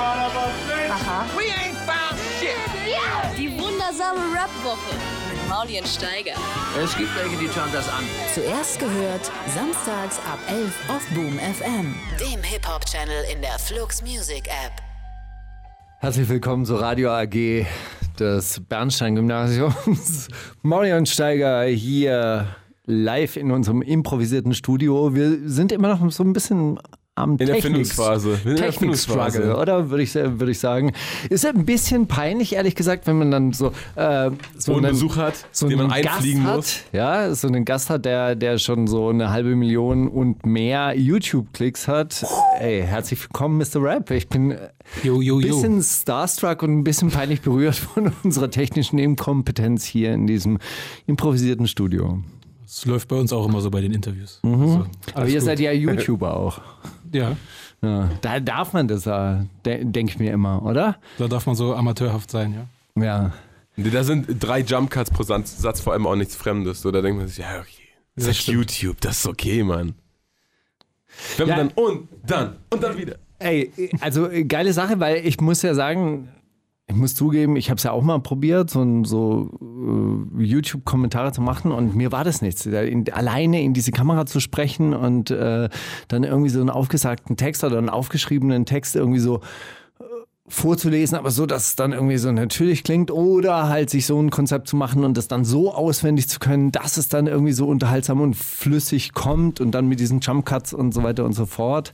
[0.00, 1.26] Aha.
[3.36, 4.96] Die wundersame Rap-Woche
[5.30, 6.32] mit Maulien Steiger.
[6.82, 8.04] Es gibt welche, die schauen das an.
[8.34, 11.94] Zuerst gehört, samstags ab 11 auf Boom FM.
[12.18, 14.72] dem Hip-Hop-Channel in der Flux Music App.
[15.98, 17.66] Herzlich willkommen zur Radio AG
[18.18, 20.28] des Bernstein-Gymnasiums.
[20.62, 22.46] Marion Steiger hier
[22.86, 25.14] live in unserem improvisierten Studio.
[25.14, 26.78] Wir sind immer noch so ein bisschen
[27.16, 28.28] am In der Technik- Erfindungsphase.
[28.30, 29.90] Wir sind in der Technik-Struggle, oder?
[29.90, 30.92] Würde ich, würde ich sagen.
[31.28, 35.34] Ist ein bisschen peinlich, ehrlich gesagt, wenn man dann so, äh, so einen- Besuch hat,
[35.52, 36.76] so den man einen einfliegen Gast muss.
[36.76, 40.94] Hat, ja, so einen Gast hat, der, der schon so eine halbe Million und mehr
[40.96, 42.24] YouTube-Klicks hat.
[42.58, 43.82] Ey, herzlich willkommen, Mr.
[43.82, 44.10] Rap.
[44.12, 44.58] Ich bin ein
[45.02, 45.38] jo.
[45.38, 50.58] bisschen starstruck und ein bisschen peinlich berührt von unserer technischen Inkompetenz hier in diesem
[51.06, 52.20] improvisierten Studio.
[52.64, 54.38] Das läuft bei uns auch immer so bei den Interviews.
[54.44, 54.52] Mhm.
[54.62, 55.42] Also, Aber ihr gut.
[55.44, 56.60] seid ja YouTuber auch.
[57.12, 57.36] Ja,
[57.82, 60.96] Ja, da darf man das, äh, de denke ich mir immer, oder?
[61.18, 62.54] da darf man so amateurhaft sein,
[62.96, 63.02] ja.
[63.02, 63.32] Ja.
[63.76, 66.82] Da sind drei Jump Cuts pro Satz, vor allem auch nichts Fremdes.
[66.82, 67.66] So, da denkt man sich, ja, okay.
[68.16, 68.58] Das Das ist stimmt.
[68.58, 69.94] YouTube, das ist okay, Mann.
[71.38, 71.64] Wenn man Ja.
[71.64, 73.16] dann und dann und dann wieder.
[73.38, 76.28] Ey, also geile Sache, weil ich muss ja sagen,
[76.90, 79.50] ich muss zugeben, ich habe es ja auch mal probiert, so, so
[80.38, 82.66] äh, YouTube-Kommentare zu machen und mir war das nichts.
[82.66, 85.68] In, alleine in diese Kamera zu sprechen und äh,
[86.08, 89.36] dann irgendwie so einen aufgesagten Text oder einen aufgeschriebenen Text irgendwie so
[90.00, 90.04] äh,
[90.48, 94.30] vorzulesen, aber so, dass es dann irgendwie so natürlich klingt oder halt sich so ein
[94.30, 97.68] Konzept zu machen und das dann so auswendig zu können, dass es dann irgendwie so
[97.68, 101.46] unterhaltsam und flüssig kommt und dann mit diesen Jump Cuts und so weiter und so
[101.46, 101.92] fort.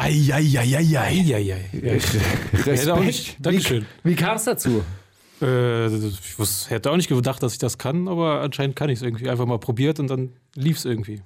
[0.00, 1.70] Eieieiei.
[3.00, 3.86] Nicht, Dankeschön.
[4.02, 4.82] Wie, wie kam es dazu?
[5.42, 8.98] Äh, ich wus- hätte auch nicht gedacht, dass ich das kann, aber anscheinend kann ich
[8.98, 9.28] es irgendwie.
[9.30, 11.22] Einfach mal probiert und dann lief es irgendwie.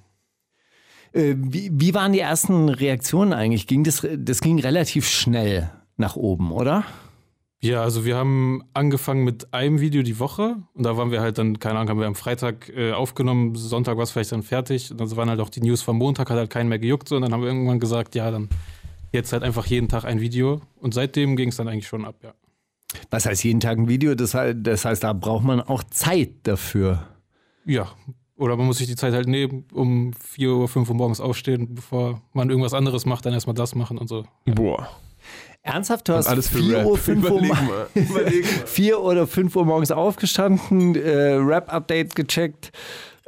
[1.13, 3.67] Äh, wie, wie waren die ersten Reaktionen eigentlich?
[3.67, 6.83] Ging das, das ging relativ schnell nach oben, oder?
[7.61, 11.37] Ja, also wir haben angefangen mit einem Video die Woche und da waren wir halt
[11.39, 14.91] dann, keine Ahnung, haben wir am Freitag äh, aufgenommen, Sonntag war es vielleicht dann fertig
[14.91, 17.15] und dann waren halt auch die News vom Montag, hat halt keinen mehr gejuckt so
[17.15, 18.49] und dann haben wir irgendwann gesagt, ja, dann
[19.13, 22.15] jetzt halt einfach jeden Tag ein Video und seitdem ging es dann eigentlich schon ab,
[22.23, 22.33] ja.
[23.09, 24.13] Was heißt jeden Tag ein Video?
[24.15, 27.07] Das, heißt- das heißt, da braucht man auch Zeit dafür.
[27.65, 27.87] Ja,
[28.37, 31.73] oder man muss sich die Zeit halt nehmen, um 4 Uhr, 5 Uhr morgens aufstehen,
[31.73, 34.25] bevor man irgendwas anderes macht, dann erstmal das machen und so.
[34.45, 34.87] Boah.
[35.65, 36.85] Ernsthaft, du hast alles für 4 Rap.
[36.85, 37.87] Uhr, 5 Uhr, mal.
[37.95, 38.51] Überleg mal.
[38.65, 42.71] 4 oder 5 Uhr morgens aufgestanden, äh, Rap-Update gecheckt,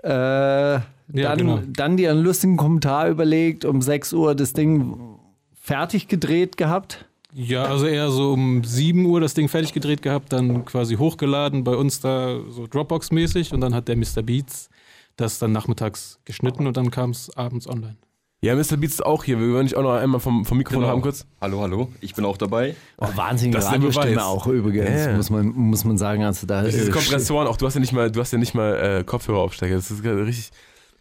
[0.03, 1.59] äh, dann, genau.
[1.65, 5.17] dann dir einen lustigen Kommentar überlegt, um 6 Uhr das Ding
[5.59, 7.05] fertig gedreht gehabt.
[7.33, 11.63] Ja, also eher so um 7 Uhr das Ding fertig gedreht gehabt, dann quasi hochgeladen
[11.63, 14.21] bei uns da so Dropbox-mäßig und dann hat der Mr.
[14.21, 14.69] Beats
[15.15, 17.97] das dann nachmittags geschnitten und dann kam es abends online.
[18.39, 18.77] Ja, Mr.
[18.77, 19.39] Beats ist auch hier.
[19.39, 20.91] Wir wollen dich auch noch einmal vom, vom Mikrofon Genau.
[20.93, 21.25] haben kurz.
[21.41, 22.75] Hallo, hallo, ich bin auch dabei.
[22.99, 25.15] Oh, wahnsinnige Das ist der Radiostimme auch übrigens, Ja.
[25.15, 26.23] muss, man, muss man sagen.
[26.23, 28.53] Also da, Diese äh, Kompressoren auch, du hast ja nicht mal, du hast ja nicht
[28.53, 29.73] mal äh, Kopfhöreraufstecker.
[29.73, 30.51] Das ist richtig,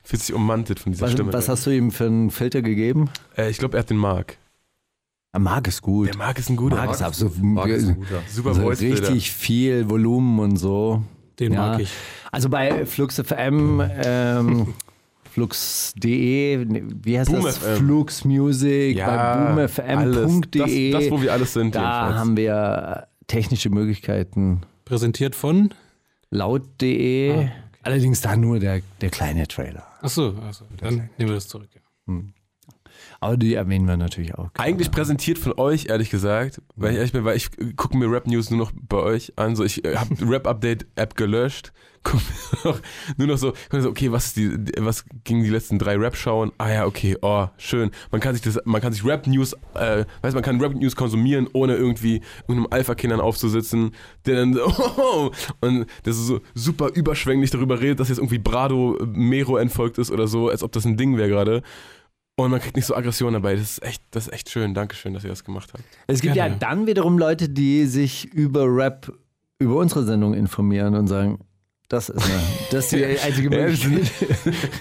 [0.02, 1.30] fühlt sich ummantet von dieser was, Stimme.
[1.34, 3.10] was hast du ihm für einen Filter gegeben?
[3.36, 4.38] äh, ich glaube, er hat den Mark.
[5.32, 6.08] Er mag es gut.
[6.08, 6.76] Der Mark ist ein guter.
[6.76, 8.22] Mark ist absolut Marc ist ein guter.
[8.26, 11.02] Super also voice richtig viel Volumen und so.
[11.38, 11.72] Den Ja.
[11.72, 11.90] mag ich.
[12.32, 14.68] Also bei Flux FM, ähm,
[15.36, 17.58] flux.de, ne, wie heißt Boom das?
[17.58, 17.76] FM.
[17.76, 20.92] Flux Music, Ja, bei boomfm.de.
[20.92, 21.74] Das, das, wo wir alles sind.
[21.74, 22.18] Da jedenfalls.
[22.20, 24.62] haben wir technische Möglichkeiten.
[24.86, 25.74] Präsentiert von?
[26.30, 27.48] Laut.de.
[27.82, 29.86] Allerdings da nur der, der kleine Trailer.
[30.00, 31.68] Achso, also, dann nehmen wir das zurück.
[31.74, 32.14] Ja.
[33.26, 34.52] Aber die erwähnen wir natürlich auch.
[34.52, 34.60] gerade.
[34.60, 38.28] Eigentlich präsentiert von euch, ehrlich gesagt, weil ich ehrlich bin, weil ich gucke mir Rap
[38.28, 39.56] News nur noch bei euch an.
[39.56, 41.72] So, ich äh, habe Rap Update App gelöscht,
[42.04, 42.20] guck mir
[42.70, 42.80] noch,
[43.16, 43.52] nur noch so,
[43.88, 46.52] okay, was ist die, was ging die letzten drei Rap schauen?
[46.58, 47.90] Ah ja, okay, oh, schön.
[48.12, 50.94] Man kann sich das, man kann sich Rap News, äh, weiß man kann Rap News
[50.94, 53.90] konsumieren, ohne irgendwie irgendeinem Alpha-Kindern aufzusitzen,
[54.24, 54.66] der dann so,
[54.98, 59.98] oh, und das ist so super überschwänglich darüber redet, dass jetzt irgendwie Brado Mero entfolgt
[59.98, 61.62] ist oder so, als ob das ein Ding wäre gerade.
[62.38, 63.54] Und man kriegt nicht so Aggression dabei.
[63.56, 64.74] Das ist echt, das ist echt schön.
[64.74, 65.82] Dankeschön, dass ihr das gemacht habt.
[66.06, 66.58] Es gibt ja Gerne.
[66.60, 69.10] dann wiederum Leute, die sich über Rap,
[69.58, 71.38] über unsere Sendung informieren und sagen,
[71.88, 74.10] das ist, eine, das ist die einzige Möglichkeit.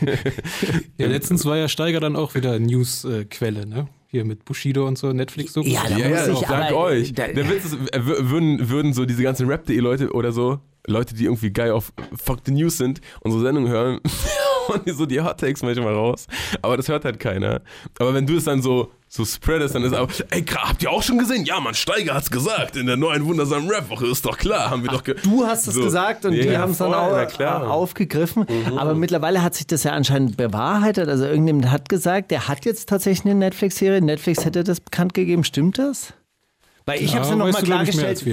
[0.98, 3.88] Ja, letztens war ja Steiger dann auch wieder News-Quelle, ne?
[4.08, 7.14] Hier mit Bushido und so, netflix so Ja, da Ja, muss ja, ich aber- euch.
[7.14, 11.16] da- Der Witz ist, wür- würden, würden so diese ganzen Rap.de Leute oder so, Leute,
[11.16, 11.92] die irgendwie geil auf
[12.24, 14.00] Fuck the News sind, unsere Sendung hören
[14.68, 16.28] und die so die Hot Takes manchmal raus.
[16.62, 17.62] Aber das hört halt keiner.
[18.00, 21.02] Aber wenn du es dann so so spreadest, dann ist aber, ey, habt ihr auch
[21.02, 21.46] schon gesehen?
[21.46, 24.90] Ja, Mann, Steiger hat's gesagt, in der neuen wundersamen Rap-Woche, ist doch klar, haben wir
[24.92, 25.84] doch ge Du hast es So.
[25.84, 27.64] gesagt und Ja, die ja, haben es dann auch na klar.
[27.66, 27.72] Mhm.
[27.72, 28.46] aufgegriffen.
[28.78, 31.08] Aber mittlerweile hat sich das ja anscheinend bewahrheitet.
[31.08, 34.02] Also irgendjemand hat gesagt, der hat jetzt tatsächlich eine Netflix-Serie.
[34.02, 35.46] Netflix hätte das bekannt gegeben.
[35.46, 36.12] Stimmt das?
[36.86, 38.26] Weil ich habe es ja nochmal klargestellt.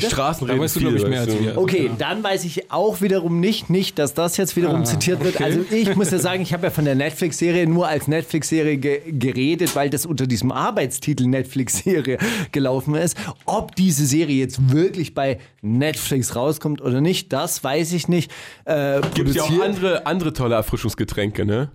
[0.00, 0.10] Bitte?
[0.10, 1.58] Straßen Da weißt du, glaube ich, mehr als wir.
[1.58, 1.92] Okay, Ja.
[1.98, 5.34] dann weiß ich auch wiederum nicht, nicht, dass das jetzt wiederum Ah, zitiert wird.
[5.36, 5.44] okay.
[5.44, 9.00] Also ich muss ja sagen, ich habe ja von der Netflix-Serie nur als Netflix-Serie ge
[9.12, 12.18] geredet, weil das unter diesem Arbeitstitel Netflix-Serie
[12.52, 13.16] gelaufen ist.
[13.44, 18.30] Ob diese Serie jetzt wirklich bei Netflix rauskommt oder nicht, das weiß ich nicht.
[18.64, 21.70] Äh, Gibt ja auch andere, andere tolle Erfrischungsgetränke, ne?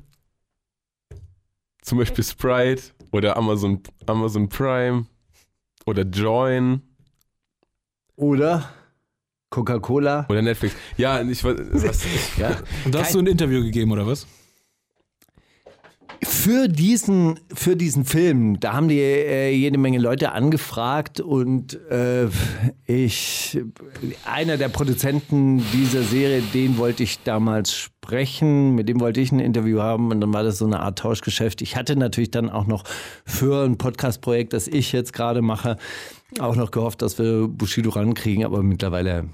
[1.81, 5.05] Zum Beispiel Sprite oder Amazon, Amazon Prime
[5.85, 6.81] oder Join
[8.21, 8.69] Oder
[9.49, 10.27] Coca-Cola.
[10.29, 10.75] oder Netflix.
[10.95, 12.05] Ja, ich weiß, was,
[12.37, 12.51] Ja.
[12.85, 14.27] Und da hast du ein Interview gegeben, oder was?
[16.23, 22.27] Für diesen, für diesen Film, da haben die äh, jede Menge Leute angefragt und äh,
[22.85, 23.59] ich,
[24.25, 29.39] einer der Produzenten dieser Serie, den wollte ich damals sprechen, mit dem wollte ich ein
[29.39, 31.63] Interview haben und dann war das so eine Art Tauschgeschäft.
[31.63, 32.83] Ich hatte natürlich dann auch noch
[33.25, 35.77] für ein Podcast-Projekt, das ich jetzt gerade mache,
[36.39, 39.25] auch noch gehofft, dass wir Bushido rankriegen, aber mittlerweile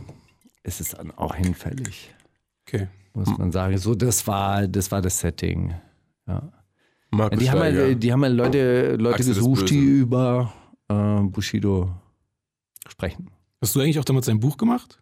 [0.64, 2.14] ist es dann auch hinfällig,
[2.66, 2.88] Okay.
[3.14, 3.78] muss man sagen.
[3.78, 5.74] So, das war, das war das Setting.
[6.28, 6.50] Ja.
[7.10, 10.54] Markus Die haben, ja, die haben ja Leute, Leute Achse des gesucht, die über
[10.90, 11.92] äh, Bushido
[12.88, 13.30] sprechen.
[13.62, 15.02] Hast du eigentlich auch damals ein Buch gemacht?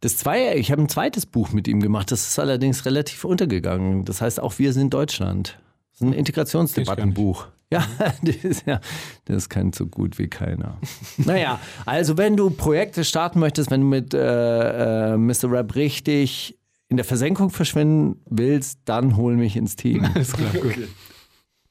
[0.00, 4.04] Das zwei, ich habe ein zweites Buch mit ihm gemacht, das ist allerdings relativ untergegangen.
[4.04, 5.58] Das heißt auch Wir sind Deutschland.
[5.90, 7.48] Das ist ein Integrationsdebattenbuch.
[7.70, 7.84] Ja,
[8.22, 8.80] das ist, ja,
[9.26, 10.78] das ist kein so gut wie keiner.
[11.18, 15.50] naja, also wenn du Projekte starten möchtest, wenn du mit äh, äh, Mr.
[15.50, 16.57] Rap richtig
[16.88, 20.04] in der Versenkung verschwinden willst, dann hol mich ins Team.
[20.14, 20.88] Alles klar, gut.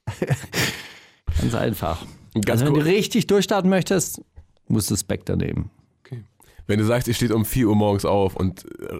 [1.40, 2.04] Ganz einfach.
[2.34, 2.84] Ganz also wenn kurz.
[2.84, 4.20] du richtig durchstarten möchtest,
[4.68, 5.70] musst du Spectre nehmen.
[6.66, 8.98] Wenn du sagst, ihr steht um 4 Uhr morgens auf und äh,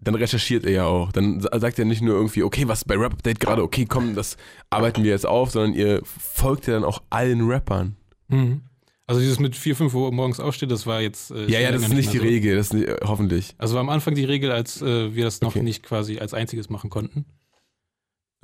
[0.00, 1.10] dann recherchiert ihr ja auch.
[1.10, 3.86] Dann sa- sagt ihr nicht nur irgendwie, okay, was ist bei Rap Update gerade, okay,
[3.86, 4.36] komm, das
[4.70, 7.96] arbeiten wir jetzt auf, sondern ihr folgt ja dann auch allen Rappern.
[8.28, 8.60] Mhm.
[9.08, 11.30] Also dieses mit 4, 5 Uhr morgens aufstehen, das war jetzt.
[11.32, 12.22] Äh, Ja, ja, das ist nicht die so.
[12.24, 13.54] Regel, das ist nicht, hoffentlich.
[13.58, 15.62] Also war am Anfang die Regel, als äh, wir das noch Okay.
[15.62, 17.24] nicht quasi als einziges machen konnten.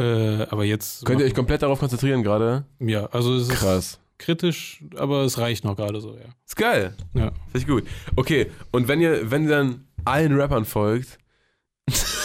[0.00, 1.04] Äh, aber jetzt.
[1.04, 2.64] Könnt ihr euch komplett darauf konzentrieren gerade?
[2.80, 4.00] Ja, also es ist Krass.
[4.18, 6.24] kritisch, aber es reicht noch gerade so, ja.
[6.46, 6.96] Ist geil.
[7.14, 7.30] Ja.
[7.52, 7.84] Finde ich gut.
[8.16, 11.18] Okay, und wenn ihr, wenn ihr dann allen Rappern folgt,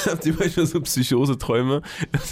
[0.05, 1.81] habt ihr manchmal so Psychose-Träume,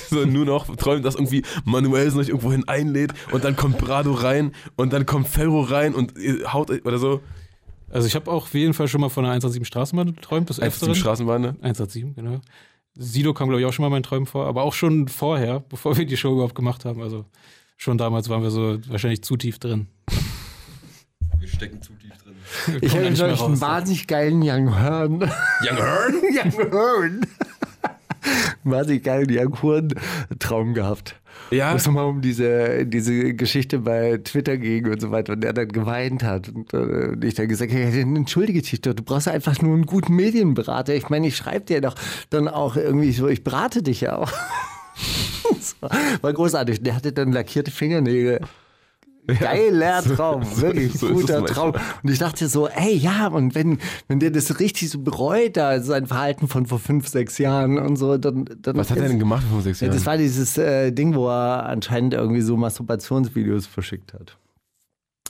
[0.09, 4.13] so nur noch träumt, dass irgendwie Manuelsen euch irgendwo hin einlädt und dann kommt Brado
[4.13, 7.21] rein und dann kommt Ferro rein und ihr haut oder so.
[7.89, 10.63] Also ich habe auch auf jeden Fall schon mal von einer 187 Straßenbahn geträumt, zum
[10.63, 10.95] Öfteren.
[10.95, 11.41] Straßenbahn.
[11.41, 11.47] ne?
[11.62, 12.41] 187, genau.
[12.95, 15.59] Sido kam, glaube ich, auch schon mal in meinen Träumen vor, aber auch schon vorher,
[15.62, 17.01] bevor wir die Show überhaupt gemacht haben.
[17.01, 17.25] Also
[17.77, 19.88] schon damals waren wir so wahrscheinlich zu tief drin.
[21.38, 22.26] Wir stecken zu tief drin.
[22.82, 25.22] Ich habe nämlich einen wahnsinnig geilen Young Horn.
[25.62, 26.14] Young Hearn?
[26.34, 27.22] Young Horn.
[28.64, 29.94] wahnsinnig geilen Young Horn
[30.40, 31.16] Traum gehabt.
[31.52, 31.72] Ja.
[31.72, 35.54] Wo es nochmal um diese, diese Geschichte bei Twitter ging und so weiter und er
[35.54, 39.28] dann geweint hat und, äh, und ich dann gesagt habe, entschuldige dich doch, du brauchst
[39.28, 40.94] einfach nur einen guten Medienberater.
[40.96, 41.96] Ich meine, ich schreibe dir doch
[42.30, 44.32] dann auch irgendwie so, ich berate dich ja auch.
[46.22, 46.82] War großartig.
[46.84, 48.42] Der hatte dann lackierte Fingernägel.
[49.27, 51.45] Geiler Traum, wirklich so guter.
[51.45, 51.74] Traum.
[52.03, 55.79] Und ich dachte so, ey, ja, und wenn, wenn der das richtig so bereut, da
[55.81, 58.45] sein Verhalten von vor fünf, sechs Jahren und so, dann.
[58.62, 59.97] dann Was hat er denn gemacht vor sechs ja, Jahren?
[59.97, 64.38] das war dieses äh, Ding, wo er anscheinend irgendwie so Masturbationsvideos verschickt hat.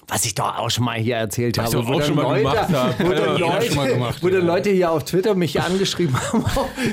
[0.10, 1.84] Was ich doch auch schon mal hier erzählt Was habe.
[1.84, 2.96] ich wo auch dann schon mal gemacht habe.
[3.00, 4.46] Wo dann Leute, gemacht, wo dann.
[4.46, 6.46] Leute hier auf Twitter mich angeschrieben haben,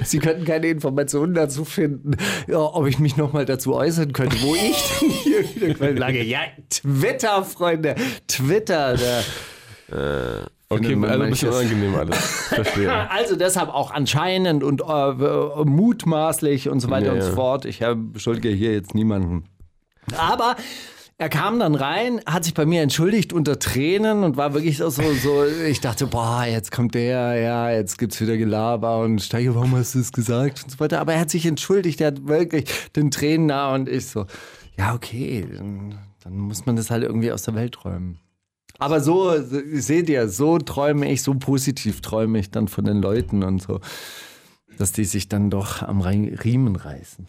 [0.03, 2.17] sie könnten keine Informationen dazu finden,
[2.49, 6.25] ja, ob ich mich nochmal dazu äußern könnte, wo ich denn hier wieder Quellen lage.
[6.25, 6.41] Ja,
[6.71, 7.95] Twitter, Freunde,
[8.27, 8.97] Twitter.
[8.97, 9.23] Der,
[10.69, 12.19] okay, findet man also ein bisschen unangenehm alles.
[12.49, 13.09] Verstehe.
[13.11, 17.65] Also deshalb auch anscheinend und äh, äh, mutmaßlich und so weiter Ja, und so fort.
[17.65, 19.45] Ich äh, beschuldige hier jetzt niemanden.
[20.17, 20.57] Aber
[21.17, 24.91] er kam dann rein, hat sich bei mir entschuldigt unter Tränen und war wirklich so,
[24.91, 29.77] so, ich dachte, boah, jetzt kommt der, ja, jetzt gibt's wieder Gelaber und Steiger, warum
[29.77, 31.01] hast du es gesagt und so weiter.
[31.01, 32.65] Aber er hat sich entschuldigt, er hat wirklich
[32.97, 34.27] den Tränen nah und ich so,
[34.77, 38.19] ja, okay, dann, dann muss man das halt irgendwie aus der Welt träumen.
[38.79, 43.45] Aber so, seht ihr, so träume ich, so positiv träume ich dann von den Leuten
[43.45, 43.81] und so,
[44.79, 47.29] dass die sich dann doch am Riemen reißen.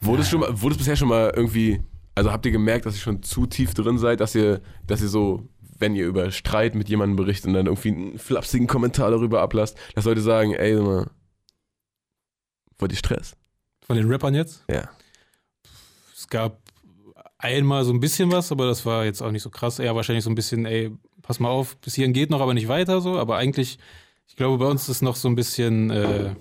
[0.00, 1.82] Wurde es, schon mal, wurde es bisher schon mal irgendwie,
[2.14, 5.08] also habt ihr gemerkt, dass ihr schon zu tief drin seid, dass ihr, dass ihr
[5.08, 5.48] so,
[5.78, 9.78] wenn ihr über Streit mit jemandem berichtet und dann irgendwie einen flapsigen Kommentar darüber ablasst,
[9.94, 11.10] dass Leute sagen, ey, sag mal,
[12.78, 13.36] wollt ihr Stress?
[13.86, 14.64] Von den Rappern jetzt?
[14.70, 14.88] Ja.
[16.14, 16.60] Es gab
[17.38, 19.78] einmal so ein bisschen was, aber das war jetzt auch nicht so krass.
[19.78, 20.90] Eher wahrscheinlich so ein bisschen, ey,
[21.22, 23.18] pass mal auf, bis hierhin geht noch, aber nicht weiter so.
[23.18, 23.78] Aber eigentlich,
[24.26, 26.34] ich glaube, bei uns ist noch so ein bisschen, äh,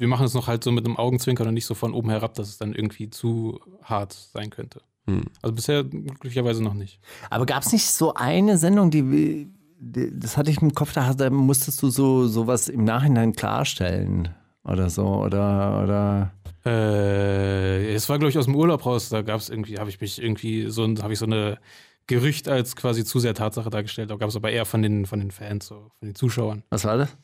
[0.00, 2.32] wir machen es noch halt so mit einem Augenzwinkern und nicht so von oben herab,
[2.32, 4.80] dass es dann irgendwie zu hart sein könnte.
[5.06, 5.24] Hm.
[5.42, 7.00] Also bisher glücklicherweise noch nicht.
[7.28, 9.46] Aber gab es nicht so eine Sendung, die,
[9.78, 14.88] die, das hatte ich im Kopf, da, musstest du so sowas im Nachhinein klarstellen oder
[14.88, 16.32] so oder oder
[16.64, 20.00] Äh, es war, glaube ich, aus dem Urlaub raus, da gab es irgendwie, habe ich
[20.00, 21.58] mich irgendwie so, habe ich so eine
[22.06, 24.10] Gerücht als quasi zu sehr Tatsache dargestellt.
[24.10, 26.62] Da gab es aber eher von den, von den Fans, so, von den Zuschauern.
[26.70, 27.16] was war das?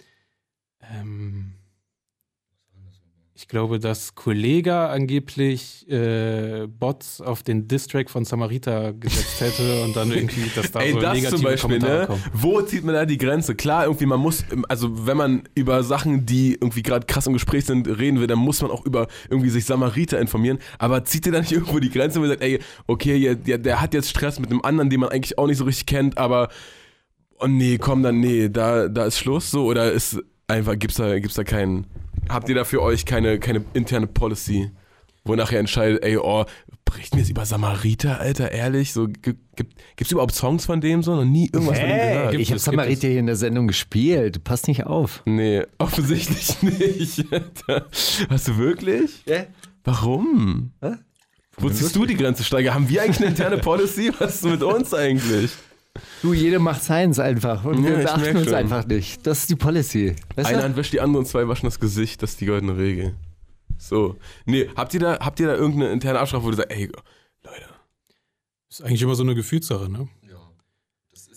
[0.83, 1.55] Ähm,
[3.39, 9.95] ich glaube, dass Kollega angeblich äh, Bots auf den Distrack von Samarita gesetzt hätte und
[9.95, 12.09] dann irgendwie, dass da Ey, so das negative zum Beispiel, ne?
[12.33, 13.55] Wo zieht man da die Grenze?
[13.55, 17.67] Klar, irgendwie, man muss, also wenn man über Sachen, die irgendwie gerade krass im Gespräch
[17.67, 20.59] sind, reden will, dann muss man auch über irgendwie sich Samariter informieren.
[20.79, 23.59] Aber zieht ihr da nicht irgendwo die Grenze, wo ihr sagt, ey, okay, ja, der,
[23.59, 26.17] der hat jetzt Stress mit einem anderen, den man eigentlich auch nicht so richtig kennt,
[26.17, 26.49] aber
[27.39, 31.19] oh nee, komm dann, nee, da, da ist Schluss so oder ist einfach, gibt's da,
[31.19, 31.87] gibt's da keinen,
[32.29, 34.71] habt ihr da für euch keine, keine interne Policy,
[35.25, 36.45] wo nachher entscheidet, ey, oh,
[36.85, 38.93] berichten wir jetzt über Samariter, Alter, ehrlich?
[38.93, 41.15] So, gibt, gibt, gibt's überhaupt Songs von dem so?
[41.17, 42.35] Noch nie irgendwas von dem gehört?
[42.35, 44.45] ich habe Samariter hier in der Sendung gespielt.
[44.45, 45.23] Passt nicht auf.
[45.27, 47.33] Nee, offensichtlich nicht.
[47.33, 47.87] Alter.
[48.29, 49.25] Hast du wirklich?
[49.27, 49.45] Ja.
[49.85, 50.73] Warum?
[51.59, 52.75] Wo ziehst du die Grenze, Steiger?
[52.75, 54.13] Haben wir eigentlich eine interne Policy?
[54.19, 55.53] Was ist mit uns eigentlich?
[56.23, 58.55] Du, jeder macht seins einfach und Ja, wir beachten uns schon.
[58.55, 59.27] einfach nicht.
[59.27, 60.17] Das ist die Policy.
[60.35, 60.63] Weißt Eine?
[60.63, 62.23] Hand wäscht die andere und zwei waschen das Gesicht.
[62.23, 63.15] Das ist die goldene Regel.
[63.79, 64.17] So.
[64.47, 66.87] Nee, habt ihr da, habt ihr da irgendeine interne Absprache, wo du sagst, ey,
[67.45, 67.65] Leute,
[68.71, 70.09] Ist eigentlich immer so eine Gefühlssache, ne?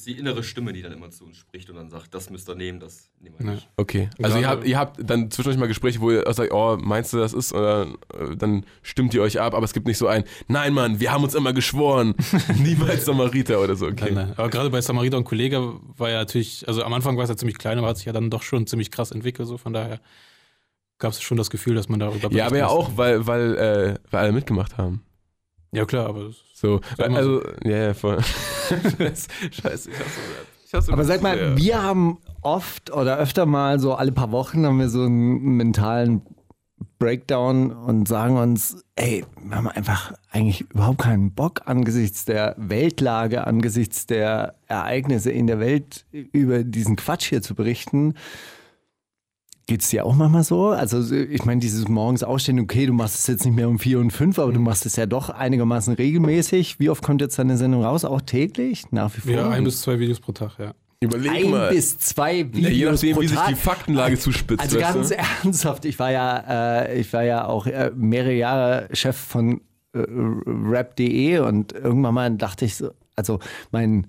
[0.09, 2.55] Die innere Stimme, die dann immer zu uns spricht und dann sagt, das müsst ihr
[2.55, 3.51] nehmen, das nehmen wir Ja.
[3.53, 3.69] nicht.
[3.77, 4.09] okay.
[4.21, 7.17] Also ihr habt, ihr habt dann zwischendurch mal Gespräche, wo ihr sagt, oh, meinst du,
[7.17, 7.53] das ist?
[7.53, 7.83] Oder
[8.17, 11.11] äh, dann stimmt ihr euch ab, aber es gibt nicht so ein, nein, Mann, wir
[11.11, 12.15] haben uns immer geschworen.
[12.57, 14.05] Niemals Samariter oder so, okay.
[14.05, 14.33] Nein, nein.
[14.35, 17.37] Aber gerade bei Samarita und Kollege war ja natürlich, also am Anfang war es ja
[17.37, 19.47] ziemlich klein, aber hat sich ja dann doch schon ziemlich krass entwickelt.
[19.47, 19.99] So von daher
[20.97, 23.95] gab es schon das Gefühl, dass man darüber Ja, aber ja auch, weil, weil, äh,
[24.09, 25.03] weil alle mitgemacht haben.
[25.71, 28.19] Ja, klar, aber So, also, ja, ja, voll.
[28.69, 30.47] Scheiße, ich hasse Rap.
[30.65, 31.57] Ich hasse Aber sag mal, sehr.
[31.57, 36.21] wir haben oft oder öfter mal so alle paar Wochen haben wir so einen mentalen
[36.97, 43.47] Breakdown und sagen uns, ey, wir haben einfach eigentlich überhaupt keinen Bock angesichts der Weltlage,
[43.47, 48.15] angesichts der Ereignisse in der Welt über diesen Quatsch hier zu berichten.
[49.69, 50.69] Geht es dir auch manchmal so?
[50.69, 53.99] Also ich meine, dieses morgens aufstehen, okay, du machst es jetzt nicht mehr um vier
[53.99, 56.79] und fünf, aber du machst es ja doch einigermaßen regelmäßig.
[56.79, 58.03] Wie oft kommt jetzt deine Sendung raus?
[58.03, 58.91] Auch täglich?
[58.91, 59.31] Nach wie vor?
[59.31, 60.73] ja, ein bis zwei Videos pro Tag, ja.
[61.01, 61.69] Überleg ein mal.
[61.69, 64.59] bis zwei Videos ja, je nachdem, pro wie sich die Faktenlage zuspitzt.
[64.59, 65.17] Also weißt ganz du?
[65.43, 69.61] ernsthaft, ich war ja, äh, ich war ja auch äh, mehrere Jahre Chef von
[69.93, 73.38] äh, rap.de und irgendwann mal dachte ich so, also
[73.69, 74.07] mein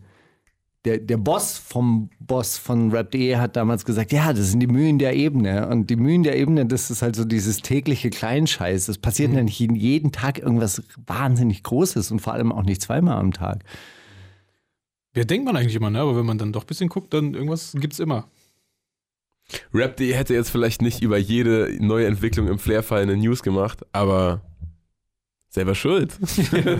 [0.85, 4.99] der, der Boss vom Boss von Rap.de hat damals gesagt, ja, das sind die Mühen
[4.99, 5.69] der Ebene.
[5.69, 8.89] Und die Mühen der Ebene, das ist halt so dieses tägliche Kleinscheiß.
[8.89, 13.19] Es passiert ja nicht jeden Tag irgendwas wahnsinnig Großes und vor allem auch nicht zweimal
[13.19, 13.63] am Tag.
[15.15, 16.01] Ja, denkt man eigentlich immer, ne?
[16.01, 18.29] Aber wenn man dann doch ein bisschen guckt, dann irgendwas gibt's immer.
[19.75, 24.41] Rap.de hätte jetzt vielleicht nicht über jede neue Entwicklung im Flair-Fall eine News gemacht, aber
[25.49, 26.17] selber schuld.
[26.21, 26.37] das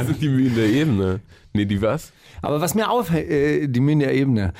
[0.07, 1.21] sind die Mühen der Ebene.
[1.53, 2.13] Nee, die was?
[2.43, 4.53] Aber was mir auffällt, äh, die Mühen der Ebene.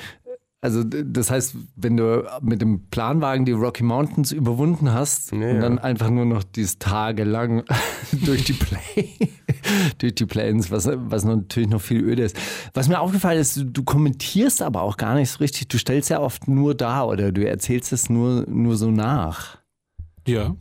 [0.63, 5.55] Also das heißt, wenn du mit dem Planwagen die Rocky Mountains überwunden hast Ja, und
[5.55, 5.59] ja.
[5.59, 7.63] dann einfach nur noch dieses tagelang
[8.11, 9.09] durch die Play,
[9.97, 12.37] durch die Plains, was, was natürlich noch viel öder ist.
[12.75, 15.67] Was mir aufgefallen ist, du, kommentierst aber auch gar nicht so richtig.
[15.67, 19.57] Du stellst ja oft nur dar oder du erzählst es nur, nur so nach.
[20.27, 20.55] Ja.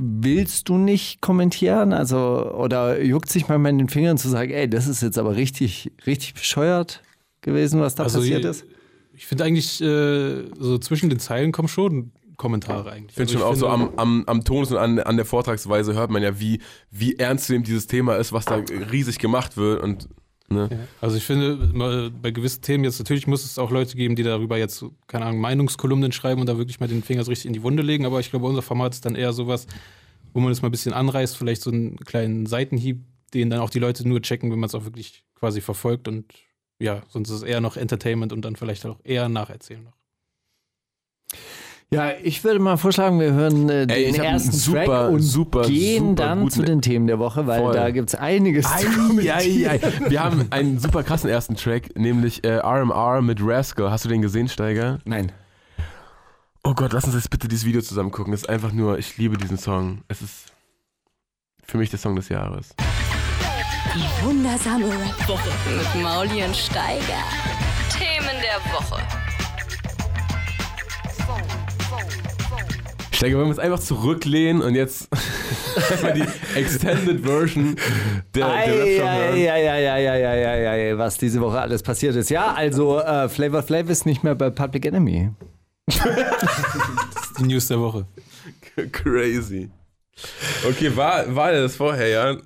[0.00, 1.92] Willst du nicht kommentieren?
[1.92, 5.34] Also, oder juckt sich manchmal in den Fingern zu sagen, ey, das ist jetzt aber
[5.34, 7.02] richtig, richtig bescheuert
[7.40, 8.64] gewesen, was da Also passiert ist?
[9.12, 13.08] Ich finde eigentlich, äh, so zwischen den Zeilen kommen schon Kommentare eigentlich.
[13.08, 15.94] Ich finde Also schon auch so am, am, am Tonus und an, an der Vortragsweise
[15.94, 16.60] hört man ja, wie,
[16.92, 18.62] wie ernstzunehmend dieses Thema ist, was da
[18.92, 19.82] riesig gemacht wird.
[19.82, 20.08] Und,
[20.48, 20.88] ne?
[21.00, 24.56] Also ich finde, bei gewissen Themen jetzt, natürlich muss es auch Leute geben, die darüber
[24.58, 27.62] jetzt, keine Ahnung, Meinungskolumnen schreiben und da wirklich mal den Finger so richtig in die
[27.62, 29.66] Wunde legen, aber ich glaube, unser Format ist dann eher sowas,
[30.32, 33.70] wo man es mal ein bisschen anreißt, vielleicht so einen kleinen Seitenhieb, den dann auch
[33.70, 36.32] die Leute nur checken, wenn man es auch wirklich quasi verfolgt und
[36.80, 39.97] ja, sonst ist es eher noch Entertainment und dann vielleicht auch eher nacherzählen noch.
[41.90, 45.62] Ja, ich würde mal vorschlagen, wir hören äh, Ey, den ersten super, Track und super,
[45.62, 47.72] gehen super dann zu den Themen der Woche, weil Voll.
[47.72, 49.38] da gibt es einiges zu Ei, kommentieren.
[49.38, 50.10] ei, ei.
[50.10, 53.90] Wir haben einen super krassen ersten Track, nämlich äh, RMR mit Rascal.
[53.90, 54.98] Hast du den gesehen, Steiger?
[55.06, 55.32] Nein.
[56.62, 58.34] Oh Gott, lass uns jetzt bitte dieses Video zusammen gucken.
[58.34, 60.02] Es ist einfach nur, ich liebe diesen Song.
[60.08, 60.52] Es ist
[61.64, 62.74] für mich der Song des Jahres.
[63.94, 67.24] Die wundersame Rap-Woche mit Mauli und Steiger.
[67.90, 69.00] Themen der Woche.
[73.18, 75.08] Ich denke, wir muss einfach zurücklehnen und jetzt
[76.14, 76.24] die
[76.56, 77.74] Extended Version
[78.32, 82.30] der, der ja, ja, ja, ja, ja, ja, ja, was diese Woche alles passiert ist.
[82.30, 85.30] Ja, also äh, Flavor Flav ist nicht mehr bei Public Enemy.
[85.86, 88.06] das ist die News der Woche.
[88.92, 89.68] Crazy.
[90.68, 92.36] Okay, war, war das vorher, ja?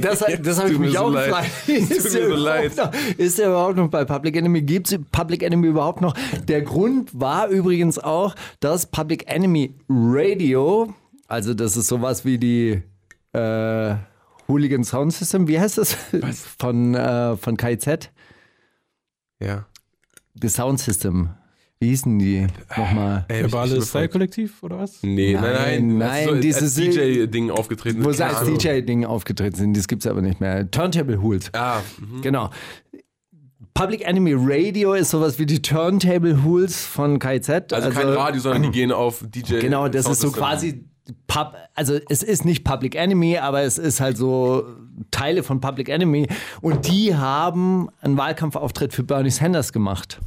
[0.00, 1.50] Das, das habe ich mich so auch gefragt.
[1.66, 2.76] Tut Ist mir der so überhaupt leid.
[2.76, 4.62] Noch, ist er überhaupt noch bei Public Enemy?
[4.62, 6.14] Gibt es Public Enemy überhaupt noch?
[6.46, 10.94] Der Grund war übrigens auch, dass Public Enemy Radio,
[11.28, 12.82] also das ist sowas wie die
[13.32, 13.94] äh,
[14.48, 15.96] Hooligan Sound System, wie heißt das?
[16.58, 18.10] Von, äh, von KIZ?
[19.40, 19.66] Ja.
[20.40, 21.30] The Sound System.
[21.78, 23.26] Wie hießen die nochmal?
[23.28, 25.02] Ey, ich- Verbale Style-Kollektiv oder was?
[25.02, 25.98] Nee, nein, nein.
[25.98, 28.02] Nein, so, dieses- als DJ-Ding aufgetreten.
[28.02, 28.16] Wo ist.
[28.16, 28.44] sie als.
[28.44, 30.70] DJ-Ding aufgetreten sind, das gibt es aber nicht mehr.
[30.70, 31.50] Turntable Hools.
[31.52, 32.22] Ah, mhm.
[32.22, 32.50] Genau.
[33.74, 37.72] Public Enemy Radio ist sowas wie die Turntable Hools von KZ.
[37.74, 39.58] also, kein Radio, sondern die gehen auf DJ.
[39.60, 40.84] Genau, das ist so quasi
[41.26, 44.64] Pub, also es ist nicht Public Enemy, aber es ist halt so
[45.10, 46.26] Teile von Public Enemy
[46.62, 50.20] und die haben einen Wahlkampfauftritt für Bernie Sanders gemacht.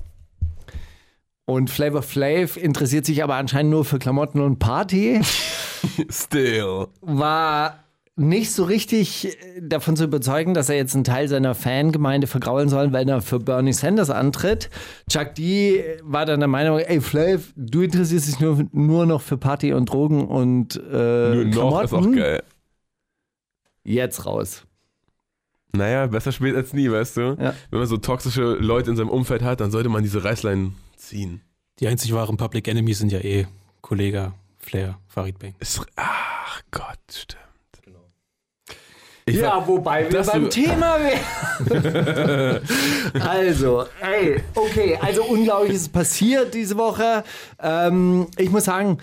[1.49, 5.19] Und Flavor Flav interessiert sich aber anscheinend nur für Klamotten und Party.
[6.11, 6.85] Still.
[7.01, 7.83] war
[8.15, 12.69] nicht so richtig äh, davon zu überzeugen, dass er jetzt einen Teil seiner Fangemeinde vergraulen
[12.69, 14.69] soll, wenn er für Bernie Sanders antritt.
[15.09, 19.37] Chuck D war dann der Meinung, ey Flav, du interessierst dich nur, nur noch für
[19.37, 22.15] Party und Drogen und äh, Nur noch ist auch Klamotten.
[22.15, 22.43] geil.
[23.83, 24.67] Jetzt raus.
[25.71, 27.21] Naja, besser spät als nie, weißt du?
[27.41, 27.55] Ja.
[27.71, 31.41] Wenn man so toxische Leute in seinem Umfeld hat, dann sollte man diese Reißleinen ziehen.
[31.79, 33.47] Die einzig wahren Public Enemies sind ja eh
[33.81, 35.55] Kollega, Flair, Farid Bang.
[35.59, 37.39] Ist, ach Gott, stimmt.
[39.29, 42.61] Ich ja, war- wobei wir beim Thema wären.
[43.21, 47.23] also, ey, okay, also Unglaubliches ist passiert diese Woche.
[47.61, 48.97] Ähm, ich muss sagen,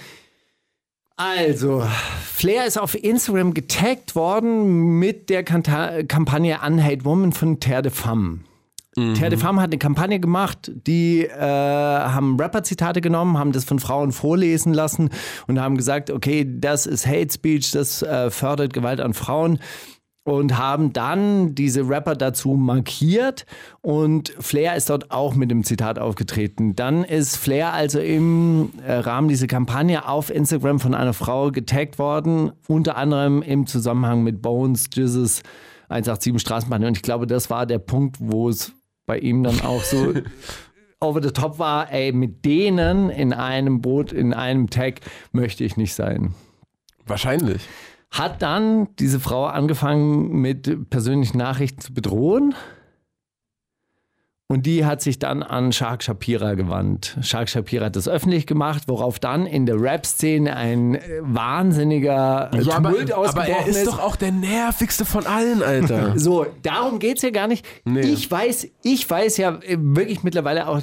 [1.16, 1.86] also,
[2.24, 7.92] Flair ist auf Instagram getaggt worden mit der Kanta Kampagne Unhate Woman von Terre de
[7.92, 8.40] Femme.
[8.96, 13.78] Terre de Femme hat eine Kampagne gemacht, die äh, haben Rapper-Zitate genommen, haben das von
[13.78, 15.10] Frauen vorlesen lassen
[15.46, 19.58] und haben gesagt, okay, das ist Hate Speech, das äh, fördert Gewalt an Frauen
[20.24, 23.44] und haben dann diese Rapper dazu markiert
[23.82, 26.74] und Flair ist dort auch mit dem Zitat aufgetreten.
[26.74, 31.98] Dann ist Flair also im äh, Rahmen dieser Kampagne auf Instagram von einer Frau getaggt
[31.98, 35.42] worden, unter anderem im Zusammenhang mit Bones, Jesus
[35.88, 38.72] 187 Straßenbahn und ich glaube, das war der Punkt, wo es
[39.06, 40.14] bei ihm dann auch so
[41.00, 45.00] over the top war, ey, mit denen in einem Boot, in einem Tag
[45.32, 46.34] möchte ich nicht sein
[47.06, 47.62] Wahrscheinlich.
[48.10, 52.54] hat dann diese Frau angefangen mit persönlichen Nachrichten zu bedrohen.
[54.48, 57.18] Und die hat sich dann an Shark Shapira gewandt.
[57.20, 62.62] Shark Shapira hat das öffentlich gemacht, worauf dann in der Rap-Szene ein äh, wahnsinniger äh,
[62.62, 66.16] Ja, aber, Tumult aber ausgebrochen er ist doch auch der nervigste von allen, Alter.
[66.16, 67.66] so, darum geht es ja gar nicht.
[67.84, 68.02] Nee.
[68.02, 70.80] Ich weiß, ich weiß ja äh, wirklich mittlerweile auch,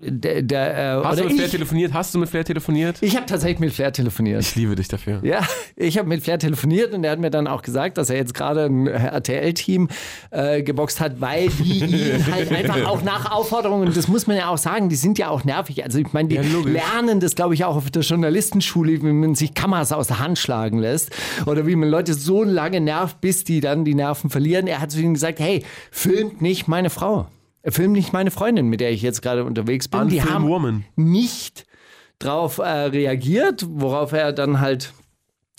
[0.00, 1.92] der, der, äh, Hast du mit Flair ich, telefoniert?
[1.92, 2.98] Hast du mit Flair telefoniert?
[3.00, 4.42] ich habe tatsächlich mit Flair telefoniert.
[4.42, 5.20] Ich liebe dich dafür.
[5.24, 5.40] Ja,
[5.74, 8.34] ich habe mit Flair telefoniert und er hat mir dann auch gesagt, dass er jetzt
[8.34, 9.88] gerade ein RTL-Team
[10.30, 14.48] äh, geboxt hat, weil die ihn halt einfach auch nach Aufforderungen, das muss man ja
[14.48, 15.82] auch sagen, die sind ja auch nervig.
[15.84, 19.34] Also ich meine, die Ja, lernen das, glaube ich, auch auf der Journalistenschule, wie man
[19.34, 21.10] sich Kameras aus der Hand schlagen lässt
[21.46, 24.66] oder wie man Leute so lange nervt, bis die dann die Nerven verlieren.
[24.68, 27.26] Er hat zu ihnen gesagt, hey, filmt nicht meine Frau.
[27.72, 30.08] Film nicht meine Freundin, mit der ich jetzt gerade unterwegs bin.
[30.08, 30.84] die Unfilm haben Woman.
[30.96, 31.66] nicht
[32.18, 34.92] drauf äh, reagiert, worauf er dann halt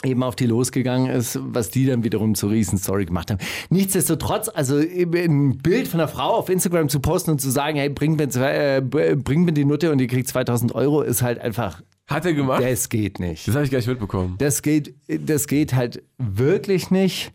[0.06, 3.40] eben auf die losgegangen ist, was die dann wiederum zur Riesenstory gemacht haben.
[3.70, 7.90] Nichtsdestotrotz, also ein Bild von einer Frau auf Instagram zu posten und zu sagen, hey,
[7.90, 11.40] bring mir, zwei, äh, bring mir die Nutte und die kriegt 2000 Euro, ist halt
[11.40, 12.64] einfach, Hat er gemacht?
[12.64, 13.46] das geht nicht.
[13.48, 14.36] Das habe ich gar nicht mitbekommen.
[14.38, 17.34] Das geht, das geht halt wirklich nicht.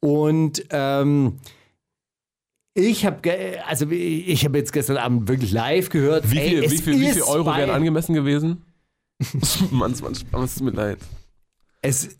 [0.00, 1.34] Und ähm,
[2.78, 3.20] ich habe,
[3.66, 6.30] also ich habe jetzt gestern Abend wirklich live gehört.
[6.30, 8.62] Wie ey, viel, es wie viel, wie viel Euro wären angemessen gewesen?
[9.70, 10.98] Mann, Mann, Mann, es tut mir leid.
[11.82, 12.18] es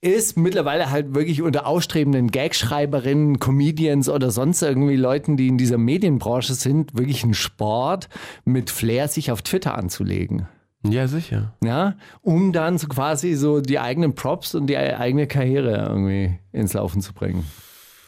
[0.00, 5.78] ist mittlerweile halt wirklich unter ausstrebenden Gagschreiberinnen, Comedians oder sonst irgendwie Leuten, die in dieser
[5.78, 8.08] Medienbranche sind, wirklich ein Sport,
[8.44, 10.48] mit Flair sich auf Twitter anzulegen.
[10.84, 11.54] Ja, sicher.
[11.64, 16.74] Ja, um dann so quasi so die eigenen Props und die eigene Karriere irgendwie ins
[16.74, 17.44] Laufen zu bringen.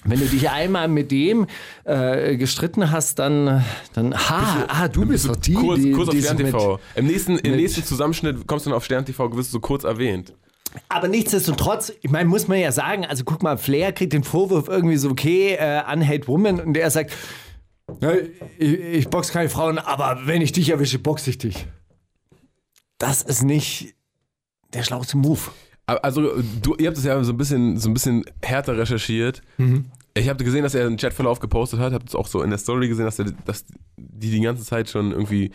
[0.08, 1.46] Wenn du dich einmal mit dem
[1.84, 6.14] äh, gestritten hast, dann, dann ha, ah, du bist doch die, kurz, die, kurz auf
[6.14, 6.80] die Stern mit, TV.
[6.94, 9.60] Im nächsten, Im mit- nächsten Zusammenschnitt kommst du dann auf Stern TV, wirst du so
[9.60, 10.34] kurz erwähnt.
[10.88, 14.68] Aber nichtsdestotrotz, ich meine, muss man ja sagen, also guck mal, Flair kriegt den Vorwurf
[14.68, 17.12] irgendwie so, okay, äh, Unhate Woman und er sagt,
[18.00, 18.12] "Ja,
[18.58, 21.66] ich, ich box keine Frauen, aber wenn ich dich erwische, boxe ich dich.
[22.98, 23.94] Das ist nicht
[24.74, 25.40] der schlauste Move.
[25.86, 29.40] Also, du, ihr habt es ja so ein bisschen, so ein bisschen härter recherchiert.
[30.18, 32.58] Ich habe gesehen, dass er einen Chatverlauf gepostet hat, habt es auch so in der
[32.58, 33.64] Story gesehen, dass, er, dass
[33.96, 35.50] die die ganze Zeit schon irgendwie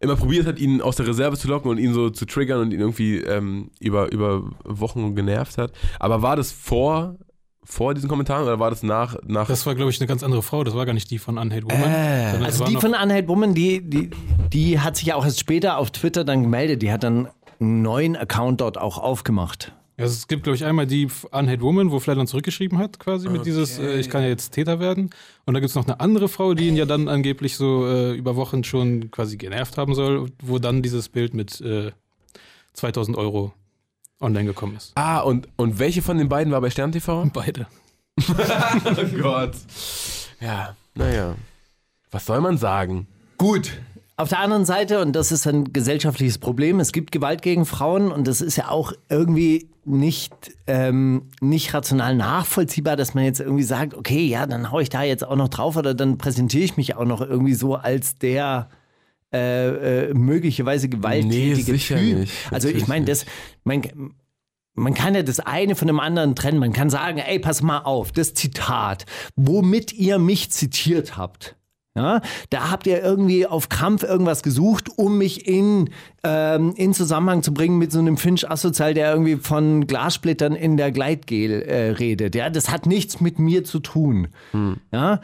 [0.00, 2.72] immer probiert hat, ihn aus der Reserve zu locken und ihn so zu triggern und
[2.72, 5.72] ihn irgendwie ähm, über, über Wochen genervt hat.
[5.98, 7.16] Aber war das vor,
[7.64, 9.16] vor diesen Kommentaren oder war das nach?
[9.26, 10.62] nach Das war, glaube ich, eine ganz andere Frau.
[10.64, 11.82] Das war gar nicht die von Unhate Woman.
[11.82, 14.10] es Also die von Unhate Woman, die, die,
[14.52, 16.82] die hat sich ja auch erst später auf Twitter dann gemeldet.
[16.82, 17.28] Die hat dann
[17.60, 19.72] einen neuen Account dort auch aufgemacht.
[19.98, 23.28] Also es gibt, glaube ich, einmal die Unhate Woman, wo Flair dann zurückgeschrieben hat, quasi
[23.28, 25.10] mit dieses, äh, ich kann ja jetzt Täter werden.
[25.44, 28.12] Und da gibt es noch eine andere Frau, die ihn ja dann angeblich so äh,
[28.12, 31.90] über Wochen schon quasi genervt haben soll, wo dann dieses Bild mit äh,
[32.74, 33.52] 2000 Euro
[34.20, 34.92] online gekommen ist.
[34.94, 37.28] ah, und, und welche von den beiden war bei Stern TV?
[37.32, 37.66] Beide.
[38.20, 39.54] oh Gott.
[40.40, 41.34] Ja, naja.
[42.12, 43.08] Was soll man sagen?
[43.36, 43.80] Gut.
[44.18, 48.10] Auf der anderen Seite, und das ist ein gesellschaftliches Problem, es gibt Gewalt gegen Frauen
[48.10, 50.32] und das ist ja auch irgendwie nicht,
[50.66, 55.04] ähm, nicht rational nachvollziehbar, dass man jetzt irgendwie sagt, okay, ja, dann hau ich da
[55.04, 58.68] jetzt auch noch drauf oder dann präsentiere ich mich auch noch irgendwie so als der
[59.32, 62.18] äh, äh, möglicherweise gewalttätige Nee, sicher Typ.
[62.18, 62.32] nicht.
[62.50, 63.24] Also ich meine, das,
[63.62, 63.82] man,
[64.74, 66.58] man kann ja das eine von dem anderen trennen.
[66.58, 71.54] Man kann sagen, ey, pass mal auf, das Zitat, womit ihr mich zitiert habt.
[71.98, 75.90] Ja, da habt ihr irgendwie auf Krampf irgendwas gesucht, um mich in,
[76.24, 80.76] ähm, in Zusammenhang zu bringen mit so einem Finch Asozial, der irgendwie von Glassplittern in
[80.76, 82.34] der Gleitgel äh, redet.
[82.34, 84.28] Ja, das hat nichts mit mir zu tun.
[84.92, 85.20] Ja,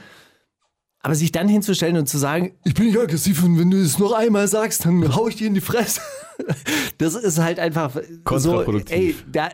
[1.00, 3.98] aber sich dann hinzustellen und zu sagen, ich bin nicht aggressiv und wenn du es
[3.98, 6.00] noch einmal sagst, dann hau ich dir in die Fresse.
[6.98, 7.92] Das ist halt einfach
[8.37, 9.50] so, ey, da,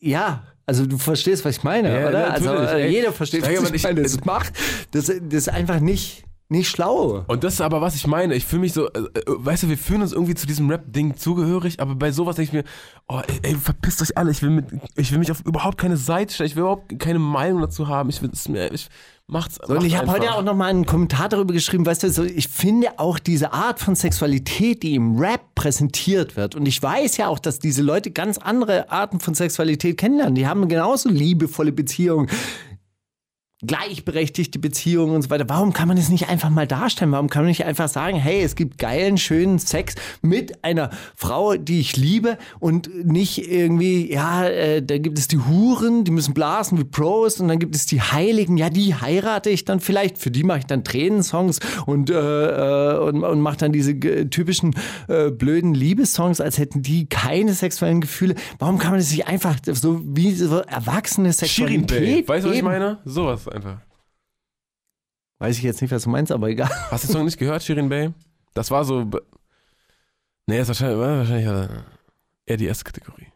[0.00, 2.32] ja, also du verstehst, was ich meine, Ja, oder?
[2.32, 2.90] Also äh, ey.
[2.90, 4.02] jeder versteht, was ich ich- meine.
[4.02, 4.52] Das macht,
[4.90, 7.24] das, das ist einfach nicht, nicht schlau.
[7.26, 8.34] Und das ist aber, was ich meine.
[8.34, 11.16] Ich fühle mich so, äh, äh, weißt du, wir fühlen uns irgendwie zu diesem Rap-Ding
[11.16, 12.64] zugehörig, aber bei sowas denke ich mir,
[13.08, 14.30] oh, ey, ey, verpisst euch alle.
[14.30, 16.48] Ich will, mit, ich will mich auf überhaupt keine Seite stellen.
[16.48, 18.08] Ich will überhaupt keine Meinung dazu haben.
[18.08, 18.88] Ich will es mir, ich
[19.26, 19.56] macht's.
[19.56, 22.10] So, und macht's ich habe heute auch noch mal einen Kommentar darüber geschrieben, weißt du,
[22.10, 26.82] so, ich finde auch diese Art von Sexualität, die im Rap präsentiert wird, und ich
[26.82, 30.34] weiß ja auch, dass diese Leute ganz andere Arten von Sexualität kennenlernen.
[30.34, 32.28] Die haben genauso liebevolle Beziehungen,
[33.66, 35.48] gleichberechtigte Beziehungen und so weiter.
[35.48, 37.10] Warum kann man das nicht einfach mal darstellen?
[37.10, 41.56] Warum kann man nicht einfach sagen, hey, es gibt geilen, schönen Sex mit einer Frau,
[41.56, 46.34] die ich liebe und nicht irgendwie, ja, äh, da gibt es die Huren, die müssen
[46.34, 50.18] blasen wie Pros und dann gibt es die Heiligen, ja, die heirate ich dann vielleicht,
[50.18, 54.26] für die mache ich dann Tränensongs und, äh, äh, und, und mache dann diese äh,
[54.26, 54.76] typischen
[55.08, 58.36] äh, blöden Liebessongs, als hätten die keine sexuellen Gefühle.
[58.60, 62.28] Warum kann man das nicht einfach so wie so erwachsene Shirin Sexualität Bay.
[62.28, 62.98] Weißt du, was ich meine?
[63.04, 63.80] Sowas einfach.
[65.38, 66.68] Weiß ich jetzt nicht, was du meinst, aber egal.
[66.90, 68.12] Hast du den Song nicht gehört, Shirin Bay?
[68.54, 69.08] Das war so.
[70.46, 71.68] Nee, ist wahrscheinlich, war wahrscheinlich äh,
[72.46, 73.28] eher die erste Kategorie.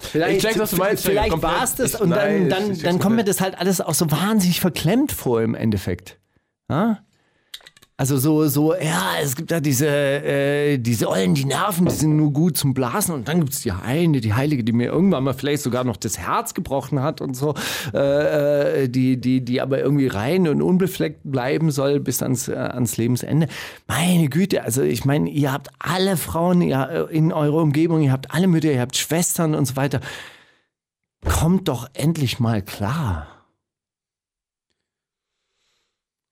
[0.00, 2.98] Vielleicht, Ich check, was du meinst, vielleicht war es das und dann, dann, check's dann
[2.98, 6.18] kommt mir das halt alles auch so wahnsinnig verklemmt vor im Endeffekt.
[6.68, 7.04] Ja?
[8.02, 12.16] Also so, so, ja, es gibt da diese, äh, diese Ollen, die Nerven, die sind
[12.16, 15.22] nur gut zum Blasen und dann gibt es die eine, die Heilige, die mir irgendwann
[15.22, 17.54] mal vielleicht sogar noch das Herz gebrochen hat und so,
[17.94, 22.56] äh, äh, die, die, die aber irgendwie rein und unbefleckt bleiben soll bis ans, äh,
[22.56, 23.46] ans Lebensende.
[23.86, 28.34] Meine Güte, also ich meine, ihr habt alle Frauen ihr, in eurer Umgebung, ihr habt
[28.34, 30.00] alle Mütter, ihr habt Schwestern und so weiter.
[31.24, 33.31] Kommt doch endlich mal klar.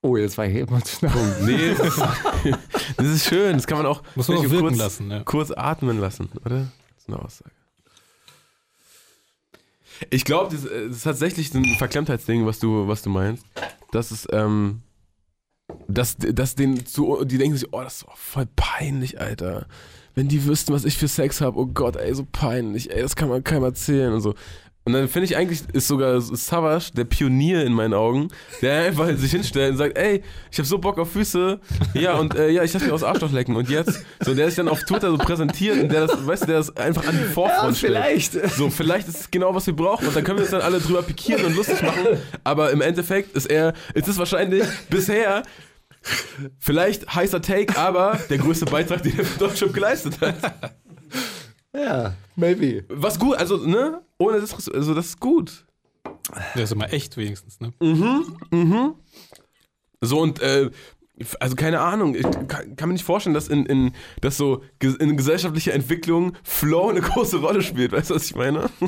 [0.03, 1.43] Oh, jetzt war ich emotional.
[1.43, 2.59] Nee, das ist,
[2.97, 3.55] das ist schön.
[3.55, 5.23] Das kann man auch, Muss man auch kurz, wirken lassen, ja.
[5.25, 6.61] kurz atmen lassen, oder?
[6.61, 7.51] Das ist eine Aussage.
[10.09, 13.45] Ich glaube, das, äh, das ist tatsächlich ein Verklemmtheitsding, was du, was du meinst.
[13.91, 14.81] Das ist, ähm,
[15.87, 19.67] dass, dass den zu, die denken sich, oh, das ist doch voll peinlich, Alter.
[20.15, 23.17] Wenn die wüssten, was ich für Sex habe, oh Gott, ey, so peinlich, ey, das
[23.17, 24.35] kann man keinem erzählen und so.
[24.85, 28.29] Und dann finde ich eigentlich, ist sogar Savage der Pionier in meinen Augen,
[28.63, 31.61] der einfach sich hinstellt und sagt, ey, ich habe so Bock auf Füße,
[31.95, 33.57] ja, und äh, ja, ich lasse mich aus Arschloch lecken.
[33.57, 36.47] Und jetzt, so, der sich dann auf Twitter so präsentiert und der das, weißt du,
[36.47, 37.93] der das einfach an die Vorfront stellt.
[37.93, 38.33] vielleicht.
[38.57, 40.81] So, vielleicht ist es genau, was wir brauchen und dann können wir uns dann alle
[40.81, 42.19] drüber pikieren und lustig machen.
[42.43, 45.43] Aber im Endeffekt ist er, ist es wahrscheinlich bisher
[46.59, 50.37] vielleicht heißer Take, aber der größte Beitrag, den er für Deutschland geleistet hat.
[51.75, 52.85] Ja, maybe.
[52.89, 54.03] Was gut, also, ne?
[54.19, 55.65] Ohne das, also das ist gut.
[56.55, 57.73] Der ist immer echt wenigstens, ne?
[60.01, 60.71] So und äh,
[61.39, 65.17] Also keine Ahnung, ich kann, kann mir nicht vorstellen, dass in, in dass so in
[65.17, 67.93] gesellschaftlicher Entwicklung Flow eine große Rolle spielt.
[67.93, 68.69] Weißt du, was ich meine?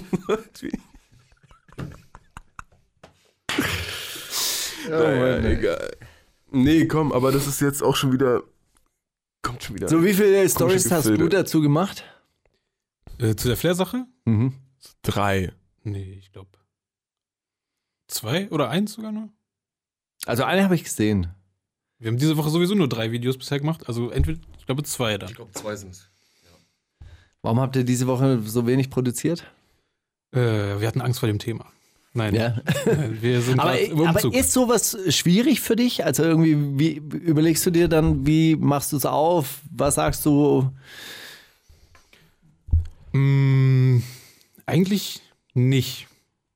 [4.88, 5.90] naja, egal.
[6.50, 8.42] Nee, komm, aber das ist jetzt auch schon wieder.
[9.42, 9.88] Kommt schon wieder.
[9.88, 12.04] So, wie viele Stories hast du dazu gemacht?
[13.18, 14.06] Äh, zu der Flair-Sache?
[14.24, 14.54] Mhm.
[15.02, 15.52] Drei.
[15.84, 16.50] Nee, ich glaube.
[18.08, 19.28] Zwei oder eins sogar nur?
[20.26, 21.28] Also eine habe ich gesehen.
[21.98, 23.88] Wir haben diese Woche sowieso nur drei Videos bisher gemacht.
[23.88, 25.30] Also entweder, ich glaube, zwei dann.
[25.30, 26.08] Ich glaube, zwei sind es.
[27.42, 29.44] Warum habt ihr diese Woche so wenig produziert?
[30.32, 30.38] Äh,
[30.80, 31.66] wir hatten Angst vor dem Thema.
[32.14, 32.60] Nein, Ja.
[33.20, 34.34] wir sind Aber, im aber Umzug.
[34.34, 36.04] ist sowas schwierig für dich?
[36.04, 39.60] Also irgendwie, wie überlegst du dir dann, wie machst du es auf?
[39.70, 40.70] Was sagst du?
[43.12, 43.98] Mm,
[44.66, 45.20] eigentlich
[45.54, 46.08] nicht.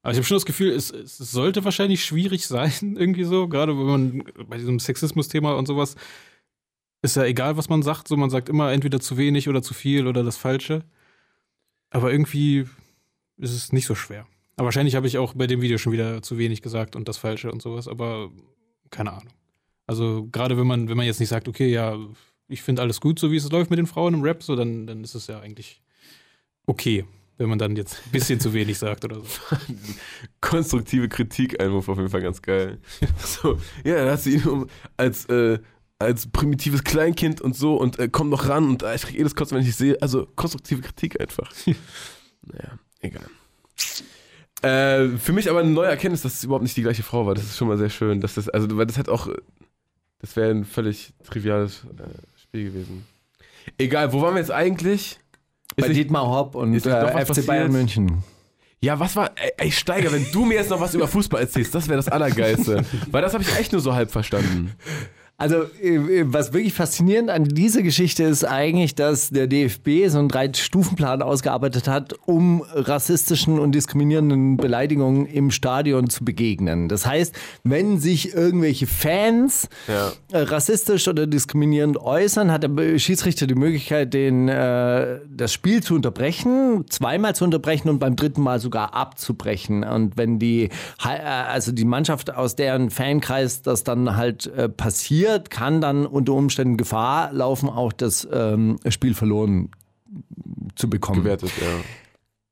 [0.03, 3.49] Aber ich habe schon das Gefühl, es, es sollte wahrscheinlich schwierig sein, irgendwie so.
[3.49, 5.97] Gerade wenn man bei diesem Sexismus-Thema und sowas
[7.03, 8.09] ist ja egal, was man sagt.
[8.09, 10.85] So, man sagt immer entweder zu wenig oder zu viel oder das Falsche.
[11.91, 12.67] Aber irgendwie
[13.37, 14.27] ist es nicht so schwer.
[14.57, 17.19] Aber wahrscheinlich habe ich auch bei dem Video schon wieder zu wenig gesagt und das
[17.19, 17.89] Falsche und sowas.
[17.89, 18.31] Aber
[18.91, 19.33] keine Ahnung.
[19.87, 21.99] Also gerade wenn man, wenn man jetzt nicht sagt, okay, ja,
[22.49, 24.87] ich finde alles gut, so wie es läuft mit den Frauen im Rap, so dann,
[24.87, 25.81] dann ist es ja eigentlich
[26.67, 27.05] okay,
[27.39, 29.23] wenn man dann jetzt ein bisschen zu wenig sagt oder so.
[30.41, 32.79] konstruktive Kritik-Einwurf auf jeden Fall ganz geil.
[33.19, 35.59] So, ja, dann hast du ihn als, äh,
[35.99, 39.35] als primitives Kleinkind und so und äh, komm noch ran und äh, ich krieg jedes
[39.35, 40.01] Kotzen, wenn ich sehe.
[40.01, 41.53] Also konstruktive Kritik einfach.
[42.43, 43.27] naja, egal.
[44.63, 47.35] Äh, für mich aber eine neue Erkenntnis, dass es überhaupt nicht die gleiche Frau war.
[47.35, 48.21] Das ist schon mal sehr schön.
[48.21, 49.29] Dass das, also, weil das hat auch,
[50.21, 53.07] das wäre ein völlig triviales äh, Spiel gewesen.
[53.79, 55.19] Egal, wo waren wir jetzt eigentlich?
[55.77, 57.47] Bei nicht- Dietmar Hopp und äh, FC passiert?
[57.47, 58.23] Bayern München.
[58.83, 59.31] Ja, was war.
[59.37, 62.09] Ey, ey, Steiger, wenn du mir jetzt noch was über Fußball erzählst, das wäre das
[62.09, 62.85] Allergeilste.
[63.11, 64.73] Weil das habe ich echt nur so halb verstanden.
[65.39, 70.29] Also, äh, was wirklich faszinierend an dieser Geschichte ist eigentlich, dass der DFB so einen
[70.31, 76.89] Drei-Stufen-Plan ausgearbeitet hat, um rassistischen und diskriminierenden Beleidigungen im Stadion zu begegnen.
[76.89, 80.13] Das heißt, wenn sich irgendwelche Fans Ja.
[80.33, 85.97] äh, rassistisch oder diskriminierend äußern, hat der Schiedsrichter die Möglichkeit, den, äh, das Spiel zu
[85.97, 89.85] unterbrechen, zweimal zu unterbrechen und beim dritten Mal sogar abzubrechen.
[89.85, 90.71] Und wenn die,
[91.05, 96.33] äh, also die Mannschaft aus deren Fankreis das dann halt äh, passiert, kann dann unter
[96.35, 99.71] Umständen Gefahr laufen, auch das ähm, Spiel verloren
[100.75, 101.23] zu bekommen.
[101.23, 101.67] Gewertet, ja.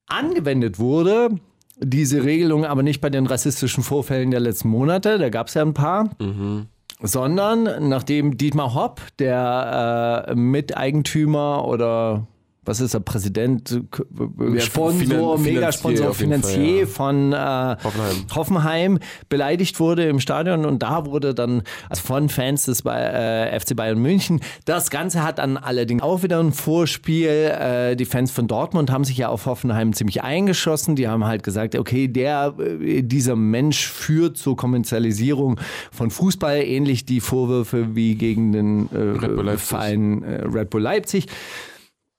[0.06, 1.30] Angewendet wurde
[1.78, 5.62] diese Regelung aber nicht bei den rassistischen Vorfällen der letzten Monate, da gab es ja
[5.62, 6.10] ein paar,
[7.00, 12.26] sondern nachdem Dietmar Hopp, der äh, Miteigentümer oder
[12.64, 16.86] was ist er, Präsident, Ja, Sponsor, Megasponsor, Finanzier ja.
[16.86, 18.26] von äh, Hoffenheim.
[18.34, 18.98] Hoffenheim
[19.28, 23.98] beleidigt wurde im Stadion und da wurde dann, also von Fans des äh, FC Bayern
[23.98, 27.28] München, das Ganze hat dann allerdings auch wieder ein Vorspiel.
[27.28, 30.96] Äh, die Fans von Dortmund haben sich ja auf Hoffenheim ziemlich eingeschossen.
[30.96, 35.60] Die haben halt gesagt, okay, der, äh, dieser Mensch führt zur Kommerzialisierung
[35.92, 39.58] von Fußball, ähnlich die Vorwürfe wie gegen den Red äh.
[39.58, 41.26] Verein äh, Red Bull Leipzig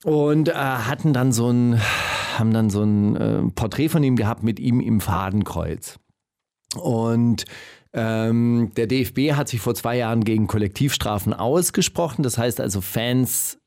[0.06, 1.82] und äh, hatten dann so ein,
[2.38, 5.98] haben dann so ein äh, Porträt von ihm gehabt mit ihm im Fadenkreuz.
[6.76, 7.46] Und
[7.92, 12.22] ähm, der DFB hat sich vor zwei Jahren gegen Kollektivstrafen ausgesprochen.
[12.22, 13.58] Das heißt also, Fans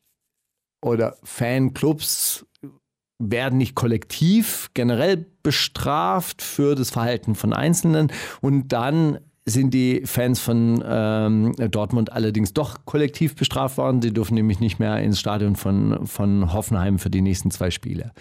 [0.80, 2.46] oder Fanclubs
[3.20, 8.12] werden nicht kollektiv generell bestraft für das Verhalten von Einzelnen.
[8.40, 14.02] Und dann sind die Fans von ähm, Dortmund allerdings doch kollektiv bestraft worden.
[14.02, 18.12] Sie dürfen nämlich nicht mehr ins Stadion von, von Hoffenheim für die nächsten zwei Spiele.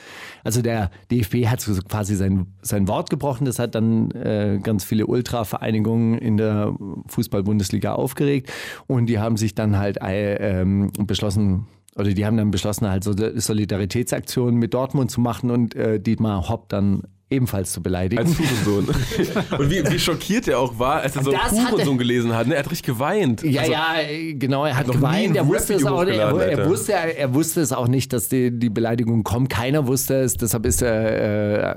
[0.43, 3.45] Also der DFB hat quasi sein, sein Wort gebrochen.
[3.45, 6.75] Das hat dann äh, ganz viele Ultra-Vereinigungen in der
[7.07, 8.51] Fußball-Bundesliga aufgeregt.
[8.87, 13.03] Und die haben sich dann halt äh, ähm, beschlossen, oder die haben dann beschlossen, halt
[13.03, 18.21] so Solidaritätsaktionen mit Dortmund zu machen und äh, Dietmar Hopp dann ebenfalls zu beleidigen.
[18.25, 18.87] Als Hurensohn.
[19.59, 22.47] Und wie, wie schockiert er auch war, als er so Das Hurensohn er- gelesen hat.
[22.47, 22.53] Ne?
[22.55, 23.43] Er hat richtig geweint.
[23.43, 23.93] Ja, Also, ja,
[24.33, 25.31] genau, er hat geweint.
[25.31, 28.57] ein Er wusste, es auch, er, er, wusste, er wusste es auch nicht, dass die,
[28.57, 29.49] die Beleidigung kommt.
[29.49, 30.35] Keiner wusste es.
[30.35, 31.75] Deshalb ist äh,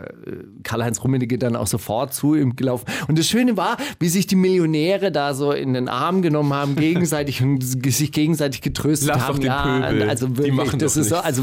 [0.63, 2.85] Karl-Heinz Rummenigge dann auch sofort zu ihm gelaufen.
[3.09, 6.77] Und das Schöne war, wie sich die Millionäre da so in den Arm genommen haben,
[6.77, 9.41] gegenseitig und sich gegenseitig getröstet Lass haben.
[9.41, 10.09] doch den Pöbel.
[10.09, 11.43] also Die wirklich, machen das ist so, also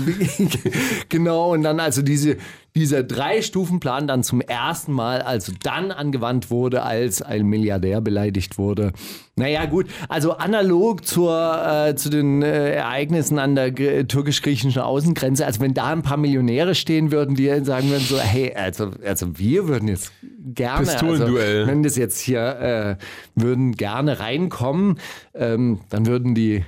[1.09, 1.53] genau.
[1.53, 2.37] Und dann also diese,
[2.79, 8.93] dieser Drei-Stufen-Plan dann zum ersten Mal, also dann angewandt wurde, als ein Milliardär beleidigt wurde.
[9.35, 15.45] Naja, gut, also analog zur, äh, zu den äh, Ereignissen an der gr- türkisch-griechischen Außengrenze,
[15.45, 19.37] also wenn da ein paar Millionäre stehen würden, die sagen würden so, hey, also, also
[19.37, 20.11] wir würden jetzt
[20.55, 21.59] gerne, Pistolenduell.
[21.59, 22.95] also, wenn das jetzt hier äh,
[23.35, 24.99] würden gerne reinkommen,
[25.35, 26.63] ähm, dann würden die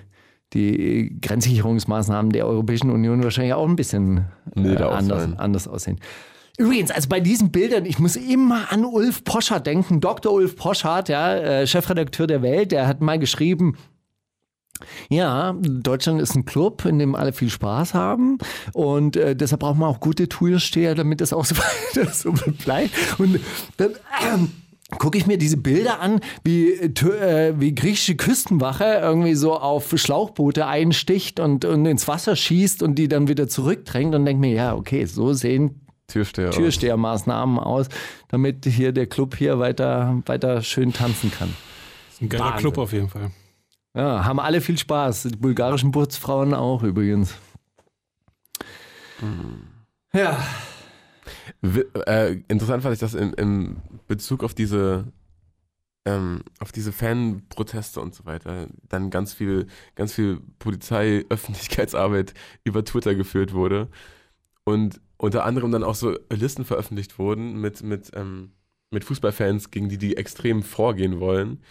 [0.53, 5.39] die Grenzsicherungsmaßnahmen der Europäischen Union wahrscheinlich auch ein bisschen äh, anders, ausfallen.
[5.39, 5.99] anders aussehen.
[6.57, 10.01] Übrigens, also bei diesen Bildern, ich muss immer an Ulf Poschardt denken.
[10.01, 10.33] Dr.
[10.33, 13.77] Ulf Poschardt, ja, äh, Chefredakteur der Welt, der hat mal geschrieben,
[15.09, 18.37] ja, Deutschland ist ein Club, in dem alle viel Spaß haben
[18.73, 21.55] und äh, deshalb braucht man auch gute Türsteher, damit das auch so
[21.95, 22.33] weiter so
[22.63, 22.91] bleibt.
[23.19, 23.39] Und
[23.77, 23.91] dann
[24.33, 24.51] ähm,
[24.97, 29.93] gucke ich mir diese Bilder an, wie, äh, äh, wie griechische Küstenwache irgendwie so auf
[29.95, 34.53] Schlauchboote einsticht und, und ins Wasser schießt und die dann wieder zurückdrängt und denke mir,
[34.53, 36.49] ja, okay, so sehen Türsteher.
[36.49, 37.87] Türstehermaßnahmen aus,
[38.29, 41.53] damit hier der Club hier weiter, weiter schön tanzen kann.
[42.19, 42.59] Ein geiler Wahnsinn.
[42.61, 43.29] Club auf jeden Fall.
[43.95, 45.23] Ja, haben alle viel Spaß.
[45.31, 47.35] Die bulgarischen Putzfrauen auch übrigens.
[50.13, 50.43] Ja, Wi-
[52.05, 55.11] Äh, interessant fand ich das im, im Bezug auf diese
[56.05, 63.15] ähm, auf diese Fanproteste und so weiter, dann ganz viel, ganz viel Polizei-Öffentlichkeitsarbeit über Twitter
[63.15, 63.89] geführt wurde
[64.63, 68.53] und unter anderem dann auch so Listen veröffentlicht wurden mit, mit, ähm,
[68.91, 71.61] mit Fußballfans, gegen die die extrem vorgehen wollen.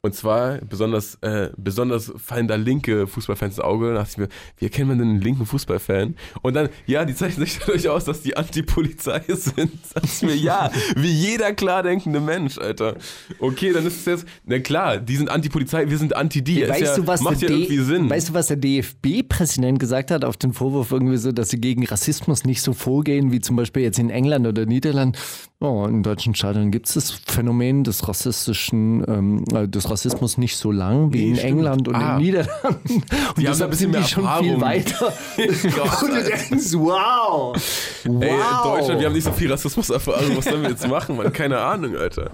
[0.00, 3.88] Und zwar besonders, äh, besonders fallen da linke Fußballfans ins Auge.
[3.88, 6.14] Da dachte ich mir, wie erkennt man denn einen linken Fußballfan?
[6.40, 9.72] Und dann, ja, die zeichnen sich dadurch aus, dass die Anti-Polizei sind.
[9.92, 12.94] Da dachte ich mir, ja, wie jeder klar denkende Mensch, Alter.
[13.40, 16.68] Okay, dann ist es jetzt, na klar, die sind Anti-Polizei, wir sind Anti-Die.
[16.68, 18.08] Weißt, ja, du, was macht ja der irgendwie Sinn.
[18.08, 21.84] weißt du, was der DFB-Präsident gesagt hat auf den Vorwurf irgendwie so, dass sie gegen
[21.84, 25.18] Rassismus nicht so vorgehen, wie zum Beispiel jetzt in England oder Niederland?
[25.60, 30.56] Oh, in deutschen Stadien gibt es das Phänomen des rassistischen, ähm, äh, des Rassismus nicht
[30.56, 31.50] so lang wie Nee, in stimmt.
[31.52, 32.16] England und Ah.
[32.16, 32.78] in Niederlanden.
[32.92, 34.44] Und Die haben da ein deshalb bisschen sind die mehr schon Erfahrung.
[34.50, 35.12] viel weiter.
[35.36, 37.56] Und du denkst, wow,
[38.04, 38.22] wow.
[38.22, 38.30] Ey,
[38.62, 41.32] Deutschland, wir haben nicht so viel Rassismuserfahrung, was sollen wir jetzt machen, Mann?
[41.32, 42.30] Keine Ahnung, Alter.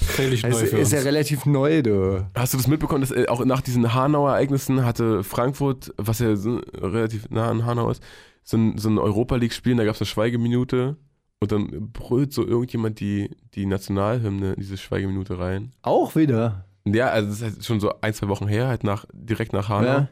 [0.00, 0.92] Völlig neu Es für ist uns.
[0.92, 2.26] ja relativ neu, du.
[2.34, 6.60] Hast du das mitbekommen, dass äh, auch nach diesen Hanau-Ereignissen hatte Frankfurt, was ja so
[6.74, 8.02] relativ nah an Hanau ist,
[8.42, 10.96] so ein, so ein Europa League-Spiel, da gab es eine Schweigeminute
[11.42, 15.72] und dann brüllt so irgendjemand die, die Nationalhymne in diese Schweigeminute rein.
[15.82, 16.66] Auch wieder.
[16.84, 19.68] Ja, also das ist halt schon so ein, zwei Wochen her, halt nach, direkt nach
[19.68, 19.88] Hanau.
[19.88, 20.08] Ja.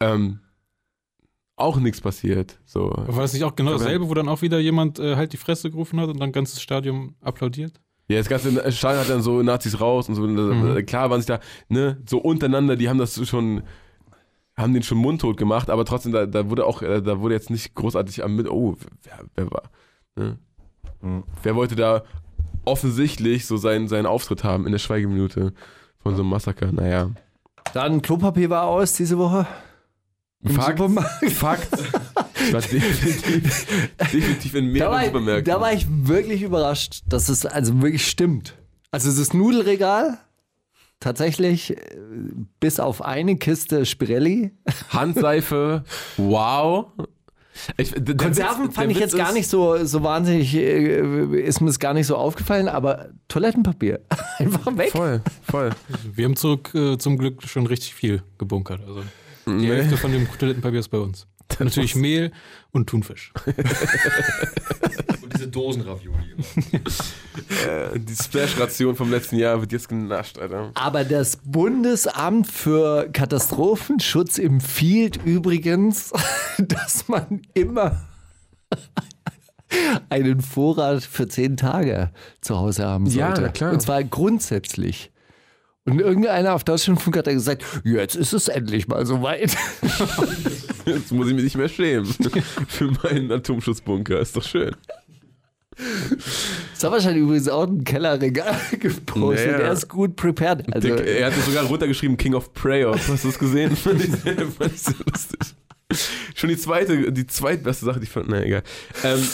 [0.00, 0.40] Ähm,
[1.56, 2.58] auch nichts passiert.
[2.64, 2.90] So.
[2.90, 5.70] War das nicht auch genau dasselbe, wo dann auch wieder jemand äh, halt die Fresse
[5.70, 7.78] gerufen hat und dann ganzes Stadion applaudiert?
[8.08, 10.22] Ja, das ganze Stadion hat dann so Nazis raus und so.
[10.22, 10.86] Mhm.
[10.86, 13.62] Klar waren sich da, ne, so untereinander, die haben das schon,
[14.56, 17.50] haben den schon mundtot gemacht, aber trotzdem, da, da wurde auch, äh, da wurde jetzt
[17.50, 19.70] nicht großartig am mit, oh, wer, wer war,
[20.16, 20.38] ne?
[21.00, 21.24] Mhm.
[21.42, 22.02] Wer wollte da
[22.64, 25.52] offensichtlich so seinen, seinen Auftritt haben in der Schweigeminute
[25.98, 26.72] von so einem Massaker?
[26.72, 27.10] Naja.
[27.74, 29.46] Dann Klopapier war aus diese Woche.
[30.42, 31.32] Im Fakt, Supermarkt.
[31.32, 31.68] Fakt.
[32.42, 33.66] Ich war definitiv,
[34.10, 35.44] definitiv in Da mehreren ich, Supermärkten.
[35.54, 38.56] da war ich wirklich überrascht, dass es also wirklich stimmt.
[38.90, 40.16] Also das Nudelregal,
[41.00, 41.76] tatsächlich, äh,
[42.58, 44.52] bis auf eine Kiste Spirelli.
[44.88, 45.84] Handseife,
[46.16, 46.86] wow.
[47.76, 51.40] Ich, der- der Konserven Witz- fand ich Witz jetzt gar nicht so, so wahnsinnig, äh,
[51.42, 54.00] ist mir das gar nicht so aufgefallen, aber Toilettenpapier,
[54.38, 54.90] einfach weg.
[54.92, 55.70] Voll, voll.
[56.14, 58.80] Wir haben zurück äh, zum Glück schon richtig viel gebunkert.
[58.86, 59.02] Also
[59.46, 61.26] die Hälfte von dem Toilettenpapier ist bei uns.
[61.58, 62.32] Natürlich Mehl
[62.72, 63.32] und Thunfisch.
[65.22, 66.34] Und diese Dosenravioli.
[67.66, 70.70] Äh, Die Splash-Ration vom letzten Jahr wird jetzt genascht, Alter.
[70.74, 76.12] Aber das Bundesamt für Katastrophenschutz empfiehlt übrigens,
[76.58, 78.06] dass man immer
[80.08, 82.10] einen Vorrat für zehn Tage
[82.40, 83.42] zu Hause haben sollte.
[83.42, 83.72] Ja, klar.
[83.72, 85.10] Und zwar grundsätzlich.
[85.86, 89.56] Und irgendeiner auf Deutschlandfunk hat dann gesagt, jetzt ist es endlich mal soweit.
[90.86, 92.06] Jetzt muss ich mich nicht mehr schämen.
[92.68, 94.18] Für meinen Atomschutzbunker.
[94.20, 94.74] Ist doch schön.
[95.76, 99.46] Das hat wahrscheinlich übrigens auch ein Kellerregal gepostet.
[99.46, 99.58] Naja.
[99.58, 100.64] Der ist gut prepared.
[100.74, 102.92] Also, Der, er hat sogar runtergeschrieben King of Prayer.
[102.92, 103.76] Hast du das gesehen?
[103.76, 105.38] Fand ich, sehr- fand ich sehr lustig.
[106.34, 108.28] Schon die zweite, die zweitbeste Sache, die ich fand.
[108.28, 108.62] Na egal.
[109.04, 109.26] Ähm,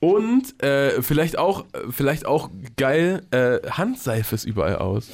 [0.00, 5.08] und äh, vielleicht auch, vielleicht auch geil, äh, Handseife ist überall aus.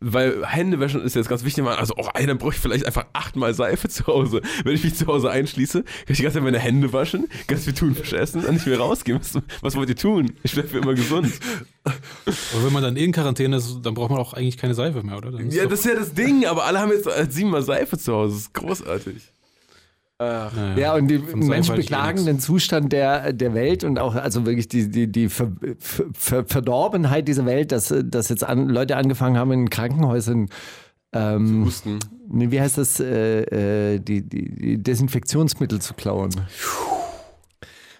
[0.00, 1.64] Weil Händewaschen ist jetzt ganz wichtig.
[1.64, 4.42] Also, oh, ey, dann brauche ich vielleicht einfach achtmal Seife zu Hause.
[4.62, 7.64] Wenn ich mich zu Hause einschließe, kann ich die ganze Zeit meine Hände waschen, ganz
[7.64, 9.18] viel Thunfisch essen und nicht mehr rausgehen.
[9.18, 10.32] Was, was wollt ihr tun?
[10.44, 11.32] Ich bleibe für immer gesund.
[11.84, 15.16] Aber wenn man dann in Quarantäne ist, dann braucht man auch eigentlich keine Seife mehr,
[15.16, 15.32] oder?
[15.32, 18.12] Dann Ja, das ist ja das Ding, aber alle haben jetzt äh, siebenmal Seife zu
[18.12, 18.34] Hause.
[18.34, 19.32] Das ist großartig.
[20.20, 20.78] Ach, naja.
[20.78, 24.66] Ja, und die Menschen eh beklagen den Zustand der, der Welt und auch also wirklich
[24.66, 29.38] die, die, die Ver, Ver, Ver, Verdorbenheit dieser Welt, dass, dass jetzt an, Leute angefangen
[29.38, 30.48] haben in Krankenhäusern,
[31.12, 32.00] ähm, Husten.
[32.28, 36.34] nee, wie heißt das, äh, äh, die, die, die Desinfektionsmittel zu klauen.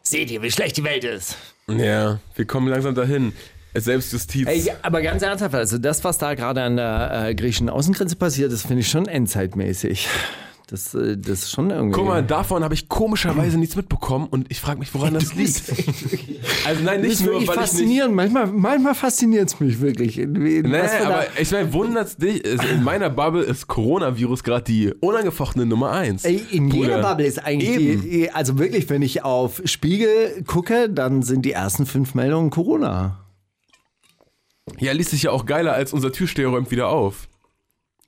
[0.03, 1.37] Seht ihr, wie schlecht die Welt ist?
[1.69, 3.33] Ja, wir kommen langsam dahin.
[3.75, 4.49] Selbstjustiz.
[4.49, 8.51] Ey, aber ganz ernsthaft, also das, was da gerade an der äh, griechischen Außengrenze passiert,
[8.51, 10.09] das finde ich schon endzeitmäßig.
[10.71, 11.95] Das, äh, das ist schon irgendwie.
[11.99, 15.63] Guck mal, davon habe ich komischerweise nichts mitbekommen und ich frage mich, woran das liegt.
[16.67, 17.71] Also nein, das nicht ist nur, wirklich weil ich nicht...
[17.71, 18.15] faszinierend.
[18.15, 20.19] Manchmal, manchmal fasziniert es mich wirklich.
[20.19, 20.63] Nee,
[21.03, 25.93] aber ich meine, wundert's dich, ist- in meiner Bubble ist Coronavirus gerade die unangefochtene Nummer
[25.93, 26.25] eins.
[26.27, 27.09] Ey, in jeder Bruder.
[27.09, 28.03] Bubble ist eigentlich Eben.
[28.03, 33.25] die, also wirklich, wenn ich auf Spiegel gucke, dann sind die ersten fünf Meldungen Corona.
[34.79, 37.29] Ja, liest sich ja auch geiler als unser Türsteher räumt wieder auf.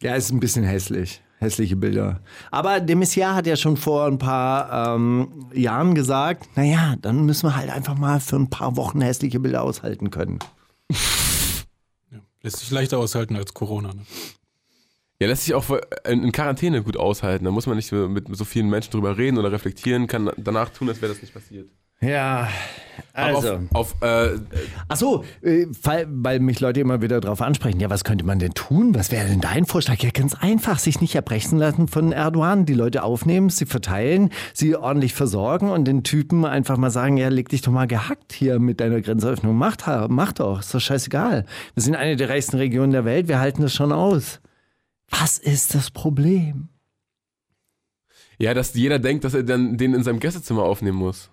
[0.03, 1.23] Ja, ist ein bisschen hässlich.
[1.41, 2.21] Hässliche Bilder.
[2.51, 7.49] Aber de Maizière hat ja schon vor ein paar ähm, Jahren gesagt, naja, dann müssen
[7.49, 10.39] wir halt einfach mal für ein paar Wochen hässliche Bilder aushalten können.
[12.43, 13.95] Lässt sich leichter aushalten als Corona.
[13.95, 14.03] Ne?
[15.19, 15.65] Ja, lässt sich auch
[16.07, 17.47] in in Quarantäne gut aushalten.
[17.47, 20.91] Da muss man nicht mit so vielen Menschen drüber reden oder reflektieren, kann danach tun,
[20.91, 21.71] als wäre das nicht passiert.
[22.03, 22.49] Ja,
[23.13, 23.61] also.
[23.73, 24.39] auf, auf äh,
[24.89, 28.39] Ach so, äh, weil, weil mich Leute immer wieder darauf ansprechen, ja, was könnte man
[28.39, 28.95] denn tun?
[28.95, 29.99] Was wäre denn dein Vorschlag?
[29.99, 32.65] Ja, ganz einfach, sich nicht erbrechen lassen von Erdogan.
[32.65, 37.29] Die Leute aufnehmen, sie verteilen, sie ordentlich versorgen und den Typen einfach mal sagen, ja,
[37.29, 39.57] leg dich doch mal gehackt hier mit deiner Grenzöffnung.
[39.57, 39.77] Mach,
[40.09, 41.45] mach doch, ist doch scheißegal.
[41.75, 44.41] Wir sind eine der reichsten Regionen der Welt, wir halten das schon aus.
[45.11, 46.69] Was ist das Problem?
[48.39, 51.31] ja, dass jeder denkt, dass er dann den in seinem Gästezimmer aufnehmen muss.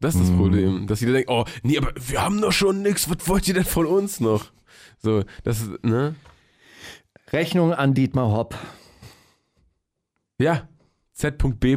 [0.00, 0.86] Das ist das Problem.
[0.86, 3.64] Dass jeder denkt, oh, nee, aber wir haben doch schon nichts, was wollt ihr denn
[3.64, 4.50] von uns noch?
[4.98, 6.14] So, das ist, ne?
[7.32, 8.56] Rechnung an Dietmar Hopp.
[10.38, 10.68] Ja,
[11.12, 11.76] Z.B.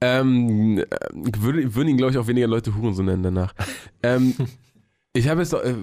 [0.00, 3.54] Ähm, äh, würde, würden ihn, glaube ich, auch weniger Leute Hurensohn nennen danach.
[4.02, 4.34] ähm,
[5.12, 5.76] ich habe jetzt noch, äh,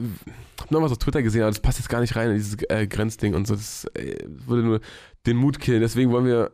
[0.59, 2.57] hab noch was auf Twitter gesehen, aber das passt jetzt gar nicht rein in dieses
[2.67, 3.55] äh, Grenzding und so.
[3.55, 4.81] Das äh, würde nur
[5.25, 5.79] den Mut killen.
[5.79, 6.51] Deswegen wollen wir,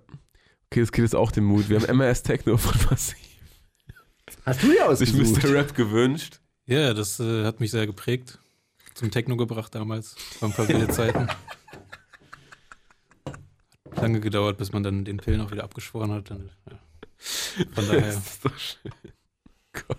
[0.67, 1.69] okay, das killt jetzt auch den Mut.
[1.69, 3.28] Wir haben MRS Techno von Massiv
[4.49, 5.43] Hast du ja sich ausgesucht.
[5.43, 5.53] Mr.
[5.53, 6.39] Rap gewünscht.
[6.65, 8.39] Ja, das äh, hat mich sehr geprägt.
[8.95, 10.15] Zum Techno gebracht damals.
[10.39, 11.27] War ein paar wilde Zeiten.
[13.95, 16.31] Lange gedauert, bis man dann den Pillen auch wieder abgeschworen hat.
[16.31, 16.79] Und, ja.
[17.75, 18.01] Von daher.
[18.01, 18.91] Das ist doch schön.
[19.71, 19.97] Gott.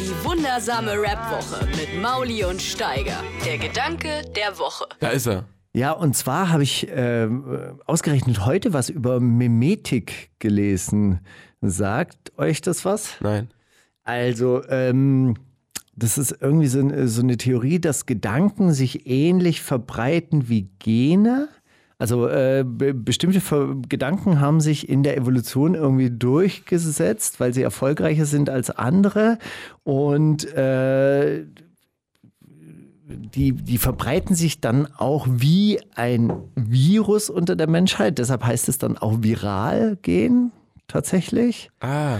[0.00, 3.22] Die wundersame Rap-Woche mit Mauli und Steiger.
[3.44, 4.86] Der Gedanke der Woche.
[4.98, 5.44] Da ist er.
[5.74, 7.28] Ja, und zwar habe ich äh,
[7.84, 11.20] ausgerechnet heute was über Mimetik gelesen.
[11.62, 13.16] Sagt euch das was?
[13.20, 13.48] Nein.
[14.02, 15.36] Also, ähm,
[15.94, 21.48] das ist irgendwie so, eine- so eine Theorie, dass Gedanken sich ähnlich verbreiten wie Gene.
[21.98, 27.60] Also äh, be bestimmte Ver Gedanken haben sich in der Evolution irgendwie durchgesetzt, weil sie
[27.62, 29.38] erfolgreicher sind als andere.
[29.84, 31.44] Und äh,
[33.06, 38.18] die, die verbreiten sich dann auch wie ein Virus unter der Menschheit.
[38.18, 40.52] Deshalb heißt es dann auch viral gehen,
[40.90, 41.70] tatsächlich.
[41.80, 42.18] Ah.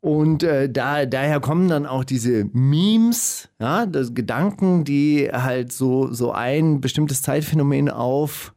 [0.00, 6.10] Und äh, da, daher kommen dann auch diese Memes, ja, das Gedanken, die halt so,
[6.12, 8.54] so ein bestimmtes Zeitphänomen auf,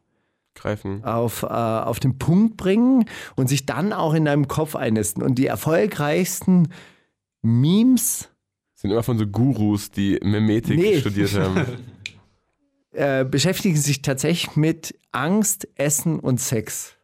[0.54, 1.04] Greifen.
[1.04, 3.04] auf, äh, auf den Punkt bringen
[3.36, 5.22] und sich dann auch in deinem Kopf einnisten.
[5.22, 6.68] Und die erfolgreichsten
[7.42, 8.30] Memes
[8.74, 10.98] Sind immer von so Gurus, die Memetik Nee.
[11.00, 11.60] studiert haben.
[12.92, 16.96] äh, beschäftigen sich tatsächlich mit Angst, Essen und Sex.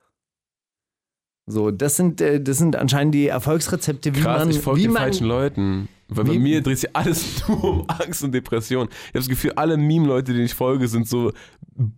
[1.51, 4.92] So, das sind, äh, das sind anscheinend die Erfolgsrezepte, wie Krass, man, ich folge den
[4.92, 5.88] man falschen Leuten.
[6.09, 8.88] Weil bei mir dreht sich alles nur um Angst und Depression.
[8.90, 11.32] Ich habe das Gefühl, alle Meme-Leute, denen ich folge, sind so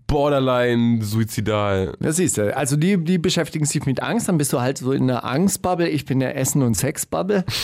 [0.07, 1.95] borderline suizidal.
[2.01, 2.55] Ja, siehst du.
[2.55, 5.89] Also die, die beschäftigen sich mit Angst, dann bist du halt so in der Angstbubble,
[5.89, 7.45] ich bin der Essen- und Sexbubble.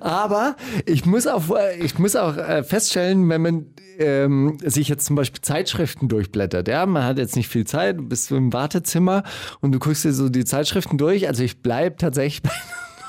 [0.00, 1.44] Aber ich muss auch,
[1.80, 3.66] ich muss auch äh, feststellen, wenn man
[3.98, 8.02] ähm, sich jetzt zum Beispiel Zeitschriften durchblättert, ja, man hat jetzt nicht viel Zeit, du
[8.02, 9.22] bist im Wartezimmer
[9.60, 11.28] und du guckst dir so die Zeitschriften durch.
[11.28, 12.50] Also ich bleibe tatsächlich bei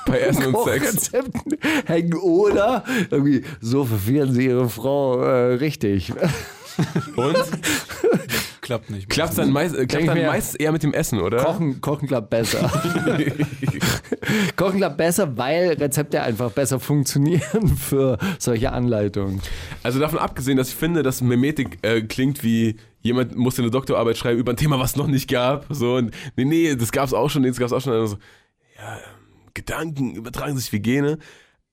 [0.06, 1.12] Bei Essen und Sex.
[1.84, 6.14] Hängen oder irgendwie so verführen sie ihre Frau äh, richtig.
[7.16, 7.36] Und?
[8.68, 9.08] Klappt nicht.
[9.08, 11.42] Klappt dann, meist, äh, klappt dann meistens eher mit dem Essen, oder?
[11.42, 12.70] Kochen, kochen klappt besser.
[14.56, 19.40] kochen klappt besser, weil Rezepte einfach besser funktionieren für solche Anleitungen.
[19.82, 24.18] Also davon abgesehen, dass ich finde, dass Memetik äh, klingt wie jemand musste eine Doktorarbeit
[24.18, 25.64] schreiben über ein Thema, was es noch nicht gab.
[25.70, 27.94] So, und nee, nee, das gab es auch schon, das gab es auch schon.
[27.94, 28.18] Also,
[28.76, 28.98] ja,
[29.54, 31.16] Gedanken übertragen sich wie Gene.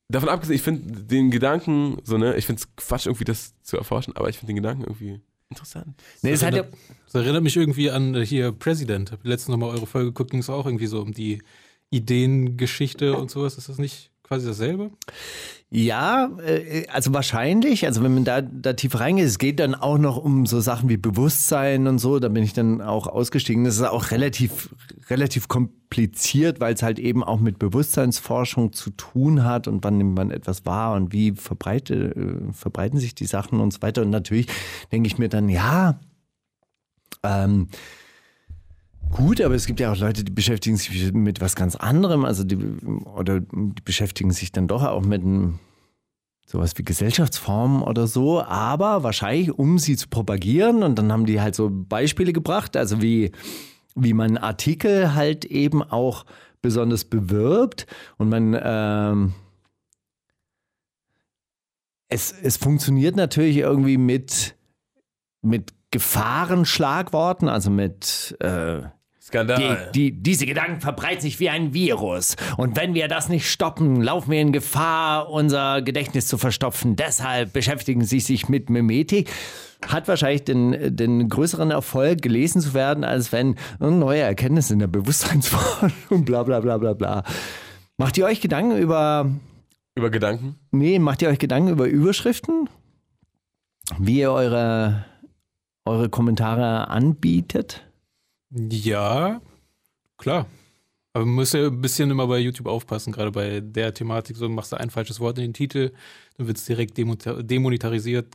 [0.07, 3.75] Davon abgesehen, ich finde den Gedanken, so, ne, ich finde es Quatsch, irgendwie das zu
[3.75, 5.19] erforschen, aber ich finde den Gedanken irgendwie
[5.49, 6.01] interessant.
[6.21, 9.11] Nee, es Das hat ja, erinnert, das erinnert mich irgendwie an äh, hier President.
[9.11, 11.41] Hab letztens nochmal eure Folge geguckt, ging es auch irgendwie so um die
[11.89, 13.57] Ideengeschichte und sowas.
[13.57, 14.91] Ist das nicht quasi dasselbe?
[15.69, 19.97] Ja, äh, also wahrscheinlich, also wenn man da, da tiefer reingeht, es geht dann auch
[19.97, 23.63] noch um so Sachen wie Bewusstsein und so, da bin ich dann auch ausgestiegen.
[23.63, 24.69] Das ist auch relativ,
[25.09, 30.15] relativ kompliziert, weil es halt eben auch mit Bewusstseinsforschung zu tun hat und wann nimmt
[30.15, 34.01] man etwas wahr und wie verbreite, äh, verbreiten sich die Sachen und so weiter.
[34.01, 34.47] Und natürlich
[34.91, 35.99] denke ich mir dann, ja,
[37.23, 37.67] ähm,
[39.11, 42.43] Gut, aber es gibt ja auch Leute, die beschäftigen sich mit was ganz anderem, also
[42.43, 42.57] die
[43.15, 45.59] oder die beschäftigen sich dann doch auch mit einem
[46.45, 51.41] sowas wie Gesellschaftsformen oder so, aber wahrscheinlich um sie zu propagieren und dann haben die
[51.41, 53.31] halt so Beispiele gebracht, also wie
[53.95, 56.25] wie man Artikel halt eben auch
[56.61, 57.87] besonders bewirbt.
[58.17, 59.33] Und man ähm,
[62.09, 64.55] es, es funktioniert natürlich irgendwie mit
[65.41, 68.81] mit Gefahrenschlagworten, also mit äh,
[69.21, 69.89] Skandal.
[69.93, 72.35] die, die, diese Gedanken verbreiten sich wie ein Virus.
[72.57, 76.97] Und wenn wir das nicht stoppen, laufen wir in Gefahr, unser Gedächtnis zu verstopfen.
[76.97, 79.31] Deshalb beschäftigen sie sich mit Mimetik.
[79.87, 84.87] Hat wahrscheinlich den, den größeren Erfolg, gelesen zu werden, als wenn neue Erkenntnisse in der
[84.87, 87.23] Bewusstseinsforschung, bla bla bla bla bla.
[87.97, 89.31] Macht ihr euch Gedanken über.
[89.95, 90.55] Über Gedanken?
[90.71, 92.67] Nee, macht ihr euch Gedanken über Überschriften?
[93.97, 95.05] Wie ihr eure,
[95.85, 97.85] eure Kommentare anbietet?
[98.51, 99.41] Ja,
[100.17, 100.47] klar.
[101.13, 104.35] Aber man muss ja ein bisschen immer bei YouTube aufpassen, gerade bei der Thematik.
[104.35, 105.91] So machst du ein falsches Wort in den Titel,
[106.37, 108.27] dann wird es direkt demonetarisiert,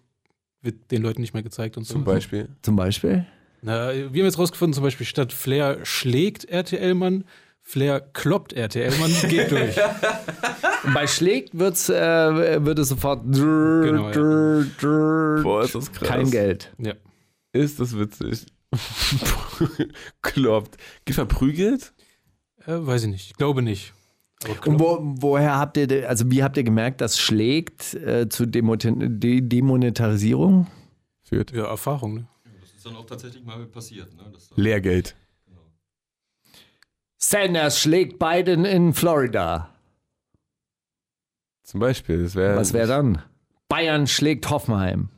[0.63, 1.93] wird den Leuten nicht mehr gezeigt und so.
[1.95, 2.49] Zum Beispiel.
[2.63, 3.27] Zum Beispiel?
[3.63, 7.25] Na, wir haben jetzt rausgefunden, zum Beispiel statt Flair schlägt RTL-Mann,
[7.61, 9.77] Flair kloppt RTL-Mann, geht durch.
[10.95, 14.13] Bei schlägt wird's, äh, wird es sofort drrr, Genau, ja.
[14.13, 16.09] drrr, drrr, Boah, ist das krass.
[16.09, 16.73] kein Geld.
[16.79, 16.95] Ja.
[17.53, 18.47] Ist das witzig.
[20.23, 20.77] Kloppt.
[21.05, 21.93] Gibt verprügelt?
[22.67, 23.31] Äh, weiß ich nicht.
[23.31, 23.93] Ich glaube nicht.
[24.65, 29.21] Und wo, woher habt ihr, also wie habt ihr gemerkt, dass schlägt äh, zu Demoten-
[29.21, 30.67] De Demonetarisierung?
[31.25, 31.53] Führt.
[31.53, 32.27] ja, Erfahrung, ne?
[32.61, 34.15] Das ist dann auch tatsächlich mal passiert.
[34.17, 34.23] Ne?
[34.33, 35.15] Das Lehrgeld.
[37.19, 39.69] Sanders schlägt Biden in Florida.
[41.63, 42.23] Zum Beispiel.
[42.23, 43.23] Das wär, Was wäre dann?
[43.69, 45.11] Bayern schlägt Hoffenheim.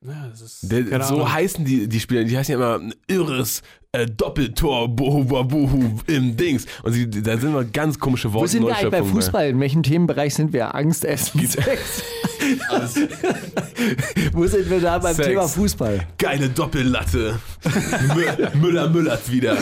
[0.00, 0.58] Ja, das ist.
[0.70, 1.32] Der, keine so Ahnung.
[1.32, 6.36] heißen die, die Spieler, die heißen ja immer ein irres äh, Doppeltor, Bohu Babuhu im
[6.36, 6.66] Dings.
[6.84, 8.44] Und sie, da sind immer ganz komische Worte.
[8.44, 9.48] Wo sind wir eigentlich bei Neuschöpfungen Fußball?
[9.48, 10.72] In welchem Themenbereich sind wir?
[10.74, 12.02] Angst, Essen, Sex?
[14.32, 15.28] Wo sind wir da beim Sex.
[15.28, 16.06] Thema Fußball?
[16.18, 17.38] Geile Doppellatte.
[17.64, 19.58] Mü- Müller müllert wieder.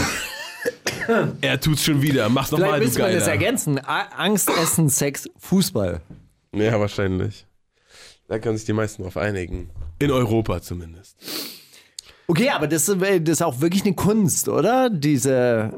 [1.40, 2.28] er tut's schon wieder.
[2.28, 3.32] Mach's Vielleicht nochmal, du müsste man das Geiler.
[3.32, 3.78] ergänzen.
[3.78, 6.00] Angst, Essen, Sex, Fußball.
[6.54, 7.46] Ja, wahrscheinlich.
[8.28, 9.70] Da können sich die meisten drauf einigen.
[9.98, 11.16] In Europa zumindest.
[12.28, 14.90] Okay, aber das, ist- das ist auch wirklich eine Kunst, oder?
[14.90, 15.72] Diese,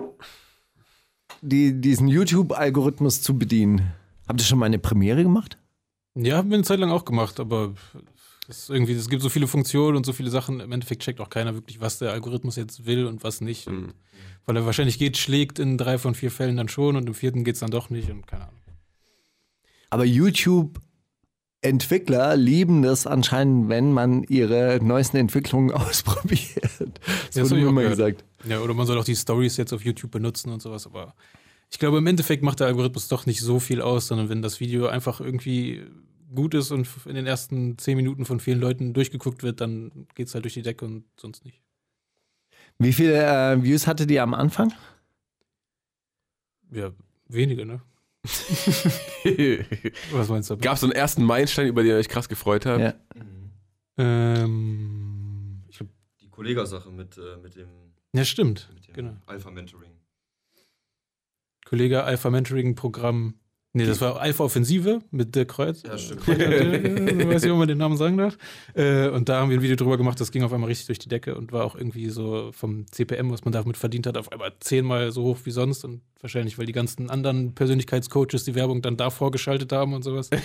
[1.42, 3.92] die, diesen YouTube-Algorithmus zu bedienen.
[4.26, 5.58] Habt ihr schon mal eine Premiere gemacht?
[6.14, 7.74] Ja, haben wir eine Zeit lang auch gemacht, aber
[8.48, 10.60] es, irgendwie, es gibt so viele Funktionen und so viele Sachen.
[10.60, 13.68] Im Endeffekt checkt auch keiner wirklich, was der Algorithmus jetzt will und was nicht.
[13.68, 13.94] Und
[14.46, 17.44] weil er wahrscheinlich geht, schlägt in drei von vier Fällen dann schon und im vierten
[17.44, 18.54] geht es dann doch nicht und keine Ahnung.
[19.90, 20.04] Aber
[21.62, 27.00] YouTube-Entwickler lieben das anscheinend, wenn man ihre neuesten Entwicklungen ausprobiert.
[27.26, 28.24] Das Ja, wurde mir immer gesagt.
[28.44, 31.14] Ja, oder man soll auch die Stories jetzt auf YouTube benutzen und sowas, aber
[31.70, 34.60] ich glaube, im Endeffekt macht der Algorithmus doch nicht so viel aus, sondern wenn das
[34.60, 35.84] Video einfach irgendwie
[36.34, 40.28] gut ist und in den ersten zehn Minuten von vielen Leuten durchgeguckt wird, dann geht
[40.28, 41.60] es halt durch die Decke und sonst nicht.
[42.78, 44.72] Wie viele äh, Views hattet ihr am Anfang?
[46.70, 46.92] Ja,
[47.28, 47.80] wenige, ne?
[50.12, 50.56] Was meinst du?
[50.58, 52.80] Gab es so einen ersten Meilenstein, über den ihr euch krass gefreut habt?
[52.80, 52.94] Ja.
[53.96, 55.88] Ähm, ich glaub,
[56.20, 57.68] Die Kollegasache mit, äh, mit dem,
[58.12, 58.68] ja, stimmt.
[58.74, 59.16] mit dem Genau.
[59.26, 59.90] Alpha Mentoring.
[61.64, 63.34] Kollege Alpha Mentoring Programm.
[63.78, 65.82] Nee, das war Alpha Offensive mit der Kreuz.
[65.86, 66.22] Ja, stimmt.
[66.26, 66.28] Ich
[67.28, 68.36] weiß nicht, ob man den Namen sagen darf.
[68.74, 70.98] Äh, und da haben wir ein Video drüber gemacht, das ging auf einmal richtig durch
[70.98, 74.32] die Decke und war auch irgendwie so vom CPM, was man damit verdient hat, auf
[74.32, 75.84] einmal zehnmal so hoch wie sonst.
[75.84, 80.30] Und wahrscheinlich, weil die ganzen anderen Persönlichkeitscoaches die Werbung dann da vorgeschaltet haben und sowas.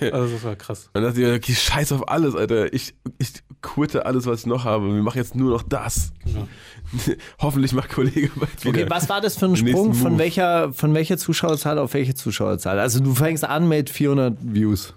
[0.00, 0.90] Also das war krass.
[0.92, 2.72] Dann dachte ich, okay, scheiß auf alles, Alter.
[2.74, 3.32] Ich, ich
[3.64, 4.94] quitte alles, was ich noch habe.
[4.94, 6.12] Wir machen jetzt nur noch das.
[6.24, 6.46] Genau.
[7.40, 8.82] Hoffentlich macht Kollege bald wieder.
[8.82, 9.94] Okay, was war das für ein Sprung?
[9.94, 12.78] Von welcher, von welcher Zuschauerzahl auf welche Zuschauerzahl?
[12.78, 14.94] Also du fängst an mit 400 Views.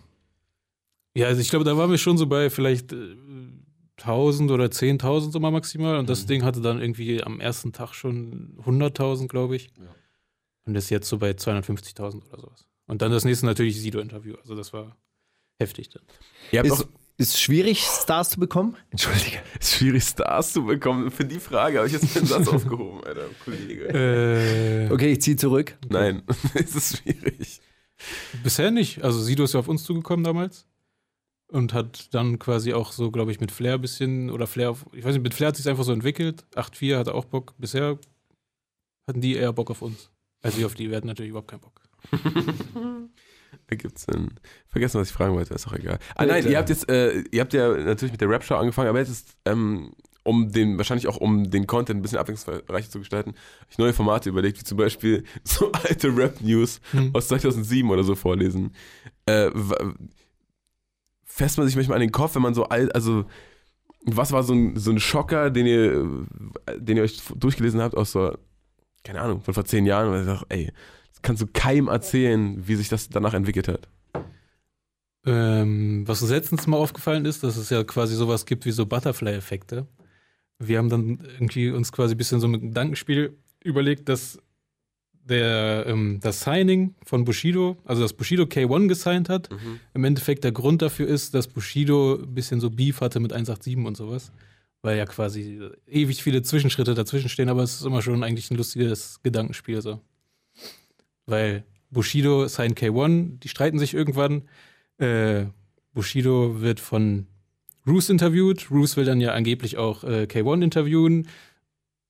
[1.15, 3.15] Ja, also ich glaube, da waren wir schon so bei vielleicht äh,
[3.97, 5.97] 1000 oder 10.000 so mal maximal.
[5.97, 9.69] Und das Ding hatte dann irgendwie am ersten Tag schon 100.000, glaube ich.
[9.77, 9.87] Ja.
[10.65, 12.67] Und ist jetzt so bei 250.000 oder sowas.
[12.85, 14.35] Und dann das nächste natürlich Sido-Interview.
[14.35, 14.97] Also das war
[15.59, 16.03] heftig dann.
[16.51, 16.87] Ihr habt Ist, auch,
[17.17, 18.75] ist schwierig, Stars zu bekommen?
[18.91, 19.41] Entschuldige.
[19.59, 21.09] es ist schwierig, Stars zu bekommen.
[21.11, 23.87] Für die Frage habe ich jetzt einen Satz aufgehoben, Alter, Kollege.
[23.87, 25.77] Äh, Okay, ich ziehe zurück.
[25.89, 27.61] Nein, es ist schwierig.
[28.43, 29.03] Bisher nicht.
[29.03, 30.67] Also Sido ist ja auf uns zugekommen damals
[31.51, 34.85] und hat dann quasi auch so, glaube ich, mit Flair ein bisschen oder Flair, auf,
[34.93, 36.45] ich weiß nicht, mit Flair hat sich einfach so entwickelt.
[36.55, 37.53] 8-4 hat er auch Bock.
[37.57, 37.97] Bisher
[39.07, 40.11] hatten die eher Bock auf uns.
[40.43, 41.81] Also auf die, wir hatten natürlich überhaupt keinen Bock.
[43.67, 44.39] Da gibt's einen.
[44.67, 45.99] Vergessen, was ich fragen wollte, ist auch egal.
[46.15, 48.99] Ah nein, ihr habt jetzt, äh, ihr habt ja natürlich mit der Rap-Show angefangen, aber
[48.99, 49.91] jetzt ist, ähm,
[50.23, 53.93] um den, wahrscheinlich auch um den Content ein bisschen abwechslungsreicher zu gestalten, habe ich neue
[53.93, 57.11] Formate überlegt, wie zum Beispiel so alte Rap-News Hm.
[57.13, 58.73] aus 2007 oder so vorlesen.
[59.25, 59.51] Äh,
[61.23, 63.25] fässt man sich manchmal an den Kopf, wenn man so alt, also
[64.03, 66.25] was war so ein, so ein Schocker, den ihr,
[66.77, 68.37] den ihr euch durchgelesen habt aus so,
[69.03, 70.71] keine Ahnung, von vor zehn Jahren, und ihr sagt, ey,
[71.27, 73.89] kannst du keinem erzählen, wie sich das danach entwickelt hat.
[75.25, 78.85] Ähm, was uns letztens mal aufgefallen ist, dass es ja quasi sowas gibt wie so
[78.85, 79.87] Butterfly-Effekte.
[80.57, 84.39] Wir haben dann irgendwie uns quasi ein bisschen so mit Gedankenspiel überlegt, dass
[85.25, 89.49] der, ähm, das Signing von Bushido, also dass Bushido K1 gesigned hat,
[89.93, 93.85] im Endeffekt der Grund dafür ist, dass Bushido ein bisschen so Beef hatte mit 187
[93.85, 94.31] und sowas.
[94.81, 98.55] Weil ja quasi ewig viele Zwischenschritte dazwischen stehen, aber es ist immer schon eigentlich ein
[98.55, 99.99] lustiges Gedankenspiel so.
[101.27, 104.43] Weil Bushido signed K1, die streiten sich irgendwann.
[104.97, 105.45] Äh,
[105.93, 107.27] Bushido wird von
[107.85, 108.71] Roos interviewt.
[108.71, 111.27] Roos will dann ja angeblich auch äh, K1 interviewen.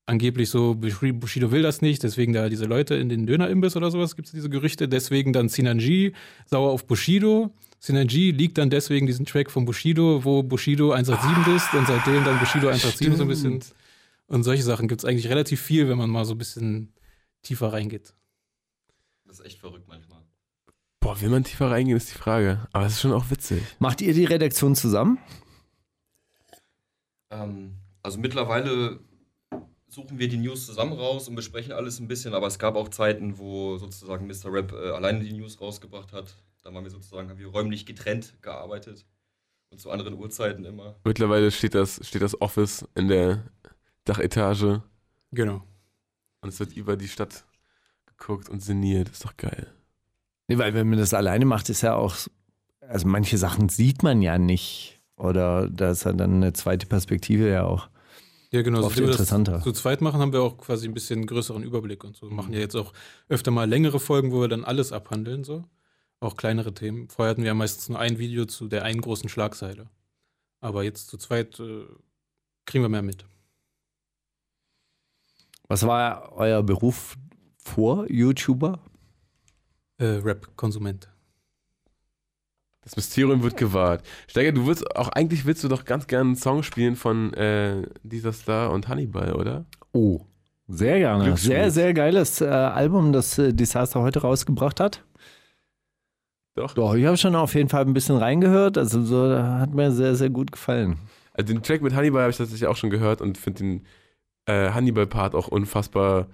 [0.05, 3.91] Angeblich so, Bush- Bushido will das nicht, deswegen da diese Leute in den Dönerimbiss oder
[3.91, 4.87] sowas gibt es diese Gerüchte.
[4.87, 6.13] Deswegen dann Sinanji
[6.45, 7.51] sauer auf Bushido.
[7.79, 12.39] Sinanji liegt dann deswegen diesen Track von Bushido, wo Bushido 187 ist und seitdem dann
[12.39, 13.59] Bushido 187 so ein bisschen.
[14.27, 16.93] Und solche Sachen gibt es eigentlich relativ viel, wenn man mal so ein bisschen
[17.43, 18.13] tiefer reingeht.
[19.27, 20.21] Das ist echt verrückt manchmal.
[20.99, 22.67] Boah, will man tiefer reingehen, ist die Frage.
[22.73, 23.61] Aber es ist schon auch witzig.
[23.79, 25.19] Macht ihr die Redaktion zusammen?
[27.29, 28.99] Ähm, also mittlerweile
[29.89, 32.89] suchen wir die News zusammen raus und besprechen alles ein bisschen, aber es gab auch
[32.89, 34.51] Zeiten, wo sozusagen Mr.
[34.51, 36.35] Rap äh, alleine die News rausgebracht hat.
[36.63, 39.05] Da waren wir sozusagen, haben wir räumlich getrennt gearbeitet
[39.69, 40.95] und zu anderen Uhrzeiten immer.
[41.05, 43.45] Mittlerweile steht das, steht das Office in der
[44.05, 44.83] Dachetage
[45.31, 45.63] Genau.
[46.41, 47.45] und es wird über die Stadt
[48.17, 49.09] geguckt und sinniert.
[49.09, 49.67] Ist doch geil.
[50.47, 52.15] Nee, weil wenn man das alleine macht, ist ja auch,
[52.81, 55.01] also manche Sachen sieht man ja nicht.
[55.17, 57.89] Oder da ist ja dann eine zweite Perspektive ja auch.
[58.51, 58.83] Ja, genau.
[58.83, 59.53] Oft wir interessanter.
[59.53, 62.29] Das zu zweit machen, haben wir auch quasi ein bisschen größeren Überblick und so.
[62.29, 62.93] Wir machen ja jetzt auch
[63.27, 65.65] öfter mal längere Folgen, wo wir dann alles abhandeln, so.
[66.19, 67.09] Auch kleinere Themen.
[67.09, 69.89] Vorher hatten wir ja meistens nur ein Video zu der einen großen Schlagseite.
[70.61, 71.85] Aber jetzt zu zweit äh,
[72.65, 73.25] kriegen wir mehr mit.
[75.67, 77.17] Was war euer Beruf
[77.67, 78.79] vor YouTuber?
[79.97, 81.09] Äh, Rap-Konsument.
[82.81, 84.05] Das Mysterium wird gewahrt.
[84.27, 87.83] Steiger, du willst auch, eigentlich willst du doch ganz gerne einen Song spielen von äh,
[88.03, 89.65] dieser Star und Hannibal, oder?
[89.91, 90.21] Oh,
[90.67, 91.35] sehr gerne.
[91.35, 95.03] Sehr, sehr geiles äh, Album, das äh, Disaster heute rausgebracht hat.
[96.55, 96.73] Doch.
[96.73, 98.77] Doch, ich habe schon auf jeden Fall ein bisschen reingehört.
[98.77, 100.97] Also so hat mir sehr, sehr gut gefallen.
[101.33, 103.85] Also den Track mit Hannibal habe ich tatsächlich auch schon gehört und finde den
[104.45, 106.27] äh, Hannibal-Part auch unfassbar,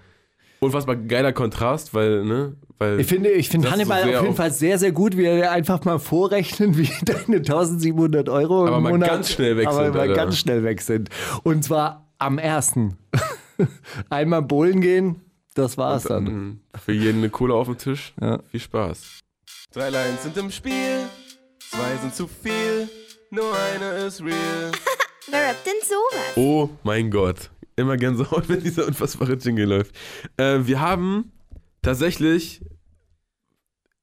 [0.64, 2.56] unfassbar geiler Kontrast, weil, ne?
[2.80, 5.26] Weil Ich finde, ich finde Hannibal so sehr auf jeden Fall sehr, sehr gut, wie
[5.26, 9.68] er einfach mal vorrechnen, wie deine 1700 Euro Aber im mal Monat ganz schnell weg
[9.68, 10.14] aber sind, mal Alter.
[10.14, 11.10] ganz schnell weg sind.
[11.44, 12.98] Und zwar am ersten.
[14.10, 15.22] Einmal bowlen gehen,
[15.54, 16.24] das war's dann.
[16.24, 16.60] Mhm.
[16.84, 18.14] Für jeden eine Kohle auf dem Tisch.
[18.20, 18.40] Ja.
[18.50, 19.20] Viel Spaß.
[19.74, 21.00] Drei Lines sind im Spiel,
[21.70, 22.90] zwei sind zu viel,
[23.30, 24.72] nur eine ist real.
[25.32, 26.36] Wer rappt denn sowas?
[26.38, 27.50] Oh mein Gott.
[27.76, 29.96] Immer Gänsehaut, wenn dieser unfassbare Jingle läuft.
[30.38, 31.32] Äh, wir haben
[31.82, 32.62] tatsächlich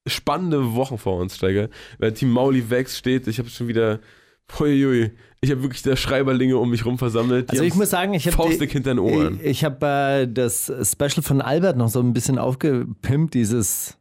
[0.07, 1.69] spannende Wochen vor uns, Steiger.
[1.99, 3.99] Weil Team Mauli Vex steht, ich habe schon wieder.
[4.47, 7.49] Puiui, ich habe wirklich da Schreiberlinge um mich rum versammelt.
[7.49, 9.39] Die Also ich muss sagen, ich habe faustdick hinter den Ohren.
[9.41, 13.97] Ich, ich habe äh, das Special von Albert noch so ein bisschen aufgepimpt, dieses,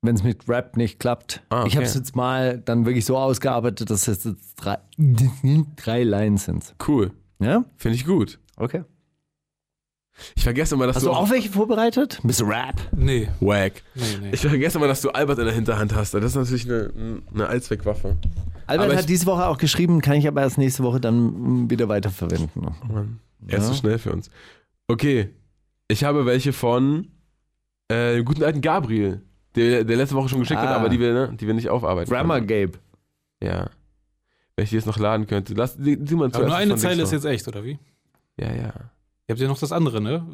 [0.00, 1.42] wenn es mit Rap nicht klappt.
[1.50, 1.68] Ah, okay.
[1.68, 4.78] Ich habe es jetzt mal dann wirklich so ausgearbeitet, dass es jetzt drei,
[5.76, 6.74] drei Lines sind.
[6.86, 7.12] Cool.
[7.38, 7.64] Ja?
[7.76, 8.40] Finde ich gut.
[8.56, 8.82] Okay.
[10.36, 12.20] Ich vergesse immer, dass Hast du du auch welche vorbereitet?
[12.22, 12.46] Mr.
[12.46, 12.80] Rap.
[12.94, 13.82] Nee, Wack.
[13.94, 14.30] nee, nee.
[14.32, 16.14] Ich vergesse immer, dass du Albert in der Hinterhand hast.
[16.14, 18.16] Das ist natürlich eine, eine Allzweckwaffe.
[18.66, 21.64] Albert Aber hat ich- diese Woche auch geschrieben, kann ich aber erst nächste Woche dann
[21.64, 22.50] mm, wieder weiterverwenden.
[22.88, 23.68] Mann, er ist Ja.
[23.68, 24.30] so schnell für uns.
[24.88, 25.30] Okay,
[25.88, 27.08] ich habe welche von
[27.88, 29.22] äh, dem guten alten Gabriel,
[29.56, 30.76] der, der letzte Woche schon geschickt hat, Ah.
[30.76, 32.10] aber die wir, ne, die wir nicht aufarbeiten.
[32.10, 32.40] Grammar.
[32.40, 32.72] Gabe.
[33.42, 33.70] Ja.
[34.56, 35.54] Wenn ich die jetzt noch laden könnte.
[35.54, 37.78] Lass, die, die mal Aber nur eine Zeile ist jetzt echt, oder wie?
[38.38, 38.72] Ja, ja.
[39.32, 40.26] Habt ja noch das andere, ne?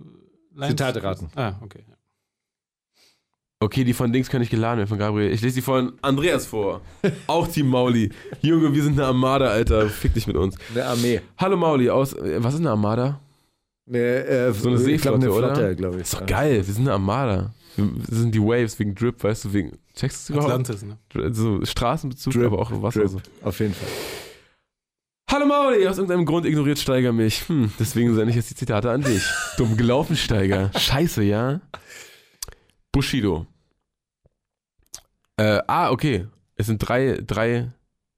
[0.54, 0.70] Lines?
[0.76, 1.30] Zitate raten.
[1.36, 1.84] Ah, okay.
[3.60, 5.32] Okay, die von Dings kann ich geladen werden, von Gabriel.
[5.32, 6.80] Ich lese die von Andreas vor.
[7.26, 8.10] Auch Team Mauli.
[8.40, 9.88] Junge, wir sind eine Armada, Alter.
[9.88, 10.54] Fick dich mit uns.
[10.72, 11.20] Eine Armee.
[11.36, 12.12] Hallo Mauli aus.
[12.12, 13.20] äh, Was ist eine Armada?
[13.88, 15.54] Eine, äh, So eine ich glaub, Seeflotte, oder?
[15.56, 16.02] Flotte, glaube ich.
[16.02, 16.26] Ist doch Ja.
[16.26, 17.52] geil, wir sind eine Armada.
[17.74, 20.52] Wir wir sind die Waves wegen Drip, weißt du, wegen Checkst du es überhaupt?
[20.52, 20.96] Atlantis, ne?
[21.34, 23.00] So Straßenbezug, Drip, aber auch Wasser.
[23.00, 23.10] Drip.
[23.10, 23.20] So.
[23.42, 23.88] Auf jeden Fall.
[25.30, 27.48] Hallo Mauli, aus irgendeinem Grund ignoriert Steiger mich.
[27.48, 29.22] Hm, deswegen sende ich jetzt die Zitate an dich.
[29.58, 30.70] Dumm gelaufen, Steiger.
[30.76, 31.60] Scheiße, ja?
[32.92, 33.46] Bushido.
[35.36, 36.26] Äh, ah, okay.
[36.56, 37.70] Es sind drei, drei,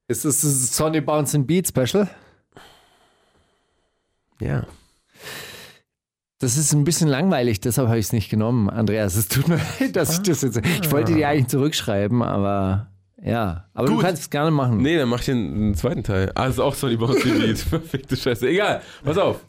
[0.08, 2.08] Ist das das Sonny Bounce and Beat Special?
[4.40, 4.66] ja.
[6.38, 9.14] Das ist ein bisschen langweilig, deshalb habe ich es nicht genommen, Andreas.
[9.14, 10.56] Es tut mir leid, dass ich das jetzt.
[10.56, 12.89] Ich wollte dir eigentlich zurückschreiben, aber
[13.22, 13.64] ja.
[13.74, 14.02] Aber du Gut.
[14.04, 14.78] kannst es gerne machen.
[14.78, 16.30] Nee, dann mach ich den, zweiten Teil.
[16.34, 17.58] Ah, das ist auch Sonny Bounce Beat.
[17.58, 18.48] Verfickte Scheiße.
[18.48, 19.44] Egal, pass auf.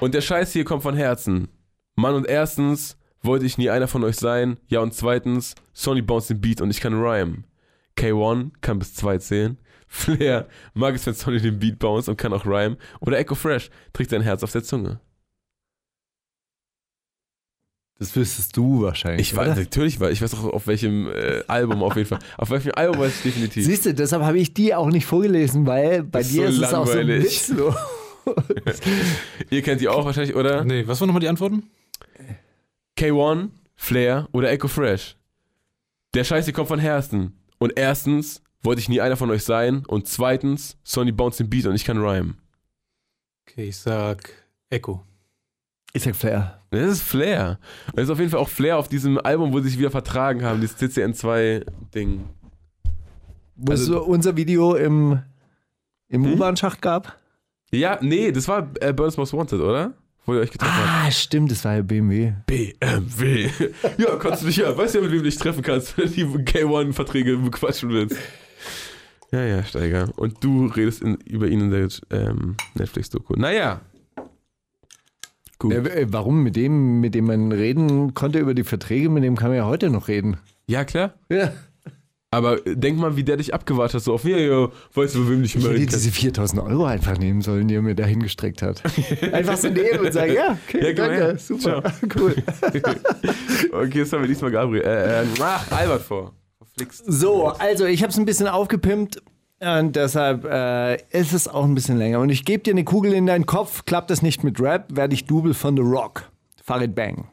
[0.00, 1.48] Und der Scheiß hier kommt von Herzen.
[1.94, 4.58] Mann, und erstens wollte ich nie einer von euch sein.
[4.68, 7.44] Ja, und zweitens, Sonny Bounce den Beat und ich kann rhymen.
[7.96, 9.58] K1 kann bis zwei zählen.
[9.86, 12.78] Flair mag es, wenn Sonny den Beat bounce und kann auch rhymen.
[13.00, 15.00] Oder Echo Fresh trägt sein Herz auf der Zunge.
[18.02, 19.28] Das wüsstest du wahrscheinlich.
[19.28, 19.60] Ich weiß, oder?
[19.60, 22.18] natürlich, weil ich weiß auch auf welchem äh, Album auf jeden Fall.
[22.36, 23.64] Auf welchem Album weiß ich definitiv.
[23.64, 26.62] Siehst du, deshalb habe ich die auch nicht vorgelesen, weil bei Das ist dir so
[26.62, 27.24] ist es auch so langweilig.
[27.24, 27.76] witzlos.
[29.50, 30.64] Ihr kennt die auch wahrscheinlich, oder?
[30.64, 31.70] Nee, was waren nochmal die Antworten?
[32.98, 35.16] K1, Flair oder Echo Fresh.
[36.14, 37.38] Der Scheiß hier kommt von Herzen.
[37.58, 39.84] Und erstens wollte ich nie einer von euch sein.
[39.86, 42.38] Und zweitens, Sonny bounce den Beat und ich kann rhymen.
[43.48, 44.28] Okay, ich sag
[44.70, 45.06] Echo.
[45.94, 46.58] Ich sag Flair.
[46.70, 47.58] Das ist Flair.
[47.88, 49.90] Und das ist auf jeden Fall auch Flair auf diesem Album, wo sie sich wieder
[49.90, 52.24] vertragen haben, dieses CCN2-Ding.
[53.56, 55.20] Wo es Also- so unser Video im,
[56.08, 56.32] im Hm?
[56.34, 57.18] U-Bahn-Schacht gab?
[57.70, 59.92] Ja, nee, das war äh, Burns Most Wanted, oder?
[60.24, 61.08] Wo ihr euch getroffen habt.
[61.08, 62.32] Ah, stimmt, das war ja BMW.
[62.46, 63.50] BMW.
[63.98, 66.12] Ja, kannst du dich ja, weißt ja, mit wem du dich treffen kannst, wenn du
[66.12, 68.16] die K1-Verträge bequatschen willst.
[69.32, 70.10] Ja, ja, Steiger.
[70.16, 73.34] Und du redest in, über ihn in der ähm, Netflix-Doku.
[73.36, 73.80] Naja.
[75.62, 75.72] Gut.
[75.72, 76.42] Ja, äh, warum?
[76.42, 79.64] Mit dem, mit dem man reden konnte über die Verträge, mit dem kann man ja
[79.64, 80.38] heute noch reden.
[80.66, 81.14] Ja, klar.
[81.28, 81.52] Ja.
[82.32, 84.02] Aber äh, denk mal, wie der dich abgewartet hat.
[84.02, 87.42] So auf, ja, ja, weißt du, wem dich Ich hätte diese 4000 Euro einfach nehmen
[87.42, 88.82] sollen, die er mir da hingestreckt hat.
[89.32, 91.38] Einfach so nehmen und sagen, ja, okay, Ja, komm danke, her.
[91.38, 91.82] super,
[92.18, 92.34] cool.
[93.72, 94.82] Okay, jetzt haben wir diesmal Gabriel.
[94.82, 96.32] Äh, äh, ach, Albert vor.
[96.58, 97.04] Verflixt.
[97.06, 99.22] So, also ich habe es ein bisschen aufgepimpt
[99.62, 102.18] und deshalb äh, ist es auch ein bisschen länger.
[102.18, 105.14] Und ich gebe dir eine Kugel in deinen Kopf, klappt das nicht mit Rap, werde
[105.14, 106.30] ich Double von The Rock.
[106.62, 107.28] Farid Bang.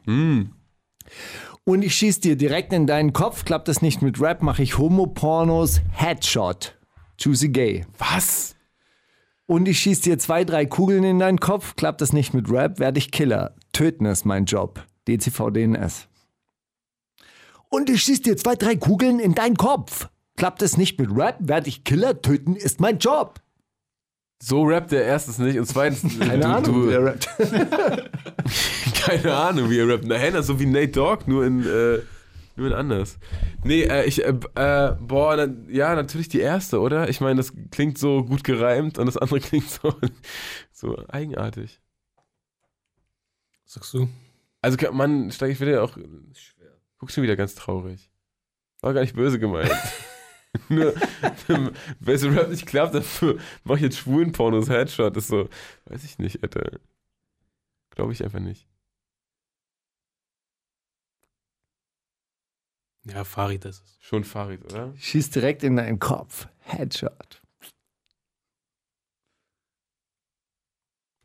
[1.64, 4.78] Und ich schieß dir direkt in deinen Kopf, klappt das nicht mit Rap, mache ich
[4.78, 6.76] Homo-Pornos Headshot.
[7.18, 7.84] Juicy Gay.
[7.98, 8.54] Was?
[9.46, 12.78] Und ich schieß dir zwei, drei Kugeln in deinen Kopf, klappt das nicht mit Rap,
[12.78, 13.54] werde ich Killer.
[13.72, 14.86] Töten ist mein Job.
[15.08, 16.06] DCV DNS.
[17.68, 20.08] Und ich schieß dir zwei, drei Kugeln in deinen Kopf.
[20.40, 22.22] Klappt es nicht mit Rap, werde ich Killer.
[22.22, 23.42] Töten ist mein Job.
[24.42, 26.18] So rappt er erstens nicht und zweitens.
[26.18, 27.28] Keine du, Ahnung, Du, wer rappt.
[28.94, 30.06] Keine Ahnung, wie er rappt.
[30.06, 31.98] Na, Hannah, so wie Nate Dogg, nur in, äh,
[32.56, 33.18] nur in anders.
[33.64, 37.10] Nee, äh, ich, äh, äh, boah, na, ja, natürlich die erste, oder?
[37.10, 39.94] Ich meine, das klingt so gut gereimt und das andere klingt so,
[40.72, 41.82] so eigenartig.
[43.66, 44.08] Was sagst du?
[44.62, 45.98] Also, Mann, steige ich wieder auch.
[46.96, 48.10] Guck schon wieder ganz traurig.
[48.80, 49.70] War gar nicht böse gemeint.
[50.68, 50.94] Nur,
[52.00, 53.04] wenn so Rap nicht klappt, dann
[53.64, 55.16] mach ich jetzt schwulen Pornos Headshot.
[55.16, 55.48] Das ist so,
[55.86, 56.80] weiß ich nicht, Alter.
[57.90, 58.66] Glaube ich einfach nicht.
[63.04, 63.98] Ja, Farid ist es.
[64.00, 64.92] Schon Farid, oder?
[64.96, 66.48] Schieß direkt in deinen Kopf.
[66.60, 67.40] Headshot.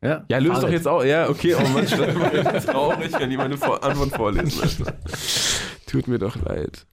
[0.01, 1.03] Ja, Ja, löst doch jetzt auch.
[1.03, 1.86] Ja, okay, oh Mann,
[2.65, 4.61] traurig, kann ich meine Antwort vorlesen.
[4.61, 4.99] Alter.
[5.88, 6.86] Tut mir doch leid.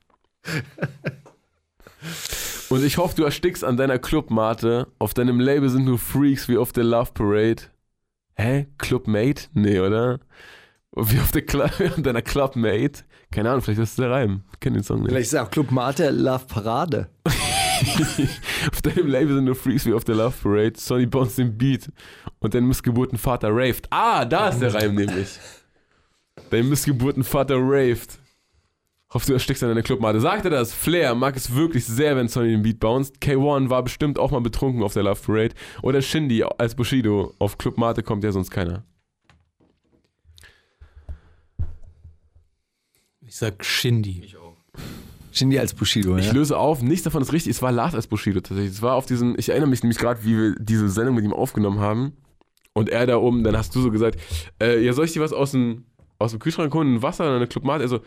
[2.69, 4.87] Und ich hoffe, du erstickst an deiner Clubmate.
[4.99, 7.63] Auf deinem Label sind nur Freaks wie auf der Love Parade.
[8.35, 8.67] Hä?
[8.79, 9.49] Clubmate?
[9.53, 10.21] Nee, oder?
[10.95, 11.71] Wie auf der Cl
[12.03, 13.05] deiner Clubmate?
[13.31, 14.43] Keine Ahnung, vielleicht ist das der Reim.
[14.53, 15.11] Ich kenn den Song nicht.
[15.11, 17.09] Vielleicht ist auch Club Mate Love Parade.
[17.27, 20.73] auf deinem Label sind nur Freaks wie auf der Love Parade.
[20.77, 21.91] Sonny Bones den Beat.
[22.41, 23.87] Und dein Missgeburtenvater raved.
[23.91, 25.39] Ah, da ist der Reim nämlich.
[26.51, 28.19] Dein Missgeburtenvater raved.
[29.15, 30.21] Hoffe, du erstickst an deiner Clubmate.
[30.21, 30.73] Sagt er das?
[30.73, 33.17] Flair mag es wirklich sehr, wenn Sonny den Beat bounced.
[33.19, 35.55] K1 war bestimmt auch mal betrunken auf der Love Parade.
[35.83, 37.35] Oder Shindy als Bushido.
[37.39, 38.85] Auf Clubmate kommt ja sonst keiner.
[43.21, 44.23] Ich sag Shindy.
[44.25, 44.57] Ich auch.
[45.31, 46.33] Shindy als Bushido, Ich ja?
[46.33, 47.53] löse auf, nichts davon ist richtig.
[47.53, 48.75] Es war Lars als Bushido tatsächlich.
[48.75, 51.33] Es war auf diesem, ich erinnere mich nämlich gerade, wie wir diese Sendung mit ihm
[51.33, 52.13] aufgenommen haben.
[52.75, 54.19] Und er da oben, dann hast du so gesagt,
[54.63, 55.85] äh, ja, soll ich dir was aus dem,
[56.19, 56.97] aus dem Kühlschrank holen?
[56.97, 58.03] Ein Wasser oder eine Club Mate?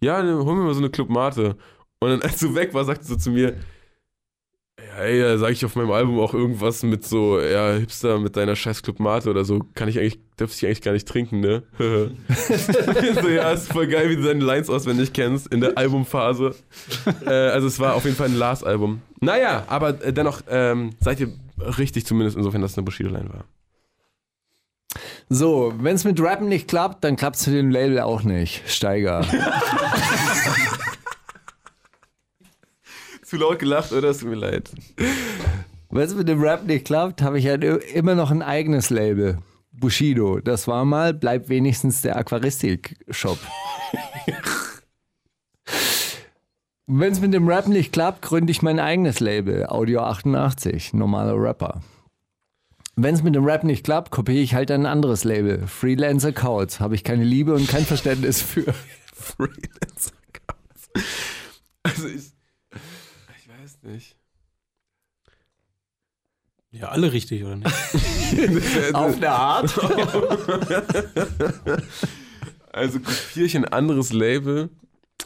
[0.00, 1.56] Ja, ne, hol mir mal so eine Club Mate.
[2.00, 3.56] Und dann, als du weg war, sagte so zu mir,
[4.78, 8.36] ja, Ey, da sage ich auf meinem Album auch irgendwas mit so, ja, Hipster mit
[8.36, 9.60] deiner scheiß Club Mate oder so.
[9.74, 11.64] Kann ich eigentlich, dürfte ich eigentlich gar nicht trinken, ne?
[11.78, 16.54] so, ja, ist voll geil, wie du deine Lines auswendig kennst in der Albumphase.
[17.26, 19.02] äh, also es war auf jeden Fall ein Lars-Album.
[19.20, 21.32] Naja, aber äh, dennoch ähm, seid ihr
[21.78, 23.44] richtig zumindest insofern, dass es eine Bushido-Line war.
[25.30, 28.62] So, wenn es mit Rappen nicht klappt, dann klappt es mit dem Label auch nicht.
[28.66, 29.22] Steiger.
[33.22, 34.08] Zu laut gelacht, oder?
[34.08, 34.70] Es tut mir leid.
[35.90, 39.36] Wenn es mit dem Rap nicht klappt, habe ich halt immer noch ein eigenes Label.
[39.70, 40.40] Bushido.
[40.40, 43.38] Das war mal, bleibt wenigstens der Aquaristik-Shop.
[46.86, 49.66] Wenn es mit dem Rap nicht klappt, gründe ich mein eigenes Label.
[49.66, 51.82] Audio 88, normaler Rapper.
[53.00, 55.68] Wenn es mit dem Rap nicht klappt, kopiere ich halt ein anderes Label.
[55.68, 56.80] Freelancer Counts.
[56.80, 58.74] Habe ich keine Liebe und kein Verständnis für.
[59.14, 60.90] Freelancer Counts.
[61.84, 62.32] Also ich,
[63.36, 64.16] ich weiß nicht.
[66.72, 67.72] Ja, alle richtig, oder nicht?
[68.94, 69.78] Auf eine Art.
[72.72, 74.70] Also kopiere ich ein anderes Label.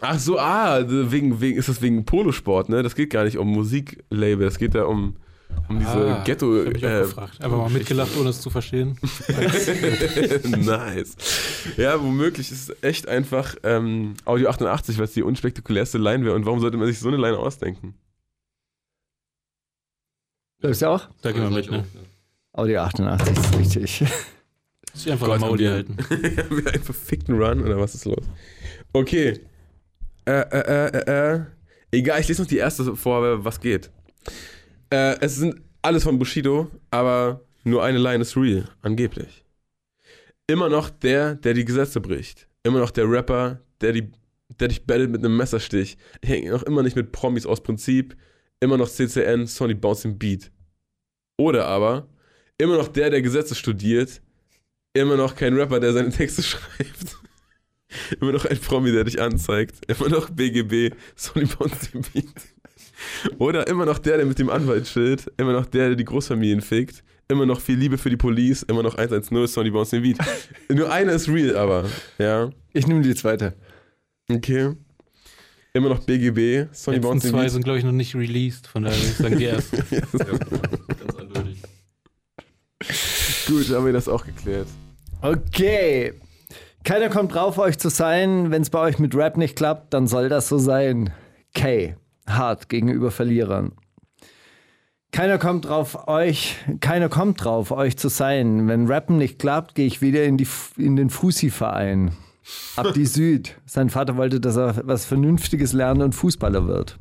[0.02, 2.82] Ach so, ah, wegen, wegen, ist das wegen Polosport, ne?
[2.82, 5.16] Das geht gar nicht um Musiklabel, das geht da um,
[5.68, 6.64] um diese Ah, Ghetto.
[6.64, 7.40] Hab ich äh, gefragt.
[7.40, 8.98] Einfach mal mitgelacht, ohne es zu verstehen.
[10.44, 11.16] nice.
[11.76, 16.34] Ja, womöglich ist es echt einfach ähm, Audio 88, weil es die unspektakulärste Line wäre.
[16.34, 17.94] Und warum sollte man sich so eine Line ausdenken?
[20.60, 21.08] Läufst du auch?
[21.22, 21.84] Da gehen wir mit, ne?
[22.52, 24.04] Audio 88 ist richtig.
[24.94, 25.96] Sich einfach Gott, Maul halten.
[26.10, 28.24] Haben wir einen verfickten Run oder was ist los?
[28.92, 29.40] Okay.
[30.26, 31.40] Äh, äh, äh, äh, äh.
[31.90, 33.90] Egal, ich lese noch die erste vor, was geht.
[34.92, 39.42] Äh, es sind alles von Bushido, aber nur eine Line ist real, angeblich.
[40.46, 42.46] Immer noch der, der die Gesetze bricht.
[42.62, 44.12] Immer noch der Rapper, der, die,
[44.60, 45.96] der dich battelt mit einem Messerstich.
[46.20, 48.14] Ich hänge noch immer nicht mit Promis aus Prinzip.
[48.60, 50.52] Immer noch CCN, Sony Bounce im Beat.
[51.38, 52.06] Oder aber,
[52.58, 54.20] immer noch der, der Gesetze studiert.
[54.92, 57.16] Immer noch kein Rapper, der seine Texte schreibt.
[58.20, 59.90] Immer noch ein Promi, der dich anzeigt.
[59.90, 62.51] Immer noch BGB, Sony Bounce im Beat.
[63.38, 65.30] Oder immer noch der, der mit dem Anwalt chillt.
[65.36, 67.02] Immer noch der, der die Großfamilien fickt.
[67.28, 68.62] Immer noch viel Liebe für die Police.
[68.64, 70.18] Immer noch 110, Sony Bounce im Beat.
[70.70, 71.84] Nur einer ist real, aber.
[72.18, 72.50] Ja.
[72.72, 73.54] Ich nehme die zweite.
[74.30, 74.74] Okay.
[75.74, 77.50] Immer noch BGB, Sony Die Bounce im zwei Beat.
[77.52, 78.66] sind, glaube ich, noch nicht released.
[78.66, 79.76] Von daher würde ich sagen, die erste.
[79.78, 81.62] Ganz eindeutig.
[83.46, 84.68] Gut, haben wir das auch geklärt.
[85.22, 86.14] Okay.
[86.84, 88.50] Keiner kommt drauf, euch zu sein.
[88.50, 91.12] Wenn es bei euch mit Rap nicht klappt, dann soll das so sein.
[91.54, 91.94] K.
[92.26, 93.72] Hart gegenüber Verlierern.
[95.12, 98.66] Keiner kommt drauf, euch, keiner kommt drauf, euch zu sein.
[98.66, 100.48] Wenn Rappen nicht klappt, gehe ich wieder in, die,
[100.78, 102.12] in den Fusi-Verein.
[102.76, 103.60] Ab die Süd.
[103.66, 106.98] Sein Vater wollte, dass er was Vernünftiges lernt und Fußballer wird.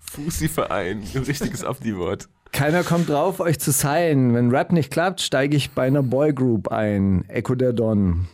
[0.00, 2.28] Fusi-Verein, ein richtiges Abdi-Wort.
[2.50, 4.34] Keiner kommt drauf, euch zu sein.
[4.34, 7.24] Wenn Rap nicht klappt, steige ich bei einer Boygroup ein.
[7.28, 8.26] Echo der Don.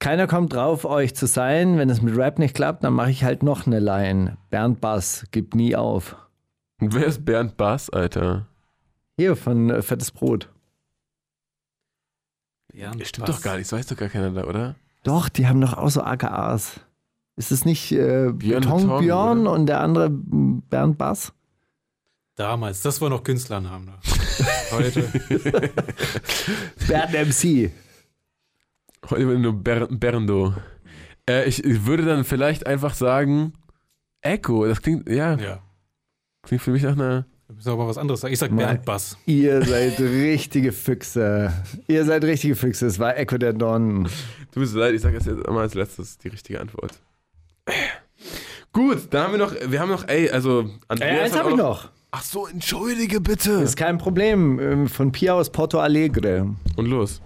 [0.00, 1.76] Keiner kommt drauf, euch zu sein.
[1.76, 4.38] Wenn es mit Rap nicht klappt, dann mache ich halt noch eine Line.
[4.50, 6.16] Bernd Bass, gibt nie auf.
[6.80, 8.46] Und wer ist Bernd Bass, Alter?
[9.16, 10.50] Hier von äh, Fettes Brot.
[12.72, 14.76] Ja, Stimmt doch gar nicht, so heißt doch gar keiner da, oder?
[15.02, 16.80] Doch, die haben doch auch so AKAs.
[17.34, 19.52] Ist es nicht äh, Björn Beton Beton, Björn oder?
[19.52, 21.32] und der andere Bernd Bass?
[22.36, 23.86] Damals, das war noch Künstlernamen.
[23.86, 23.98] Da.
[24.76, 25.08] Heute.
[26.86, 27.72] Bernd MC.
[29.10, 30.54] Heute wird nur Ber Berndo.
[31.28, 33.52] Äh, ich, ich würde dann vielleicht einfach sagen,
[34.20, 35.60] Echo, das klingt, ja, Ja.
[36.42, 37.26] klingt für mich nach einer.
[37.46, 38.32] Wir müssen aber was anderes sagen.
[38.34, 38.54] Ich sag.
[38.54, 39.16] Bernd Bass.
[39.24, 41.50] Ihr seid richtige Füchse.
[41.86, 42.86] Ihr seid richtige Füchse.
[42.86, 44.04] Es war Echo der Don.
[44.52, 47.00] Tut mir so leid, ich sage das jetzt immer als letztes die richtige Antwort.
[48.72, 51.56] Gut, dann haben wir noch, wir haben noch, ey, also Andreas Äh, eins habe ich
[51.56, 51.88] noch.
[52.10, 53.52] Ach so, entschuldige bitte.
[53.52, 54.58] Ist kein Problem.
[54.60, 56.54] Ähm, Von Pia aus Porto Alegre.
[56.76, 57.22] Und los.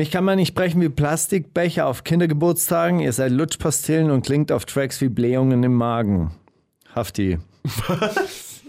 [0.00, 3.00] Mich kann man nicht brechen wie Plastikbecher auf Kindergeburtstagen.
[3.00, 6.30] Ihr seid Lutschpastillen und klingt auf Tracks wie Blähungen im Magen.
[6.94, 7.38] Hafti.
[7.86, 8.62] Was?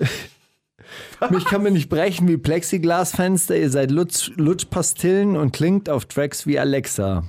[1.30, 3.56] Mich kann man nicht brechen wie Plexiglasfenster.
[3.56, 7.24] Ihr seid Lutsch, Lutschpastillen und klingt auf Tracks wie Alexa.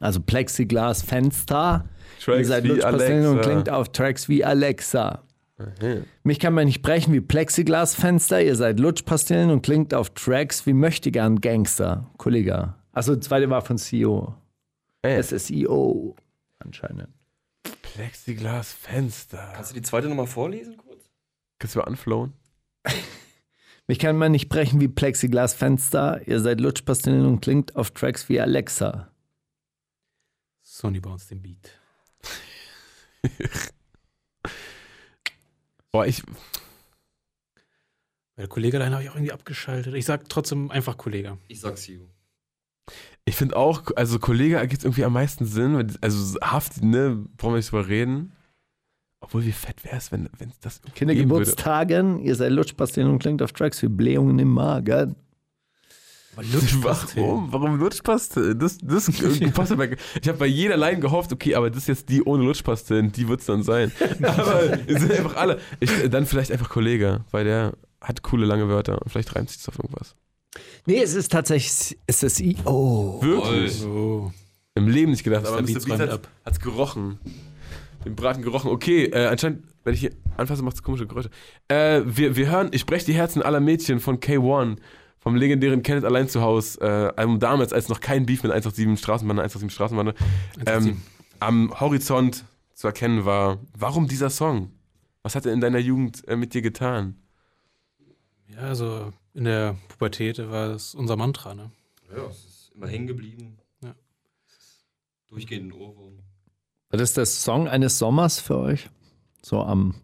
[0.00, 1.84] Also Plexiglasfenster.
[2.26, 5.22] Ihr seid Lutschpastillen und klingt auf Tracks wie Alexa.
[5.58, 5.96] Aha.
[6.22, 8.42] Mich kann man nicht brechen wie Plexiglasfenster.
[8.42, 12.06] Ihr seid Lutschpastillen und klingt auf Tracks wie Möchtegern Gangster.
[12.16, 12.72] Kollege.
[12.96, 14.34] Achso, zweite war von CEO.
[15.04, 16.16] SSEO.
[16.60, 17.10] Anscheinend.
[17.82, 19.52] Plexiglas-Fenster.
[19.54, 21.04] Kannst du die zweite nochmal vorlesen kurz?
[21.58, 22.32] Kannst du mal anflowen?
[23.86, 26.26] Mich kann man nicht brechen wie Plexiglasfenster.
[26.26, 29.12] Ihr seid Lutschpastillen und klingt auf Tracks wie Alexa.
[30.62, 31.78] Sony Bounce den Beat.
[35.92, 36.22] Boah, ich,
[38.36, 39.94] Weil Kollege, dann habe ich auch irgendwie abgeschaltet.
[39.94, 41.36] Ich sag trotzdem einfach Kollege.
[41.48, 42.08] Ich sag Siu.
[43.28, 45.74] Ich finde auch, also Kollege ergibt irgendwie am meisten Sinn.
[45.74, 48.32] weil- Also Haft, ne, brauchen wir nicht drüber reden.
[49.20, 51.44] Obwohl, wie fett wäre es, wenn es das Kinder geben würde.
[51.44, 55.16] Geburtstagen, ihr seid Lutschpastillen und klingt auf Tracks wie Blähungen im Magen.
[57.16, 57.50] Warum?
[57.50, 58.54] Warum Lutschpaste?
[58.54, 59.10] Das, das
[59.54, 62.44] passt bei, Ich habe bei jeder Line gehofft, okay, aber das ist jetzt die ohne
[62.44, 63.90] Lutschpaste, die wird es dann sein.
[64.22, 65.60] aber es sind einfach alle.
[65.80, 67.72] Ich, dann vielleicht einfach Kollege, weil der
[68.02, 70.14] hat coole lange Wörter und vielleicht reimt sich das auf irgendwas.
[70.86, 72.56] Nee, es ist tatsächlich, es ist I.
[72.64, 73.20] Oh.
[73.22, 73.72] Wirklich?
[73.74, 74.32] So.
[74.74, 75.88] Im Leben nicht gedacht, aber Mr.
[75.88, 77.18] Räumt hat hat's gerochen.
[78.04, 78.70] Den Braten gerochen.
[78.70, 81.30] Okay, äh, anscheinend, wenn ich hier anfasse, macht es komische Geräusche.
[81.68, 84.76] Äh, wir, wir hören Ich breche die Herzen aller Mädchen von K1
[85.26, 86.84] vom legendären Kenneth allein zu Haus, äh,
[87.16, 90.12] Album damals, als noch kein Beef mit 187 Straßenbahn, 187 Straßenbahn
[90.66, 91.02] ähm,
[91.40, 92.44] am Horizont
[92.74, 93.58] zu erkennen war.
[93.76, 94.70] Warum dieser Song?
[95.24, 97.16] Was hat er in deiner Jugend äh, mit dir getan?
[98.54, 101.70] Ja, also in der Pubertät war das unser Mantra, ne?
[102.10, 103.58] Ja, es ist immer hängen geblieben.
[103.82, 103.94] Ja.
[105.28, 106.20] Durchgehend ein Ohrwurm.
[106.88, 108.88] War das der Song eines Sommers für euch?
[109.42, 109.94] So am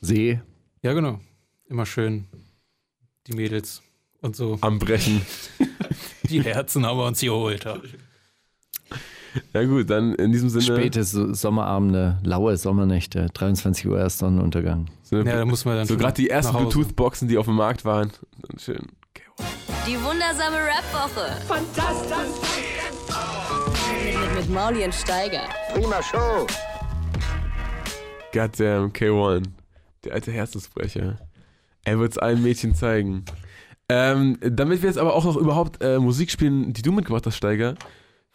[0.00, 0.40] See.
[0.82, 1.18] Ja, genau.
[1.66, 2.28] Immer schön
[3.26, 3.82] die Mädels
[4.20, 4.58] und so.
[4.60, 5.22] Am Brechen.
[6.24, 7.64] Die Herzen haben wir uns geholt.
[7.64, 7.80] Ja.
[9.52, 10.62] Ja gut, dann in diesem Sinne.
[10.64, 14.86] Späte so Sommerabende, laue Sommernächte, 23 Uhr erst Sonnenuntergang.
[15.02, 16.56] So, Ja, da muss man dann so gerade die ersten.
[16.56, 18.10] Bluetooth-Boxen, die auf dem Markt waren.
[18.46, 18.86] Dann schön.
[19.86, 21.40] Die wundersame Rap-Woche.
[21.46, 22.18] Fantastisch.
[24.04, 25.42] Mit, mit Mauli und Steiger.
[28.32, 29.44] Goddamn, K1.
[30.04, 31.18] Der alte Herzensbrecher.
[31.84, 33.24] Er wird es allen Mädchen zeigen.
[33.88, 37.36] Ähm, damit wir jetzt aber auch noch überhaupt äh, Musik spielen, die du mitgebracht hast,
[37.36, 37.74] Steiger,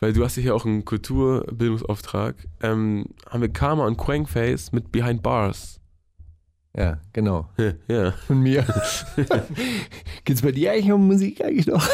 [0.03, 4.91] weil du hast ja hier auch einen Kulturbildungsauftrag, ähm, haben wir Karma und Quangface mit
[4.91, 5.79] Behind Bars.
[6.75, 7.47] Ja, genau.
[7.87, 8.11] Ja.
[8.11, 8.65] Von mir.
[10.25, 11.87] Geht's bei dir eigentlich um Musik eigentlich noch?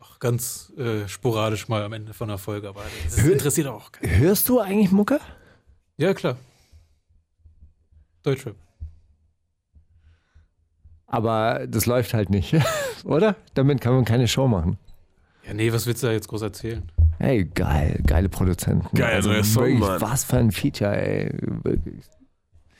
[0.00, 3.92] Auch ganz äh, sporadisch mal am Ende von der Folge, aber das Hör- interessiert auch
[3.92, 4.10] keinen.
[4.18, 5.20] Hörst du eigentlich Mucke?
[5.98, 6.36] Ja, klar.
[8.24, 8.56] Deutschrap.
[11.06, 12.52] Aber das läuft halt nicht,
[13.04, 13.36] oder?
[13.54, 14.76] Damit kann man keine Show machen.
[15.46, 16.90] Ja, nee, was willst du da jetzt groß erzählen?
[17.18, 18.96] Hey, geil, geile Produzenten.
[18.96, 20.00] Geil, neuer Song, wirklich.
[20.00, 21.30] Was für ein Feature, ey.
[21.62, 22.04] Wirklich.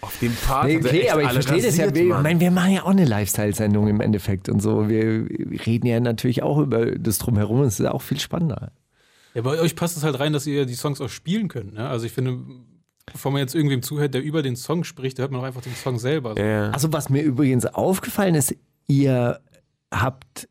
[0.03, 1.95] Auf dem Part Nee, okay, echt aber ich verstehe das ja.
[1.95, 4.89] Wir, meine, wir machen ja auch eine Lifestyle-Sendung im Endeffekt und so.
[4.89, 5.27] Wir
[5.67, 7.63] reden ja natürlich auch über das Drumherum.
[7.63, 8.73] Es ist auch viel spannender.
[9.35, 11.75] Ja, bei euch passt es halt rein, dass ihr die Songs auch spielen könnt.
[11.75, 11.89] Ne?
[11.89, 12.39] Also ich finde,
[13.07, 15.63] bevor man jetzt irgendwem zuhört, der über den Song spricht, da hört man auch einfach
[15.63, 16.35] den Song selber.
[16.37, 16.43] So.
[16.43, 16.71] Ja.
[16.71, 18.55] Also, was mir übrigens aufgefallen ist,
[18.89, 19.41] ihr
[19.91, 20.49] habt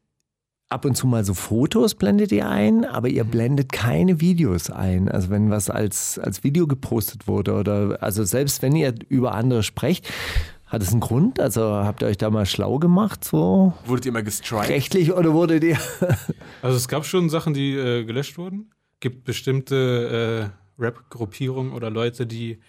[0.70, 5.10] ab und zu mal so Fotos, blendet ihr ein, aber ihr blendet keine Videos ein.
[5.10, 9.64] Also, wenn was als, als Video gepostet wurde oder, also selbst wenn ihr über andere
[9.64, 10.12] sprecht,
[10.66, 11.40] hat es einen Grund?
[11.40, 14.70] Also, habt ihr euch da mal schlau gemacht, so Wurdet ihr mal gestrikt?
[14.70, 15.78] rechtlich oder wurdet ihr?
[16.62, 18.72] Also es gab schon Sachen, die äh, gelöscht wurden.
[19.00, 22.60] Gibt bestimmte äh, Rap-Gruppierungen oder Leute, die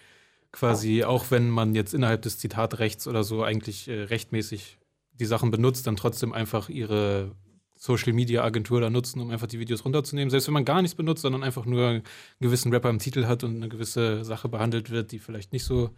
[0.51, 4.77] quasi, auch wenn man jetzt innerhalb des Zitatrechts oder so eigentlich äh, rechtmäßig
[5.13, 7.31] die Sachen benutzt, dann trotzdem einfach ihre
[7.77, 10.29] Social-Media-Agentur da nutzen, um einfach die Videos runterzunehmen.
[10.29, 12.03] Selbst wenn man gar nichts benutzt, sondern einfach nur einen
[12.39, 15.91] gewissen Rapper im Titel hat und eine gewisse Sache behandelt wird, die vielleicht nicht so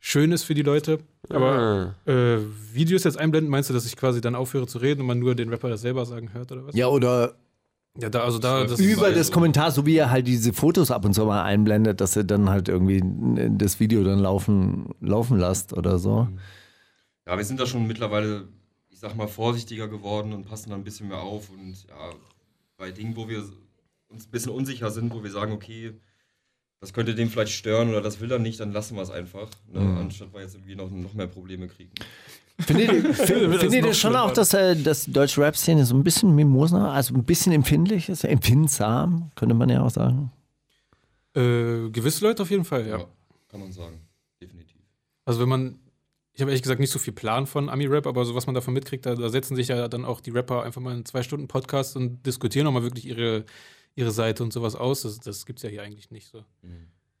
[0.00, 0.98] schön ist für die Leute.
[1.30, 2.38] Aber äh,
[2.72, 5.34] Videos jetzt einblenden, meinst du, dass ich quasi dann aufhöre zu reden und man nur
[5.34, 6.74] den Rapper das selber sagen hört oder was?
[6.76, 7.34] Ja, oder
[7.98, 11.04] Ja, da, also da, das über das Kommentar, so wie er halt diese Fotos ab
[11.04, 13.02] und zu mal einblendet, dass er dann halt irgendwie
[13.56, 16.28] das Video dann laufen, laufen lasst oder so.
[17.26, 18.48] Ja, wir sind da schon mittlerweile,
[18.96, 21.50] ich sag mal, vorsichtiger geworden und passen da ein bisschen mehr auf.
[21.50, 22.14] Und ja,
[22.78, 23.44] bei Dingen, wo wir
[24.08, 25.92] uns ein bisschen unsicher sind, wo wir sagen, okay,
[26.80, 29.50] das könnte dem vielleicht stören oder das will er nicht, dann lassen wir es einfach.
[29.70, 29.80] Ne?
[30.00, 31.90] Anstatt wir jetzt irgendwie noch, noch mehr Probleme kriegen.
[32.58, 36.02] Findet ihr, find, das noch schon auch, dass, äh, dass die deutsche Rap-Szene so ein
[36.02, 38.24] bisschen Mimosa, also ein bisschen empfindlich ist?
[38.24, 40.32] Empfindsam, könnte man ja auch sagen.
[41.34, 43.04] Äh, gewisse Leute auf jeden Fall, ja.
[43.48, 44.00] kann man sagen.
[44.40, 44.80] Definitiv.
[45.26, 45.78] Also wenn man,
[46.36, 48.74] ich habe ehrlich gesagt nicht so viel Plan von Ami-Rap, aber so was man davon
[48.74, 51.48] mitkriegt, da, da setzen sich ja dann auch die Rapper einfach mal in zwei Stunden
[51.48, 53.46] Podcast und diskutieren auch mal wirklich ihre,
[53.94, 55.00] ihre Seite und sowas aus.
[55.00, 56.44] Das, das gibt es ja hier eigentlich nicht so.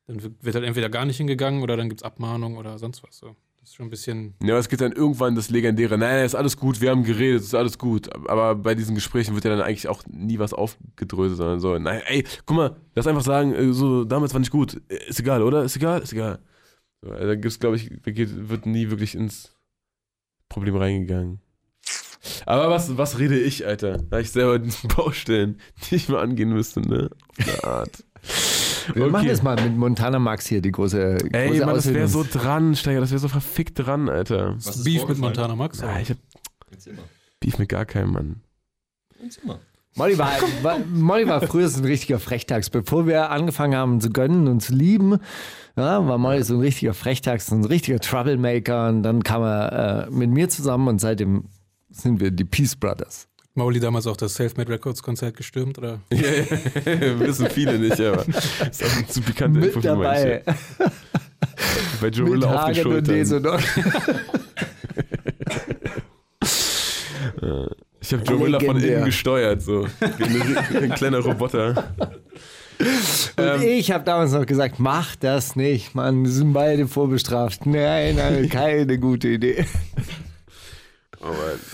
[0.06, 3.16] Dann wird halt entweder gar nicht hingegangen oder dann gibt es Abmahnung oder sonst was.
[3.16, 3.34] So.
[3.58, 4.34] Das ist schon ein bisschen.
[4.42, 7.02] Ja, aber es geht dann irgendwann das legendäre, nein, nein, ist alles gut, wir haben
[7.02, 8.14] geredet, ist alles gut.
[8.28, 12.02] Aber bei diesen Gesprächen wird ja dann eigentlich auch nie was aufgedröselt, sondern so, nein,
[12.06, 14.78] ey, guck mal, lass einfach sagen, äh, so, damals war nicht gut.
[14.88, 15.64] Äh, Ist egal, oder?
[15.64, 16.02] Ist egal?
[16.02, 16.38] Ist egal.
[17.12, 19.52] Also da gibt's, glaube ich, da geht, wird nie wirklich ins
[20.48, 21.40] Problem reingegangen.
[22.44, 23.98] Aber was, was rede ich, Alter?
[23.98, 24.58] Da ich selber
[24.96, 27.10] Baustellen, die ich mal angehen müsste, ne?
[27.38, 28.04] Auf eine Art.
[28.94, 29.10] Wir Okay.
[29.10, 32.24] machen das mal mit Montana Max hier, die große, große Ey, Mann, das wäre so
[32.28, 34.54] dran, Steiger, das wäre so verfickt dran, Alter.
[34.56, 35.18] Was ist Beef mit?
[35.18, 35.80] Montana Max.
[35.80, 36.18] Ja, ich hab.
[37.40, 38.40] Beef mit gar keinem, Mann.
[39.22, 39.60] Erzähl mal.
[39.96, 40.30] Molly war,
[40.62, 42.68] war, Molly war früher so ein richtiger Frechtags.
[42.70, 45.18] Bevor wir angefangen haben zu gönnen und zu lieben,
[45.76, 48.88] ja, war Molly so ein richtiger Frechtags, so ein richtiger Troublemaker.
[48.88, 51.44] Und dann kam er äh, mit mir zusammen und seitdem
[51.90, 53.26] sind wir die Peace Brothers.
[53.54, 56.00] Mauli damals auch das Selfmade Records Konzert gestürmt, oder?
[56.12, 60.42] Ja, ja, wissen viele nicht, aber ist auch eine zu pikante Info Mit für dabei.
[60.46, 60.92] manche.
[62.02, 63.60] Bei Mit Jorilla auf die und Deso Schultern.
[67.40, 67.76] noch.
[68.06, 69.84] Ich habe Jorilla von innen gesteuert, so.
[70.18, 70.24] Wie
[70.76, 71.92] ein, ein kleiner Roboter.
[73.36, 77.66] Und ich habe damals noch gesagt, mach das nicht, Mann, wir sind beide vorbestraft.
[77.66, 79.66] Nein, nein, keine gute Idee.
[81.20, 81.32] Oh.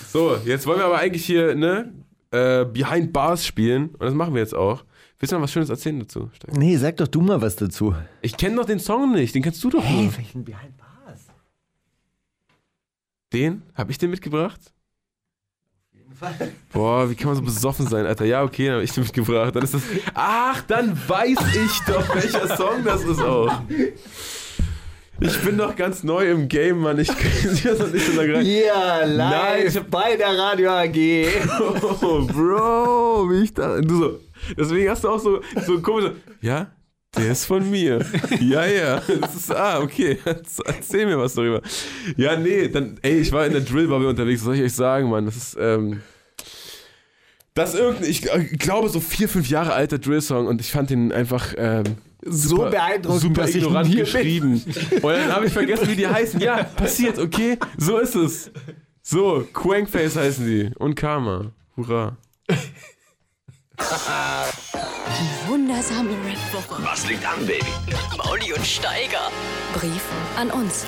[0.08, 1.92] So, jetzt wollen wir aber eigentlich hier, ne,
[2.30, 3.88] äh, Behind Bars spielen.
[3.90, 4.84] Und das machen wir jetzt auch.
[5.18, 6.30] Willst du noch was Schönes erzählen dazu?
[6.32, 6.58] Steiger?
[6.58, 7.94] Nee, sag doch du mal was dazu.
[8.22, 10.16] Ich kenne doch den Song nicht, den kennst du doch Hey, nur.
[10.16, 11.26] welchen Behind Bars?
[13.34, 13.62] Den?
[13.74, 14.71] Hab ich den mitgebracht?
[16.72, 18.24] Boah, wie kann man so besoffen sein, Alter?
[18.24, 19.54] Ja, okay, dann hab ich den mitgebracht.
[19.54, 19.82] Dann ist das.
[20.14, 23.52] Ach, dann weiß ich doch, welcher Song das ist auch.
[25.20, 26.98] Ich bin doch ganz neu im Game, Mann.
[26.98, 27.18] Ich kann
[27.64, 28.46] das doch nicht so lange rein.
[28.46, 31.26] Ja, live Nein, ich hab- bei der Radio AG.
[32.02, 33.80] Oh, Bro, wie ich da.
[33.80, 34.18] Du so.
[34.58, 36.10] Deswegen hast du auch so, so komisch.
[36.40, 36.72] Ja,
[37.16, 38.04] der ist von mir.
[38.40, 39.00] Ja, ja.
[39.20, 40.18] Das ist, ah, okay.
[40.24, 41.60] Erzähl mir was darüber.
[42.16, 45.08] Ja, nee, dann, ey, ich war in der Drillbubble unterwegs, was soll ich euch sagen,
[45.10, 45.26] Mann?
[45.26, 46.00] Das ist, ähm.
[47.54, 50.88] Das ist irgendein, ich äh, glaube, so vier, fünf Jahre alter Drill-Song und ich fand
[50.90, 51.84] den einfach ähm,
[52.24, 54.04] So super, beeindruckend, super dass ich ignorant hier bin.
[54.04, 54.62] geschrieben.
[55.02, 56.40] Und dann habe ich vergessen, wie die heißen.
[56.40, 57.58] Ja, passiert, okay?
[57.76, 58.50] So ist es.
[59.02, 60.70] So, Quankface heißen die.
[60.78, 61.50] Und Karma.
[61.76, 62.16] Hurra.
[65.48, 66.82] Wundersame Rap-Woche.
[66.84, 67.64] Was liegt an, Baby?
[68.16, 69.30] Mauli und Steiger.
[69.74, 70.02] Brief
[70.38, 70.84] an uns.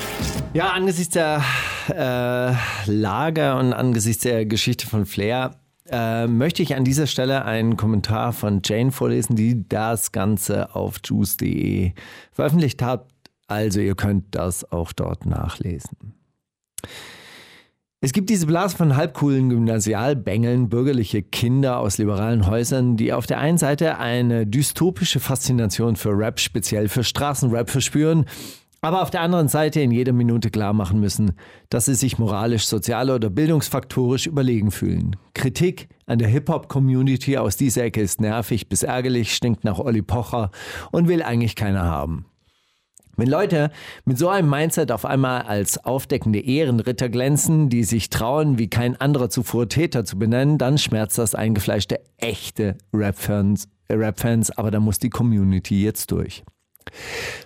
[0.53, 1.43] Ja, angesichts der
[1.89, 5.59] äh, Lage und angesichts der Geschichte von Flair
[5.89, 10.99] äh, möchte ich an dieser Stelle einen Kommentar von Jane vorlesen, die das Ganze auf
[11.03, 11.91] juice.de
[12.31, 13.07] veröffentlicht hat.
[13.47, 16.15] Also ihr könnt das auch dort nachlesen.
[18.01, 23.39] Es gibt diese Blase von halbcoolen Gymnasialbängeln, bürgerliche Kinder aus liberalen Häusern, die auf der
[23.39, 28.25] einen Seite eine dystopische Faszination für Rap, speziell für Straßenrap verspüren,
[28.85, 31.33] aber auf der anderen Seite in jeder Minute klar machen müssen,
[31.69, 35.15] dass sie sich moralisch, sozial oder bildungsfaktorisch überlegen fühlen.
[35.33, 40.51] Kritik an der Hip-Hop-Community aus dieser Ecke ist nervig bis ärgerlich, stinkt nach Olli Pocher
[40.91, 42.25] und will eigentlich keiner haben.
[43.17, 43.71] Wenn Leute
[44.03, 48.99] mit so einem Mindset auf einmal als aufdeckende Ehrenritter glänzen, die sich trauen, wie kein
[49.01, 54.79] anderer zuvor Täter zu benennen, dann schmerzt das eingefleischte echte Rap-Fans, äh, Rap-Fans, aber da
[54.79, 56.43] muss die Community jetzt durch.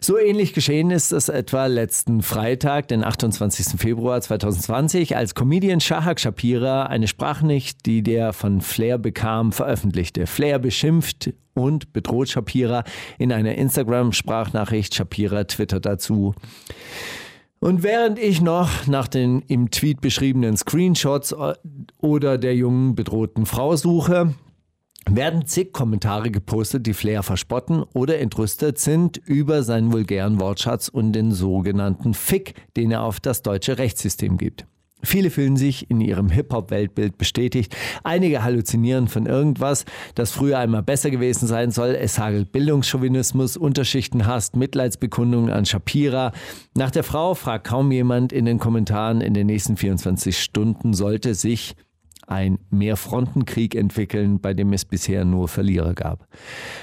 [0.02, 3.80] So ähnlich geschehen ist es etwa letzten Freitag, den 28.
[3.80, 10.28] Februar 2020, als Comedian Shahak Shapira eine Sprachnachricht, die der von Flair bekam, veröffentlichte.
[10.28, 12.84] Flair beschimpft und bedroht Shapira
[13.18, 14.96] in einer Instagram-Sprachnachricht.
[14.96, 16.34] Shapira twittert dazu.
[17.60, 21.36] Und während ich noch nach den im Tweet beschriebenen Screenshots
[21.98, 24.34] oder der jungen bedrohten Frau suche,
[25.10, 31.14] werden zig Kommentare gepostet, die Flair verspotten oder entrüstet sind über seinen vulgären Wortschatz und
[31.14, 34.66] den sogenannten Fick, den er auf das deutsche Rechtssystem gibt.
[35.02, 37.74] Viele fühlen sich in ihrem Hip-Hop-Weltbild bestätigt.
[38.04, 41.92] Einige halluzinieren von irgendwas, das früher einmal besser gewesen sein soll.
[41.92, 46.34] Es hagelt Bildungschauvinismus, Unterschichtenhass, Mitleidsbekundungen an Shapira.
[46.76, 49.22] Nach der Frau fragt kaum jemand in den Kommentaren.
[49.22, 51.76] In den nächsten 24 Stunden sollte sich
[52.30, 56.28] ein Mehrfrontenkrieg entwickeln, bei dem es bisher nur Verlierer gab.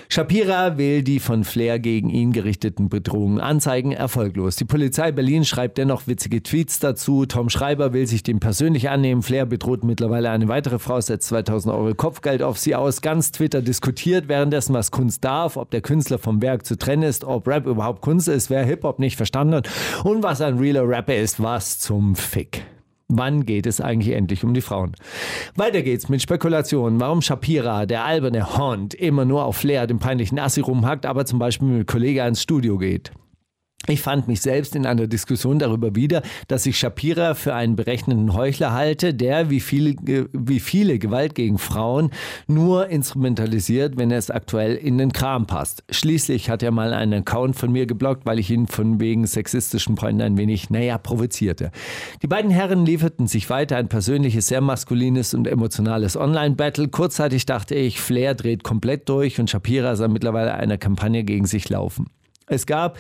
[0.09, 4.57] Shapira will die von Flair gegen ihn gerichteten Bedrohungen anzeigen, erfolglos.
[4.57, 7.27] Die Polizei Berlin schreibt dennoch witzige Tweets dazu.
[7.27, 9.23] Tom Schreiber will sich dem persönlich annehmen.
[9.23, 13.01] Flair bedroht mittlerweile eine weitere Frau, setzt 2000 Euro Kopfgeld auf sie aus.
[13.01, 17.25] Ganz Twitter diskutiert währenddessen, was Kunst darf, ob der Künstler vom Werk zu trennen ist,
[17.25, 19.71] ob Rap überhaupt Kunst ist, wer Hip-Hop nicht verstanden hat
[20.05, 22.76] und was ein realer Rapper ist, was zum Fick.
[23.09, 24.97] Wann geht es eigentlich endlich um die Frauen?
[25.55, 30.41] Weiter geht's mit Spekulationen, warum Shapira, der alberne Hond, immer nur auf Flair, dem peinlichen
[30.41, 33.13] Assi rumhackt, aber zum Beispiel mit Kollege ins Studio geht.
[33.89, 38.35] Ich fand mich selbst in einer Diskussion darüber wieder, dass ich Shapira für einen berechnenden
[38.35, 39.95] Heuchler halte, der wie viele,
[40.33, 42.11] wie viele Gewalt gegen Frauen
[42.49, 45.85] nur instrumentalisiert, wenn es aktuell in den Kram passt.
[45.91, 49.97] Schließlich hat er mal einen Account von mir geblockt, weil ich ihn von wegen sexistischen
[49.97, 51.71] Freunden ein wenig, naja, provozierte.
[52.23, 56.89] Die beiden Herren lieferten sich weiter ein persönliches, sehr maskulines und emotionales Online-Battle.
[56.89, 61.69] Kurzzeitig dachte ich, Flair dreht komplett durch und Shapira sah mittlerweile eine Kampagne gegen sich
[61.69, 62.07] laufen.
[62.49, 62.97] Es gab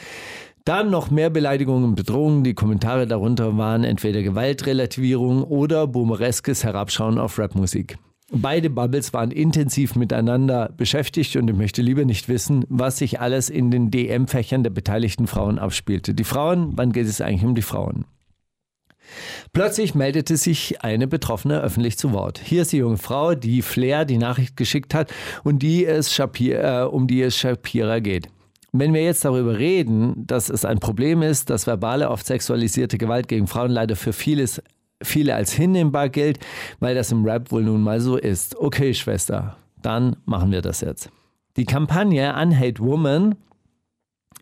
[0.67, 2.45] dann noch mehr Beleidigungen und Bedrohungen.
[2.45, 7.97] Die Kommentare darunter waren entweder Gewaltrelativierung oder boomereskes Herabschauen auf Rapmusik.
[8.33, 13.49] Beide Bubbles waren intensiv miteinander beschäftigt und ich möchte lieber nicht wissen, was sich alles
[13.49, 16.13] in den DM-Fächern der beteiligten Frauen abspielte.
[16.13, 18.05] Die Frauen, wann geht es eigentlich um die Frauen?
[19.53, 22.41] Plötzlich meldete sich eine Betroffene öffentlich zu Wort.
[22.43, 25.13] Hier ist die junge Frau, die Flair die Nachricht geschickt hat
[25.45, 28.29] und die es Shapira, äh, um die es Shapira geht.
[28.79, 33.29] Wenn wir jetzt darüber reden, dass es ein Problem ist, dass verbale, oft sexualisierte Gewalt
[33.29, 34.63] gegen Frauen leider für vieles,
[35.03, 36.39] viele als hinnehmbar gilt,
[36.81, 38.57] weil das im Rap wohl nun mal so ist.
[38.57, 41.11] Okay, Schwester, dann machen wir das jetzt.
[41.57, 43.35] Die Kampagne Unhate Woman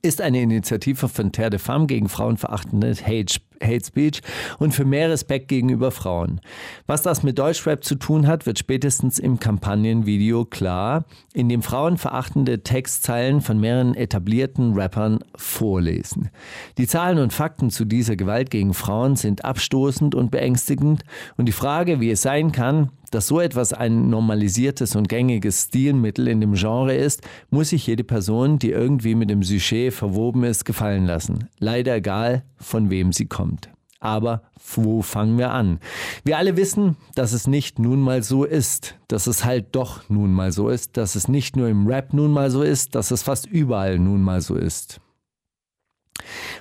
[0.02, 4.20] ist eine Initiative von Terre de Femme gegen frauenverachtende Hate Hate Speech
[4.58, 6.40] und für mehr Respekt gegenüber Frauen.
[6.86, 11.98] Was das mit Deutschrap zu tun hat, wird spätestens im Kampagnenvideo klar, in dem Frauen
[11.98, 16.30] verachtende Textzeilen von mehreren etablierten Rappern vorlesen.
[16.78, 21.04] Die Zahlen und Fakten zu dieser Gewalt gegen Frauen sind abstoßend und beängstigend
[21.36, 26.26] und die Frage, wie es sein kann, dass so etwas ein normalisiertes und gängiges Stilmittel
[26.26, 30.64] in dem Genre ist, muss sich jede Person, die irgendwie mit dem Sujet verwoben ist,
[30.64, 31.48] gefallen lassen.
[31.60, 33.53] Leider egal, von wem sie kommt.
[34.00, 34.42] Aber
[34.74, 35.80] wo fangen wir an?
[36.24, 40.30] Wir alle wissen, dass es nicht nun mal so ist, dass es halt doch nun
[40.32, 43.22] mal so ist, dass es nicht nur im Rap nun mal so ist, dass es
[43.22, 45.00] fast überall nun mal so ist.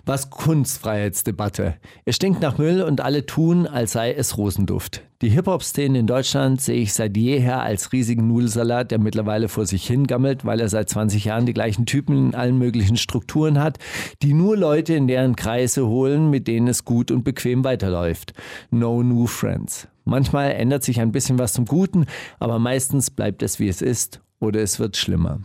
[0.06, 1.76] Was Kunstfreiheitsdebatte.
[2.06, 5.04] Es stinkt nach Müll und alle tun, als sei es Rosenduft.
[5.22, 9.88] Die Hip-Hop-Szene in Deutschland sehe ich seit jeher als riesigen Nudelsalat, der mittlerweile vor sich
[9.88, 13.80] hingammelt, weil er seit 20 Jahren die gleichen Typen in allen möglichen Strukturen hat,
[14.22, 18.34] die nur Leute in deren Kreise holen, mit denen es gut und bequem weiterläuft.
[18.70, 19.88] No new friends.
[20.04, 22.06] Manchmal ändert sich ein bisschen was zum Guten,
[22.40, 25.40] aber meistens bleibt es wie es ist oder es wird schlimmer.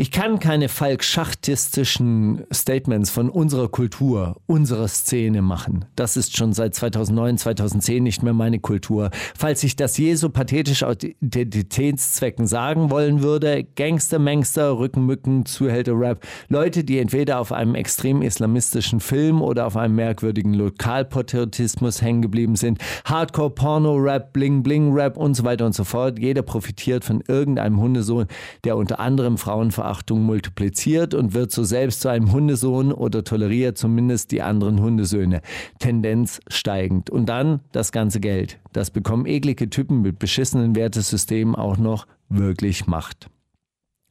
[0.00, 5.84] Ich kann keine falkschachtistischen Statements von unserer Kultur, unserer Szene machen.
[5.94, 9.10] Das ist schon seit 2009, 2010 nicht mehr meine Kultur.
[9.36, 16.26] Falls ich das je so pathetisch aus Identitätszwecken sagen wollen würde, Gangster, Mangster, Rückenmücken, Zuhälter-Rap,
[16.48, 22.56] Leute, die entweder auf einem extrem islamistischen Film oder auf einem merkwürdigen Lokalpatriotismus hängen geblieben
[22.56, 26.18] sind, Hardcore-Porno-Rap, Bling-Bling-Rap und so weiter und so fort.
[26.18, 28.28] Jeder profitiert von irgendeinem Hundesohn,
[28.64, 33.24] der unter anderem Frauen verachtet Verachtung multipliziert und wird so selbst zu einem Hundesohn oder
[33.24, 35.40] toleriert zumindest die anderen Hundesöhne.
[35.80, 37.10] Tendenz steigend.
[37.10, 38.60] Und dann das ganze Geld.
[38.72, 43.28] Das bekommen eklige Typen mit beschissenen Wertesystemen auch noch wirklich Macht.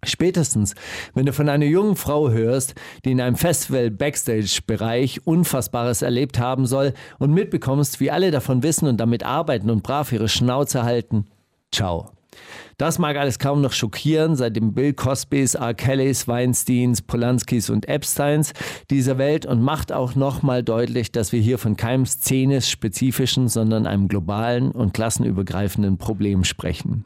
[0.04, 0.76] Spätestens,
[1.14, 2.76] wenn du von einer jungen Frau hörst,
[3.06, 8.98] die in einem Festival-Backstage-Bereich Unfassbares erlebt haben soll und mitbekommst, wie alle davon wissen und
[8.98, 11.28] damit arbeiten und brav ihre Schnauze halten,
[11.72, 12.19] ciao.
[12.80, 15.74] Das mag alles kaum noch schockieren, seit dem Bill Cosbys, R.
[15.74, 18.54] Kellys, Weinsteins, Polanskis und Epsteins
[18.90, 24.08] dieser Welt und macht auch nochmal deutlich, dass wir hier von keinem szenisch-spezifischen, sondern einem
[24.08, 27.04] globalen und klassenübergreifenden Problem sprechen.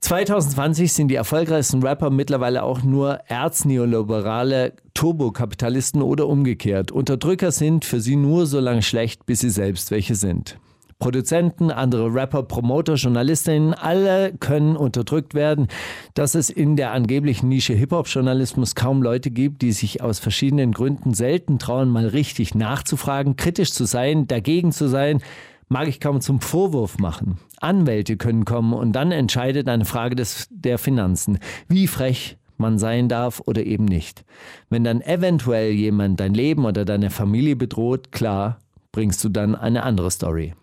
[0.00, 6.90] 2020 sind die erfolgreichsten Rapper mittlerweile auch nur erzneoliberale Turbokapitalisten oder umgekehrt.
[6.90, 10.58] Unterdrücker sind für sie nur so lange schlecht, bis sie selbst welche sind.
[11.02, 15.66] Produzenten, andere Rapper, Promoter, Journalistinnen, alle können unterdrückt werden.
[16.14, 21.12] Dass es in der angeblichen Nische Hip-Hop-Journalismus kaum Leute gibt, die sich aus verschiedenen Gründen
[21.12, 25.20] selten trauen, mal richtig nachzufragen, kritisch zu sein, dagegen zu sein,
[25.68, 27.38] mag ich kaum zum Vorwurf machen.
[27.60, 31.40] Anwälte können kommen und dann entscheidet eine Frage des, der Finanzen.
[31.66, 34.24] Wie frech man sein darf oder eben nicht.
[34.70, 38.60] Wenn dann eventuell jemand dein Leben oder deine Familie bedroht, klar,
[38.92, 40.54] bringst du dann eine andere Story.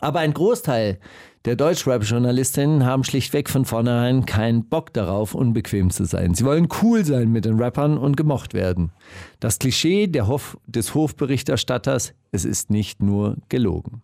[0.00, 0.98] Aber ein Großteil
[1.46, 6.34] der Deutschrap-Journalistinnen haben schlichtweg von vornherein keinen Bock darauf, unbequem zu sein.
[6.34, 8.92] Sie wollen cool sein mit den Rappern und gemocht werden.
[9.40, 14.02] Das Klischee Hof des Hofberichterstatters, es ist nicht nur gelogen.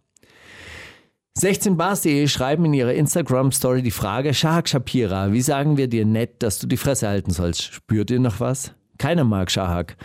[1.38, 6.58] 16bars.de schreiben in ihrer Instagram-Story die Frage, Shahak Shapira, wie sagen wir dir nett, dass
[6.58, 7.62] du die Fresse halten sollst?
[7.62, 8.72] Spürt ihr noch was?
[8.96, 9.98] Keiner mag Shahak.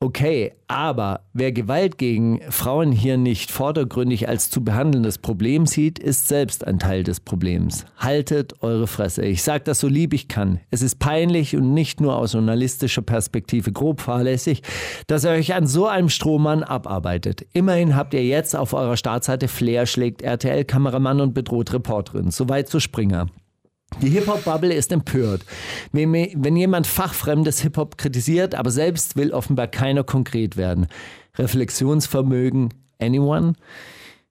[0.00, 6.28] Okay, aber wer Gewalt gegen Frauen hier nicht vordergründig als zu behandelndes Problem sieht, ist
[6.28, 7.84] selbst ein Teil des Problems.
[7.96, 9.24] Haltet eure Fresse.
[9.24, 10.60] Ich sage das so lieb ich kann.
[10.70, 14.62] Es ist peinlich und nicht nur aus journalistischer Perspektive grob fahrlässig,
[15.08, 17.44] dass ihr euch an so einem Strohmann abarbeitet.
[17.52, 22.30] Immerhin habt ihr jetzt auf eurer Startseite Flair schlägt RTL-Kameramann und bedroht Reporterin.
[22.30, 23.26] Soweit zu Springer.
[24.00, 25.44] Die Hip-Hop-Bubble ist empört.
[25.90, 30.86] Wenn, jemand fachfremdes Hip-Hop kritisiert, aber selbst will offenbar keiner konkret werden.
[31.36, 33.54] Reflexionsvermögen, anyone?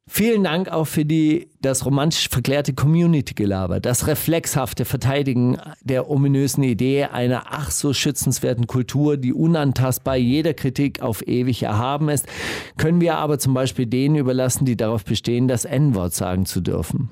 [0.09, 7.03] Vielen Dank auch für die, das romantisch verklärte Community-Gelaber, das reflexhafte Verteidigen der ominösen Idee
[7.03, 12.25] einer ach so schützenswerten Kultur, die unantastbar jeder Kritik auf ewig erhaben ist,
[12.77, 17.11] können wir aber zum Beispiel denen überlassen, die darauf bestehen, das N-Wort sagen zu dürfen.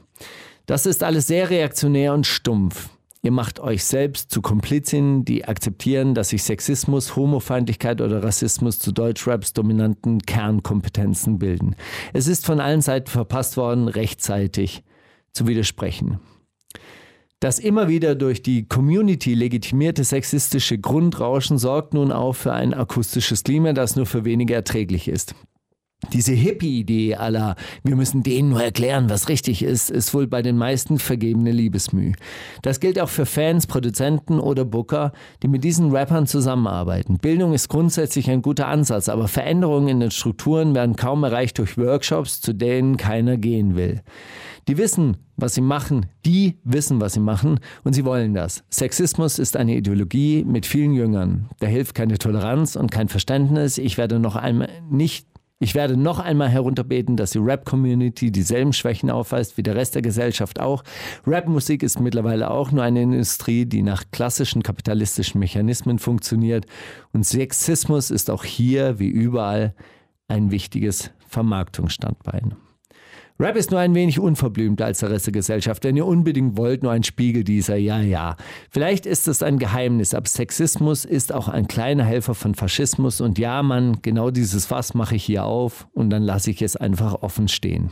[0.65, 2.89] Das ist alles sehr reaktionär und stumpf.
[3.21, 8.91] Ihr macht euch selbst zu Komplizinnen, die akzeptieren, dass sich Sexismus, Homofeindlichkeit oder Rassismus zu
[8.91, 11.75] Deutschraps dominanten Kernkompetenzen bilden.
[12.13, 14.83] Es ist von allen Seiten verpasst worden, rechtzeitig
[15.33, 16.19] zu widersprechen.
[17.39, 23.43] Das immer wieder durch die Community legitimierte sexistische Grundrauschen sorgt nun auch für ein akustisches
[23.43, 25.35] Klima, das nur für wenige erträglich ist.
[26.13, 30.57] Diese Hippie-Idee aller, wir müssen denen nur erklären, was richtig ist, ist wohl bei den
[30.57, 32.13] meisten vergebene Liebesmüh.
[32.61, 35.11] Das gilt auch für Fans, Produzenten oder Booker,
[35.43, 37.17] die mit diesen Rappern zusammenarbeiten.
[37.17, 41.77] Bildung ist grundsätzlich ein guter Ansatz, aber Veränderungen in den Strukturen werden kaum erreicht durch
[41.77, 44.01] Workshops, zu denen keiner gehen will.
[44.67, 48.63] Die wissen, was sie machen, die wissen, was sie machen und sie wollen das.
[48.71, 51.49] Sexismus ist eine Ideologie mit vielen Jüngern.
[51.59, 53.77] Da hilft keine Toleranz und kein Verständnis.
[53.77, 55.27] Ich werde noch einmal nicht
[55.65, 60.03] ich werde noch einmal herunterbeten, dass die Rap-Community dieselben Schwächen aufweist wie der Rest der
[60.03, 60.83] Gesellschaft auch.
[61.25, 66.67] Rap-Musik ist mittlerweile auch nur eine Industrie, die nach klassischen kapitalistischen Mechanismen funktioniert.
[67.13, 69.73] Und Sexismus ist auch hier, wie überall,
[70.27, 72.53] ein wichtiges Vermarktungsstandbein.
[73.37, 75.83] Rap ist nur ein wenig unverblümter als der Rest der Gesellschaft.
[75.83, 78.37] Wenn ihr unbedingt wollt, nur ein Spiegel dieser, ja, ja.
[78.69, 83.19] Vielleicht ist es ein Geheimnis, aber Sexismus ist auch ein kleiner Helfer von Faschismus.
[83.19, 86.77] Und ja, Mann, genau dieses Fass mache ich hier auf und dann lasse ich es
[86.77, 87.91] einfach offen stehen.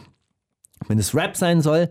[0.88, 1.90] Wenn es Rap sein soll,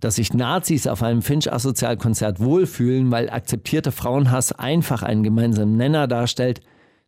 [0.00, 6.60] dass sich Nazis auf einem Finch-Asozialkonzert wohlfühlen, weil akzeptierter Frauenhass einfach einen gemeinsamen Nenner darstellt,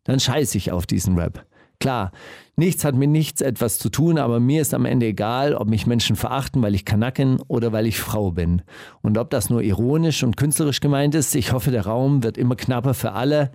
[0.05, 1.45] dann scheiße ich auf diesen Rap.
[1.83, 2.13] Klar,
[2.55, 5.85] nichts hat mit nichts etwas zu tun, aber mir ist am Ende egal, ob mich
[5.85, 8.61] Menschen verachten, weil ich Kanacken oder weil ich Frau bin.
[9.01, 12.55] Und ob das nur ironisch und künstlerisch gemeint ist, ich hoffe, der Raum wird immer
[12.55, 13.51] knapper für alle,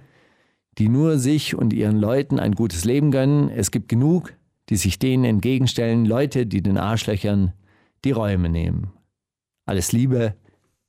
[0.76, 3.48] die nur sich und ihren Leuten ein gutes Leben gönnen.
[3.48, 4.34] Es gibt genug,
[4.68, 7.54] die sich denen entgegenstellen, Leute, die den Arschlöchern
[8.04, 8.92] die Räume nehmen.
[9.64, 10.34] Alles Liebe,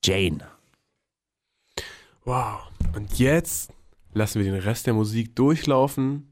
[0.04, 0.40] Jane.
[2.26, 2.70] Wow.
[2.98, 3.72] Und jetzt
[4.14, 6.29] lassen wir den Rest der Musik durchlaufen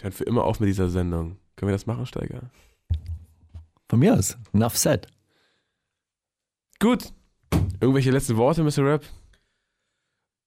[0.00, 1.38] hören für immer auf mit dieser Sendung.
[1.56, 2.50] Können wir das machen, Steiger?
[3.88, 4.36] Von mir aus.
[4.52, 5.06] Enough said.
[6.78, 7.12] Gut.
[7.80, 8.84] Irgendwelche letzten Worte, Mr.
[8.84, 9.04] Rap?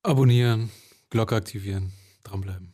[0.04, 0.72] Abonnieren,
[1.10, 1.92] Glocke aktivieren,
[2.24, 2.74] dranbleiben.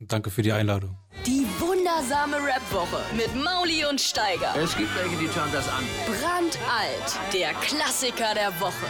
[0.00, 0.96] Und danke für die Einladung.
[1.26, 4.54] Die wundersame Rap-Woche mit Mauli und Steiger.
[4.56, 5.84] Es gibt welche, die schauen das an.
[6.06, 8.86] Brandalt, der Klassiker der Woche.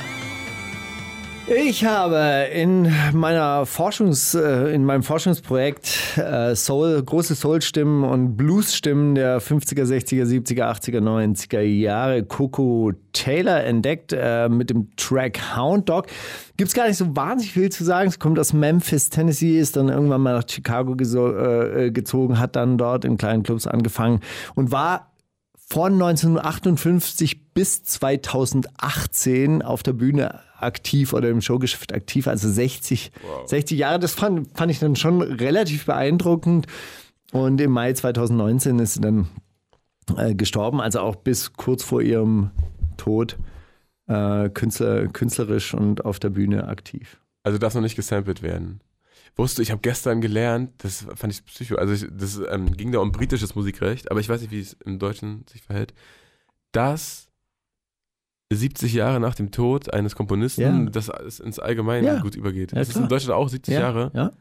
[1.49, 9.15] Ich habe in meiner Forschungs, äh, in meinem Forschungsprojekt äh, Soul, große Soul-Stimmen und Blues-Stimmen
[9.15, 15.89] der 50er, 60er, 70er, 80er, 90er Jahre Coco Taylor entdeckt äh, mit dem Track Hound
[15.89, 16.07] Dog.
[16.57, 18.09] Gibt es gar nicht so wahnsinnig viel zu sagen.
[18.09, 23.05] Es kommt aus Memphis, Tennessee, ist dann irgendwann mal nach Chicago gezogen, hat dann dort
[23.05, 24.19] in kleinen Clubs angefangen
[24.57, 25.13] und war
[25.69, 33.49] von 1958 bis 2018 auf der Bühne aktiv oder im Showgeschäft aktiv, also 60, wow.
[33.49, 33.99] 60 Jahre.
[33.99, 36.67] Das fand, fand ich dann schon relativ beeindruckend.
[37.33, 39.29] Und im Mai 2019 ist sie dann
[40.17, 42.53] äh, gestorben, also auch bis kurz vor ihrem
[42.97, 43.37] Tod
[44.07, 47.21] äh, Künstler, künstlerisch und auf der Bühne aktiv.
[47.43, 48.81] Also darf noch nicht gesampelt werden.
[49.37, 53.01] Wusste, ich habe gestern gelernt, das fand ich psycho, also ich, das ähm, ging da
[53.01, 55.93] um britisches Musikrecht, aber ich weiß nicht, wie es im Deutschen sich verhält,
[56.73, 57.29] dass
[58.51, 60.91] 70 Jahre nach dem Tod eines Komponisten ja.
[60.91, 61.09] das
[61.41, 62.21] ins Allgemeine ja.
[62.21, 62.73] gut übergeht.
[62.73, 64.11] Ja, das ist in Deutschland auch 70 Jahre.
[64.15, 64.33] Ja.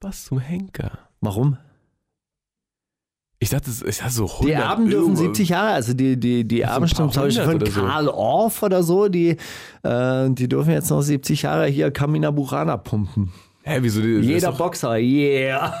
[0.00, 0.98] Was zum Henker?
[1.20, 1.58] Warum?
[3.40, 6.60] Ich dachte, ich dachte so 100 Die Erben dürfen 70 Jahre, also die, die, die
[6.62, 8.14] Erben stimmen zum Beispiel von Karl so.
[8.14, 9.36] Orff oder so, die,
[9.82, 13.32] äh, die dürfen jetzt noch 70 Jahre hier Kamina Burana pumpen.
[13.62, 14.00] Hä, wieso?
[14.00, 15.74] Jeder Boxer, yeah.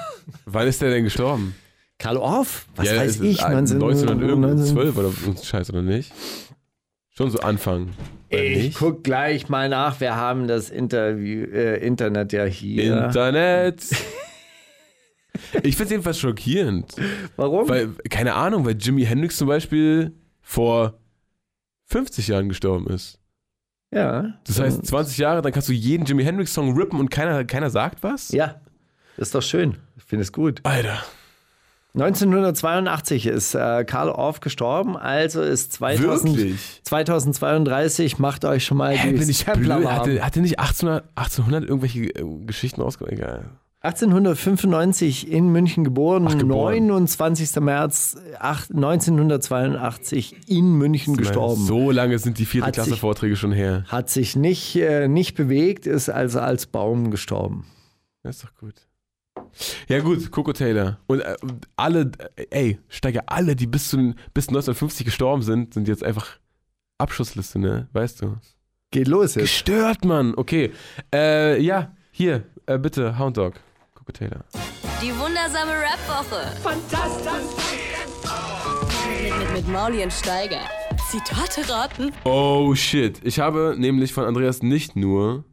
[0.44, 1.54] Wann ist der denn gestorben?
[1.98, 2.66] Karl Orff?
[2.76, 3.40] Was ja, weiß ich?
[3.40, 5.10] 19, 1912 oder
[5.42, 6.12] Scheiß oder nicht?
[7.10, 7.90] Schon so Anfang.
[8.28, 8.78] Ich nicht?
[8.78, 10.00] guck gleich mal nach.
[10.00, 13.06] Wir haben das Interview, äh, Internet ja hier.
[13.06, 13.82] Internet.
[15.62, 16.94] Ich finde es jedenfalls schockierend.
[17.36, 17.68] Warum?
[17.68, 20.98] Weil, keine Ahnung, weil Jimi Hendrix zum Beispiel vor
[21.86, 23.18] 50 Jahren gestorben ist.
[23.92, 24.34] Ja.
[24.46, 28.02] Das heißt, 20 Jahre, dann kannst du jeden Jimi Hendrix-Song rippen und keiner, keiner sagt
[28.02, 28.30] was?
[28.30, 28.56] Ja,
[29.16, 29.76] ist doch schön.
[29.96, 30.60] Ich finde es gut.
[30.64, 31.02] Alter.
[31.94, 36.80] 1982 ist äh, Karl Orff gestorben, also ist 2000, Wirklich?
[36.84, 39.86] 2032, macht euch schon mal Hä, die bin ich blöd?
[39.86, 43.14] Hatte, hatte nicht 1800, 1800 irgendwelche äh, Geschichten rausgebracht?
[43.14, 43.44] Egal.
[43.80, 46.86] 1895 in München geboren, Ach, geboren.
[46.86, 47.60] 29.
[47.60, 51.64] März ach- 1982 in München gestorben.
[51.64, 53.84] So lange sind die vierte Hat Klasse sich- Vorträge schon her.
[53.88, 57.66] Hat sich nicht, äh, nicht bewegt, ist also als Baum gestorben.
[58.22, 58.74] Das ist doch gut.
[59.88, 60.98] Ja gut, Coco Taylor.
[61.06, 61.36] Und äh,
[61.76, 66.38] alle, äh, ey, Steiger, alle, die bis, zu, bis 1950 gestorben sind, sind jetzt einfach
[66.98, 67.88] Abschussliste, ne?
[67.92, 68.36] Weißt du?
[68.90, 69.44] Geht los jetzt.
[69.44, 70.34] Gestört, Mann.
[70.36, 70.72] Okay.
[71.14, 73.54] Äh, ja, hier, äh, bitte, Hound Dog.
[74.12, 74.44] Taylor.
[75.02, 76.56] Die wundersame Rap-Woche.
[76.62, 77.32] Fantastisch.
[79.22, 80.60] Mit, mit, mit Mauli und Steiger.
[81.10, 82.12] Zitate raten.
[82.24, 83.20] Oh shit.
[83.24, 85.44] Ich habe nämlich von Andreas nicht nur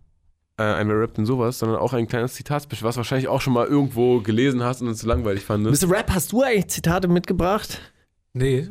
[0.58, 3.54] äh, ein Wer rappt denn sowas, sondern auch ein kleines Zitatspecial, was wahrscheinlich auch schon
[3.54, 5.86] mal irgendwo gelesen hast und es zu langweilig fandest.
[5.86, 5.92] Mr.
[5.92, 7.80] Rap, hast du eigentlich Zitate mitgebracht?
[8.34, 8.70] Nee,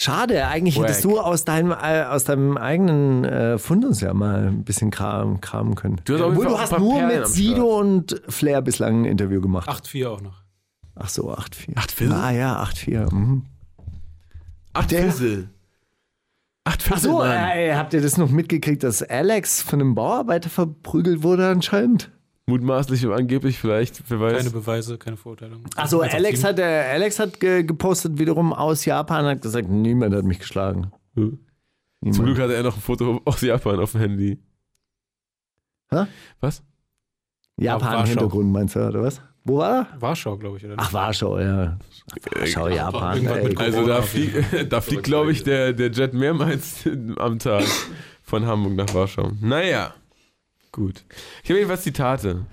[0.00, 0.84] Schade, eigentlich Wack.
[0.84, 5.40] hättest du aus deinem, äh, aus deinem eigenen äh, Fundus ja mal ein bisschen kram,
[5.40, 6.00] kramen können.
[6.04, 9.68] Du hast Obwohl, du hast nur Perlen mit Sido und Flair bislang ein Interview gemacht.
[9.68, 10.44] 8-4 auch noch.
[10.94, 11.74] Ach so, 8-4.
[11.74, 12.12] 8-4?
[12.12, 13.12] Ah ja, 8-4.
[13.12, 13.44] Mhm.
[14.72, 15.48] Acht Der- Fizzle.
[16.64, 17.30] Acht Ach Fizzle, so, Mann.
[17.56, 22.12] äh, habt ihr das noch mitgekriegt, dass Alex von einem Bauarbeiter verprügelt wurde anscheinend?
[22.48, 24.38] Mutmaßlich und angeblich vielleicht, wer weiß.
[24.38, 25.64] Keine Beweise, keine Verurteilung.
[25.76, 30.14] Also Alex hat, äh, Alex hat ge gepostet wiederum aus Japan und hat gesagt, niemand
[30.14, 30.90] hat mich geschlagen.
[31.14, 31.38] Hm.
[32.10, 34.38] Zum Glück hatte er noch ein Foto aus Japan auf dem Handy.
[35.90, 36.06] Hä?
[36.40, 36.62] Was?
[37.58, 38.06] Japan Warschau.
[38.08, 39.20] Hintergrund meinst du, oder was?
[39.44, 40.00] Wo war er?
[40.00, 40.76] Warschau, glaube ich, oder?
[40.78, 41.78] Ach, Warschau, ja.
[42.34, 43.26] Warschau, Japan.
[43.26, 46.88] Ey, mit Also da fliegt, da fliegt glaube ich, der, der Jet mehrmals
[47.18, 47.64] am Tag
[48.22, 49.32] von Hamburg nach Warschau.
[49.42, 49.92] Naja,
[50.78, 51.04] gut.
[51.42, 52.46] Ich habe jedenfalls Zitate,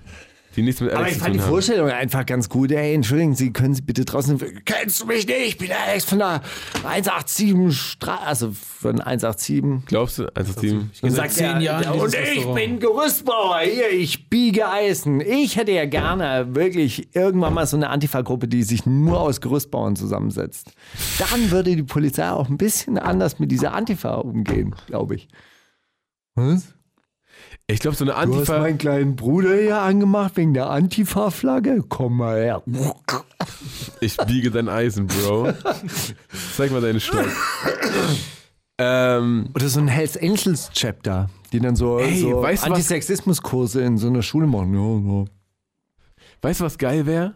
[0.54, 1.48] die nichts mit Aber Alex ich zu fand die haben.
[1.50, 2.72] Vorstellung einfach ganz gut.
[2.72, 4.38] Ey, entschuldigen Sie, können Sie bitte draußen.
[4.64, 5.46] Kennst du mich nicht?
[5.46, 6.40] Ich bin Alex von der
[6.82, 8.22] 187 Straße.
[8.26, 9.84] Also von 187.
[9.86, 10.22] Glaubst du?
[10.34, 10.92] 187.
[10.94, 13.58] Ich gehe Sagt seit zehn er, Jahren in Und ich bin Gerüstbauer.
[13.60, 15.20] Hier, ich biege Eisen.
[15.20, 19.94] Ich hätte ja gerne wirklich irgendwann mal so eine Antifa-Gruppe, die sich nur aus Gerüstbauern
[19.94, 20.72] zusammensetzt.
[21.18, 25.28] Dann würde die Polizei auch ein bisschen anders mit dieser Antifa umgehen, glaube ich.
[26.34, 26.75] Was?
[27.68, 28.58] Ich glaube, so eine Du hast Antifa.
[28.60, 31.82] meinen kleinen Bruder hier angemacht wegen der Antifa-Flagge?
[31.88, 32.62] Komm mal her.
[34.00, 35.52] Ich biege dein Eisen, Bro.
[36.56, 37.26] Zeig mal deinen Stock.
[38.78, 44.06] ähm, Oder so ein Hells Angels Chapter, die dann so, Ey, so Antisexismuskurse in so
[44.06, 44.72] einer Schule machen.
[44.74, 45.24] Ja, ja.
[46.42, 47.34] weißt du, was geil wäre?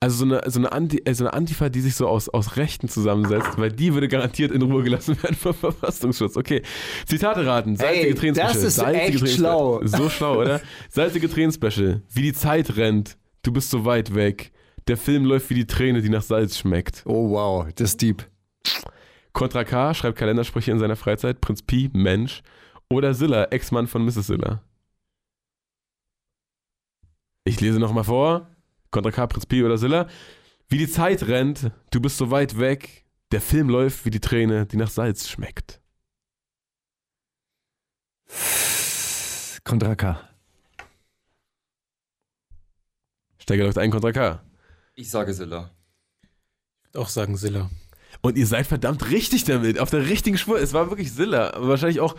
[0.00, 2.56] Also so eine, so, eine Anti, äh, so eine Antifa, die sich so aus, aus
[2.56, 6.36] Rechten zusammensetzt, weil die würde garantiert in Ruhe gelassen werden vom Verfassungsschutz.
[6.36, 6.62] Okay,
[7.06, 7.76] Zitate raten.
[7.76, 8.66] Salzige Ey, Tränen das Special.
[8.66, 9.80] ist Salzige echt schlau.
[9.86, 10.60] So schlau, oder?
[10.90, 12.02] Salzige Tränen Special.
[12.10, 13.16] Wie die Zeit rennt.
[13.42, 14.52] Du bist so weit weg.
[14.88, 17.02] Der Film läuft wie die Träne, die nach Salz schmeckt.
[17.06, 18.26] Oh wow, das ist deep.
[19.32, 21.40] Contra K schreibt Kalendersprüche in seiner Freizeit.
[21.40, 22.42] Prinz Pi, Mensch.
[22.90, 24.26] Oder Silla, Ex-Mann von Mrs.
[24.26, 24.62] Silla.
[27.44, 28.53] Ich lese nochmal vor.
[28.94, 30.06] Contra K, Prinz Pi oder Silla.
[30.68, 33.04] Wie die Zeit rennt, du bist so weit weg.
[33.32, 35.80] Der Film läuft wie die Träne, die nach Salz schmeckt.
[39.64, 40.28] Contra K.
[43.38, 44.44] Steiger läuft ein Contra K.
[44.94, 45.72] Ich sage Silla.
[46.94, 47.70] Auch sagen Silla.
[48.20, 50.60] Und ihr seid verdammt richtig damit, auf der richtigen Spur.
[50.60, 51.52] Es war wirklich Silla.
[51.56, 52.14] Wahrscheinlich auch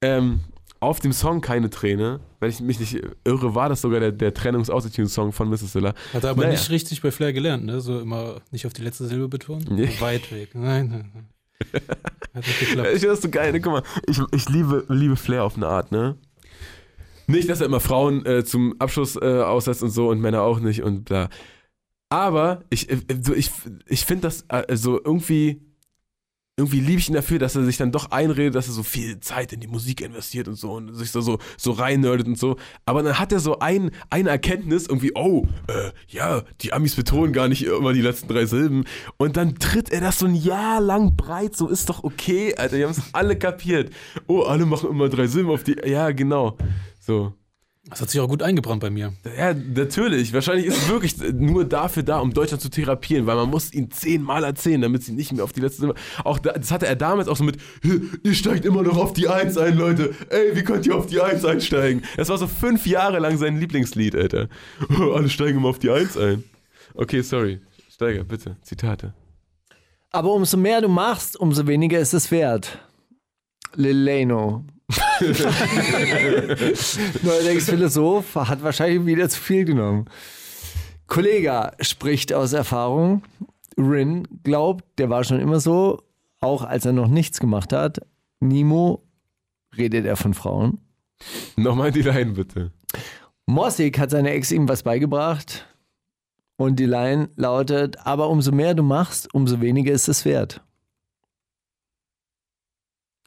[0.00, 0.40] ähm,
[0.80, 2.20] auf dem Song keine Träne.
[2.40, 5.72] Wenn ich mich nicht irre, war das sogar der, der Trennungs-Autotune-Song von Mrs.
[5.72, 5.94] Silla.
[6.12, 6.52] Hat er aber Naja.
[6.52, 7.80] nicht richtig bei Flair gelernt, ne?
[7.80, 9.66] So immer nicht auf die letzte Silbe betonen.
[9.70, 9.88] Nee.
[10.00, 10.50] Weit weg.
[10.54, 11.28] Nein, nein, nein.
[12.34, 12.88] Hat nicht geklappt.
[12.92, 13.52] Ich finde das so geil.
[13.52, 13.60] Ne?
[13.60, 16.16] Guck mal, ich, ich liebe, liebe Flair auf eine Art, ne?
[17.26, 20.60] Nicht, dass er immer Frauen äh, zum Abschluss äh, aussetzt und so und Männer auch
[20.60, 21.28] nicht und bla.
[22.08, 22.98] Aber ich, äh,
[23.34, 23.50] ich,
[23.88, 25.60] ich finde das äh, so irgendwie.
[26.58, 29.20] Irgendwie liebe ich ihn dafür, dass er sich dann doch einredet, dass er so viel
[29.20, 32.56] Zeit in die Musik investiert und so und sich so, so, so reinnördet und so.
[32.86, 37.34] Aber dann hat er so ein, eine Erkenntnis, irgendwie, oh, äh, ja, die Amis betonen
[37.34, 38.86] gar nicht immer die letzten drei Silben.
[39.18, 42.78] Und dann tritt er das so ein Jahr lang breit, so ist doch okay, Alter,
[42.78, 43.92] die haben es alle kapiert.
[44.26, 46.56] Oh, alle machen immer drei Silben auf die, ja, genau.
[46.98, 47.34] So.
[47.88, 49.12] Das hat sich auch gut eingebrannt bei mir.
[49.38, 50.32] Ja, natürlich.
[50.32, 53.92] Wahrscheinlich ist es wirklich nur dafür da, um Deutschland zu therapieren, weil man muss ihn
[53.92, 55.94] zehnmal erzählen, damit sie nicht mehr auf die letzte.
[56.24, 57.58] Auch da, das hatte er damals auch so mit,
[58.24, 60.14] ihr steigt immer noch auf die Eins ein, Leute.
[60.30, 62.02] Ey, wie könnt ihr auf die Eins einsteigen?
[62.16, 64.48] Das war so fünf Jahre lang sein Lieblingslied, Alter.
[65.14, 66.42] Alle steigen immer auf die Eins ein.
[66.94, 67.60] Okay, sorry.
[67.88, 68.56] Steiger, bitte.
[68.62, 69.14] Zitate.
[70.10, 72.80] Aber umso mehr du machst, umso weniger ist es wert.
[73.74, 74.64] Lil Leno.
[77.22, 80.06] Neuerdings Philosoph hat wahrscheinlich wieder zu viel genommen.
[81.06, 83.22] Kollega spricht aus Erfahrung.
[83.78, 86.02] Rin glaubt, der war schon immer so,
[86.40, 88.00] auch als er noch nichts gemacht hat.
[88.40, 89.02] Nimo
[89.76, 90.78] redet er von Frauen.
[91.56, 92.72] Nochmal die Line, bitte.
[93.46, 95.66] Mossig hat seine Ex ihm was beigebracht.
[96.56, 100.62] Und die Line lautet, aber umso mehr du machst, umso weniger ist es wert.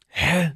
[0.08, 0.52] Hä?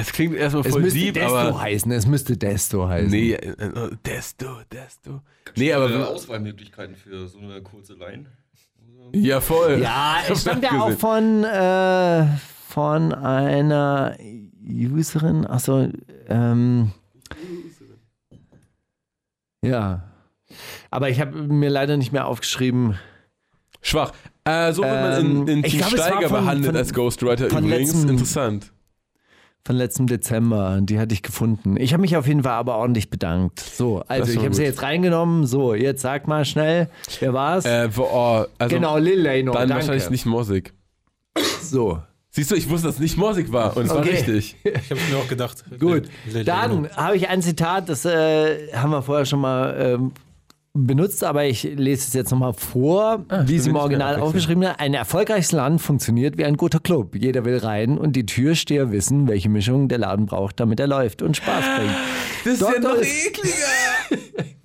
[0.00, 1.60] Es klingt erstmal Es voll müsste deep, Desto aber.
[1.60, 3.10] heißen, es müsste Desto heißen.
[3.10, 5.22] Nee, äh, äh, Desto, Desto.
[5.56, 6.08] Nee, aber.
[6.08, 8.26] Auswahlmöglichkeiten für so eine kurze Line.
[9.12, 9.78] Ja, voll.
[9.82, 12.26] Ja, Ich es stammt ja auch von, äh,
[12.68, 14.16] von einer
[14.68, 15.46] Userin.
[15.46, 15.88] Achso,
[16.28, 16.90] ähm.
[19.64, 20.02] Ja.
[20.90, 22.98] Aber ich habe mir leider nicht mehr aufgeschrieben.
[23.82, 24.12] Schwach.
[24.44, 26.92] Äh, so wird man in, Ähm, in ich Team es Steiger von- behandelt von- als
[26.92, 27.92] Ghostwriter übrigens.
[27.92, 28.72] letzten- Interessant.
[29.66, 31.76] Von letztem Dezember, die hatte ich gefunden.
[31.76, 33.58] Ich habe mich auf jeden Fall aber ordentlich bedankt.
[33.58, 35.44] So, also ich war habe sie jetzt reingenommen.
[35.44, 36.88] So, jetzt sag mal schnell,
[37.18, 37.64] wer war's?
[37.64, 39.24] Äh, oh, also genau, Lil.
[39.24, 39.74] Dann danke.
[39.74, 40.72] wahrscheinlich nicht Morsig.
[41.60, 41.98] So,
[42.30, 44.10] Siehst du, ich wusste, dass es nicht Morsig war und es war Okay.
[44.10, 44.56] richtig.
[44.64, 45.64] Ich habe mir auch gedacht.
[45.80, 46.04] Gut,
[46.44, 50.12] dann habe ich ein Zitat, das äh, haben wir vorher schon mal ähm,
[50.76, 54.62] benutzt, aber ich lese es jetzt nochmal vor, wie Ah, stimmt, es im Original aufgeschrieben
[54.62, 54.78] ist.
[54.78, 57.14] Ein erfolgreiches Land funktioniert wie ein guter Club.
[57.16, 61.22] Jeder will rein und die Türsteher wissen, welche Mischung der Laden braucht, damit er läuft
[61.22, 61.94] und Spaß bringt.
[62.44, 64.46] Das ist ja noch Ulf- ekliger.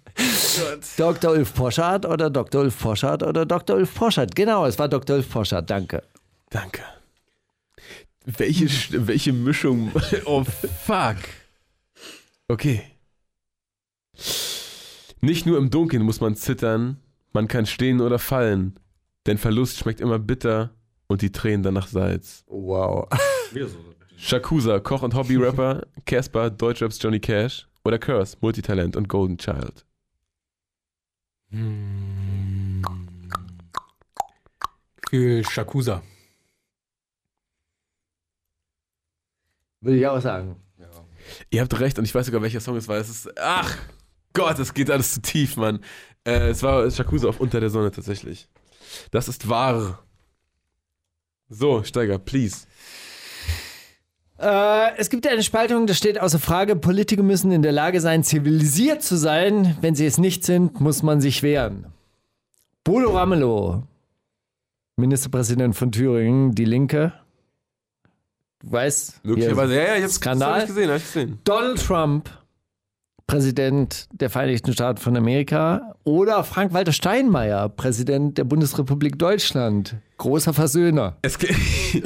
[0.97, 1.31] Dr.
[1.31, 2.61] Ulf Poschardt oder Dr.
[2.61, 3.77] Ulf Poschardt oder Dr.
[3.77, 4.35] Ulf Poschardt.
[4.35, 5.15] Genau, es war Dr.
[5.15, 6.03] Ulf Poschardt, danke.
[6.49, 6.81] Danke.
[8.25, 8.67] Welche,
[9.07, 9.91] welche Mischung?
[10.25, 11.15] Oh, fuck.
[12.47, 12.83] Okay.
[15.21, 16.97] Nicht nur im Dunkeln muss man zittern,
[17.31, 18.79] man kann stehen oder fallen.
[19.27, 20.71] Denn Verlust schmeckt immer bitter
[21.07, 22.43] und die Tränen danach Salz.
[22.47, 23.07] Wow.
[24.17, 29.85] Shakusa, Koch und Hobby-Rapper, Casper, Deutschraps Johnny Cash oder Curse, Multitalent und Golden Child.
[35.09, 36.01] Für Shakusa.
[39.81, 40.55] Würde ich auch sagen.
[41.51, 42.97] Ihr habt recht und ich weiß sogar, welcher Song es war.
[42.97, 43.77] Es ist, ach
[44.33, 45.79] Gott, es geht alles zu tief, Mann.
[46.25, 48.47] Äh, es war Shakusa auf Unter der Sonne tatsächlich.
[49.11, 49.99] Das ist wahr.
[51.49, 52.65] So, Steiger, please.
[54.39, 58.23] Äh, es gibt eine Spaltung, da steht außer Frage, Politiker müssen in der Lage sein,
[58.23, 59.77] zivilisiert zu sein.
[59.81, 61.87] Wenn sie es nicht sind, muss man sich wehren.
[62.83, 63.83] Bodo Ramelow,
[64.97, 67.13] Ministerpräsident von Thüringen, die Linke.
[68.59, 70.53] Du weißt, Möglicherweise, ja, ja, ich hab's Skandal.
[70.53, 71.39] hab ich gesehen, hab ich gesehen.
[71.43, 72.29] Donald Trump,
[73.35, 75.95] Präsident der Vereinigten Staaten von Amerika.
[76.03, 79.95] Oder Frank-Walter Steinmeier, Präsident der Bundesrepublik Deutschland.
[80.17, 81.15] Großer Versöhner.
[81.21, 81.55] Es, ging-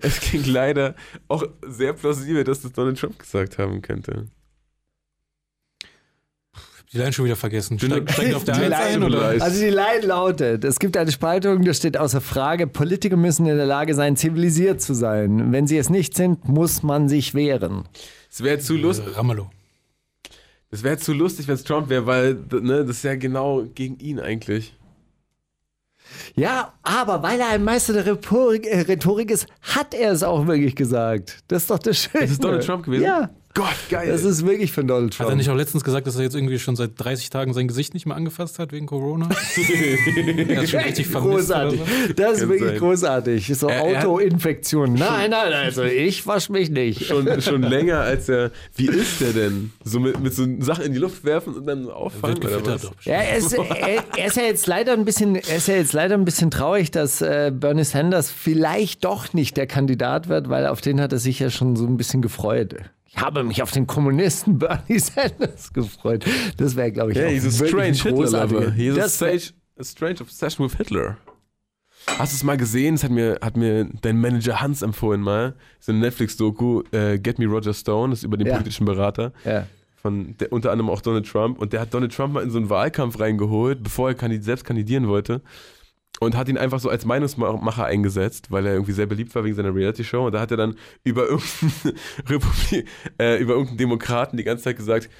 [0.00, 0.94] es ging leider
[1.26, 4.28] auch sehr plausibel, dass das Donald Trump gesagt haben könnte.
[6.92, 7.76] Die Line schon wieder vergessen.
[7.80, 9.22] Steigt, steigt auf der Die 1 Line ein oder?
[9.42, 13.56] Also die Line lautet, es gibt eine Spaltung, da steht außer Frage, Politiker müssen in
[13.56, 15.50] der Lage sein, zivilisiert zu sein.
[15.50, 17.88] Wenn sie es nicht sind, muss man sich wehren.
[18.30, 19.16] Es wäre zu lustig.
[19.16, 19.50] Ramelow.
[20.74, 23.96] Das wäre zu lustig, wenn es Trump wäre, weil ne, das ist ja genau gegen
[24.00, 24.76] ihn eigentlich.
[26.34, 30.48] Ja, aber weil er ein Meister der Rhetorik, äh, Rhetorik ist, hat er es auch
[30.48, 31.44] wirklich gesagt.
[31.46, 32.24] Das ist doch das Schöne.
[32.24, 33.04] Ist es Donald Trump gewesen?
[33.04, 34.08] Ja, Gott, geil.
[34.08, 35.30] das ist wirklich von Donald Hat Trump.
[35.30, 37.94] er nicht auch letztens gesagt, dass er jetzt irgendwie schon seit 30 Tagen sein Gesicht
[37.94, 39.28] nicht mehr angefasst hat wegen Corona?
[40.48, 41.48] er hat schon richtig vermisst.
[41.50, 41.80] Großartig.
[41.80, 42.12] so.
[42.14, 42.78] Das ist Kann wirklich sein.
[42.78, 43.52] großartig.
[43.56, 44.94] So hat- Autoinfektion.
[44.94, 47.06] Nein, nein, also ich wasche mich nicht.
[47.06, 48.50] schon, schon länger als er.
[48.74, 49.72] Wie ist der denn?
[49.84, 52.90] So mit, mit so Sachen in die Luft werfen und dann auffangen Wird oder was?
[53.04, 55.92] Ja, er ist, er, er ist ja jetzt leider ein bisschen, er ist ja jetzt
[55.92, 60.66] leider ein bisschen traurig, dass äh, Bernie Sanders vielleicht doch nicht der Kandidat wird, weil
[60.66, 62.74] auf den hat er sich ja schon so ein bisschen gefreut.
[63.16, 66.24] Ich habe mich auf den Kommunisten Bernie Sanders gefreut.
[66.56, 68.72] Das wäre, glaube ich, Ja, auch he's a strange ein Hitler-Lover.
[68.72, 69.42] He's Das strange,
[69.78, 71.16] a strange obsession with Hitler.
[72.18, 72.96] Hast du es mal gesehen?
[72.96, 75.54] Das hat mir, hat mir dein Manager Hans empfohlen mal.
[75.80, 78.54] So eine Netflix-Doku, äh, Get Me Roger Stone, das ist über den Ja.
[78.56, 79.32] politischen Berater.
[79.44, 79.66] Ja.
[79.96, 81.58] Von der, unter anderem auch Donald Trump.
[81.58, 84.64] Und der hat Donald Trump mal in so einen Wahlkampf reingeholt, bevor er kandid selbst
[84.66, 85.40] kandidieren wollte.
[86.20, 89.56] Und hat ihn einfach so als Meinungsmacher eingesetzt, weil er irgendwie sehr beliebt war wegen
[89.56, 90.26] seiner Reality-Show.
[90.26, 92.88] Und da hat er dann über irgendeinen, Republik,
[93.20, 95.10] äh, über irgendeinen Demokraten die ganze Zeit gesagt,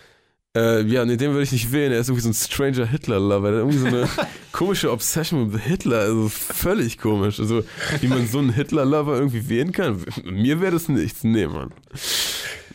[0.57, 1.93] äh, ja, nee, den würde ich nicht wählen.
[1.93, 3.51] Er ist irgendwie so ein stranger Hitler-Lover.
[3.51, 4.09] Irgendwie so eine
[4.53, 6.01] komische Obsession mit Hitler.
[6.01, 7.41] Also völlig komisch.
[7.41, 7.65] Also,
[8.01, 10.05] wie man so einen Hitler-Lover irgendwie wählen kann.
[10.25, 11.25] Mir wäre das nichts.
[11.25, 11.73] Nee, Mann.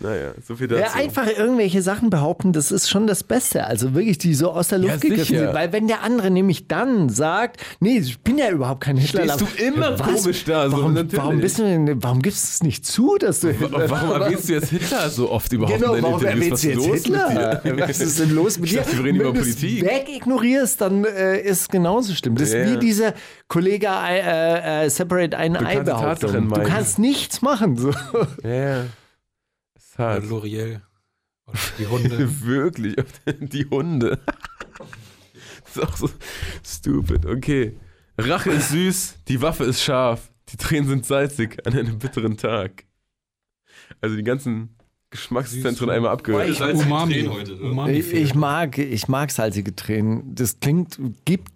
[0.02, 0.82] Naja, so viel dazu.
[0.82, 3.66] Ja, einfach irgendwelche Sachen behaupten, das ist schon das Beste.
[3.66, 5.54] Also wirklich, die so aus der Luft Ja, gegriffen sind.
[5.54, 9.24] Weil wenn der andere nämlich dann sagt, nee, ich bin ja überhaupt kein Hitler.
[9.24, 11.18] Stehst du immer komisch da, so, warum, natürlich.
[11.18, 14.48] warum, bist du denn, warum gibst du es nicht zu, dass du Hitler Warum erwähnst
[14.48, 16.64] du jetzt Hitler so oft überhaupt Genau, in deinen warum Interviews?
[16.64, 17.62] erwähnst du jetzt Was ist Hitler?
[17.90, 18.82] Was ist denn los mit Ich dir?
[18.84, 19.84] dachte, wir reden über Wenn du es Politik.
[19.86, 22.36] wegignorierst, dann äh, ist es genauso schlimm.
[22.36, 22.72] Das ist Ja.
[22.72, 23.14] wie dieser
[23.48, 26.50] Kollege äh, äh, Separate ein Ei Behauptung.
[26.50, 27.76] Du kannst nichts machen.
[27.78, 27.92] So.
[28.44, 28.86] Ja,
[30.00, 30.24] Ist hart.
[30.26, 30.82] L'Oreal.
[31.46, 32.42] Oder die Hunde.
[32.42, 32.96] Wirklich,
[33.40, 34.20] die Hunde.
[35.66, 36.10] Das ist auch so
[36.64, 37.26] stupid.
[37.26, 37.78] Okay.
[38.18, 42.86] Rache ist süß, die Waffe ist scharf, die Tränen sind salzig an einem bitteren Tag.
[44.02, 44.76] Also die ganzen
[45.10, 46.54] Geschmackszentren einmal abgehört.
[46.56, 47.24] Salzige Umami.
[47.26, 47.72] Heute, ne?
[47.72, 50.36] Umami Ich, ich, mag, ich mag salzige Tränen.
[50.36, 51.52] Das klingt, gibt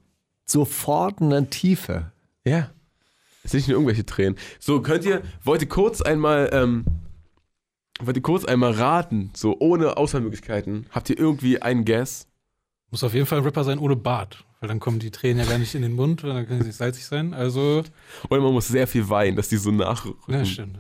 [0.46, 2.12] sofort eine Tiefe.
[2.46, 2.72] Ja.
[3.44, 4.38] Es sind nicht nur irgendwelche Tränen.
[4.60, 6.86] So, könnt ihr, wollt ihr kurz einmal, ähm,
[8.06, 12.28] wollt ihr kurz einmal raten, so ohne Auswahlmöglichkeiten, habt ihr irgendwie einen Guess?
[12.92, 14.46] Muss auf jeden Fall ein Rapper sein ohne Bart.
[14.60, 16.68] Weil dann kommen die Tränen ja gar nicht in den Mund, weil dann können sie
[16.68, 17.34] nicht salzig sein.
[17.34, 17.84] Also,
[18.30, 20.34] Oder man muss sehr viel weinen, dass die so nachrücken.
[20.34, 20.78] ja, stimmt.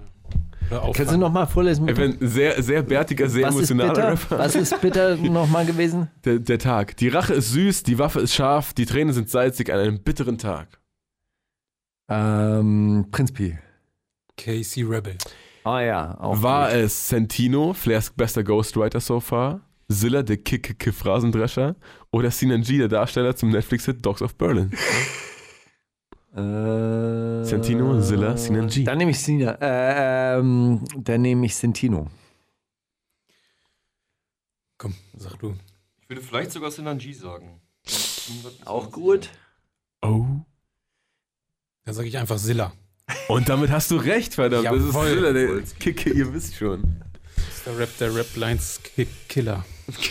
[0.70, 1.88] Kannst du nochmal vorlesen?
[1.88, 4.12] Ey, wenn ein sehr, sehr bärtiger, sehr Was ist emotionaler bitter?
[4.12, 4.40] Rapper.
[4.40, 6.10] Was ist bitter nochmal gewesen?
[6.24, 6.95] Der, der Tag.
[6.98, 10.38] Die Rache ist süß, die Waffe ist scharf, die Tränen sind salzig an einem bitteren
[10.38, 10.80] Tag.
[12.10, 13.58] Ähm, Prinz Pi.
[14.38, 15.18] KC Rebel.
[15.64, 16.77] Ah ja, auch War gut.
[16.80, 19.61] es Santino, Flairs bester Ghostwriter so far?
[19.90, 21.76] Zilla, der Kick-Kick-Phrasendrescher?
[22.11, 24.72] Oder Sinan G, der Darsteller zum Netflix-Hit Dogs of Berlin?
[26.35, 28.84] Äh, Santino, Zilla, Sinan G.
[28.84, 29.52] Dann nehme ich Sina.
[29.61, 32.07] Äh, ähm, dann nehme ich Sentino.
[34.77, 35.56] Komm, sag du.
[36.02, 37.61] Ich würde vielleicht sogar Sinan G sagen.
[38.65, 39.30] Auch gut.
[40.02, 40.26] Oh.
[41.85, 42.73] Dann sage ich einfach Silla.
[43.28, 44.66] Und damit hast du recht, verdammt.
[44.66, 44.94] Das ist.
[44.94, 47.02] Zilla, der Kicke, ihr wisst schon.
[47.36, 48.82] Das ist der Rap, der Rap-Lines
[49.28, 49.66] Killer.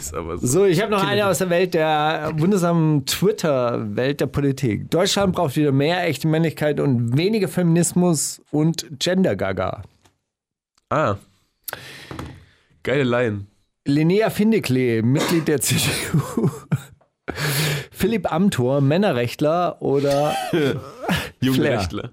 [0.00, 0.36] So.
[0.36, 4.90] So, ich habe noch eine aus der Welt der wundersamen Twitter-Welt der Politik.
[4.90, 9.82] Deutschland braucht wieder mehr echte Männlichkeit und weniger Feminismus und Gender-Gaga.
[10.90, 11.16] Ah.
[12.84, 13.46] Geile Line.
[13.84, 16.48] Linnea Findeklee, Mitglied der CDU.
[17.90, 20.34] Philipp Amthor, Männerrechtler oder
[21.40, 21.78] Junge Flair.
[21.80, 22.10] Rechtler.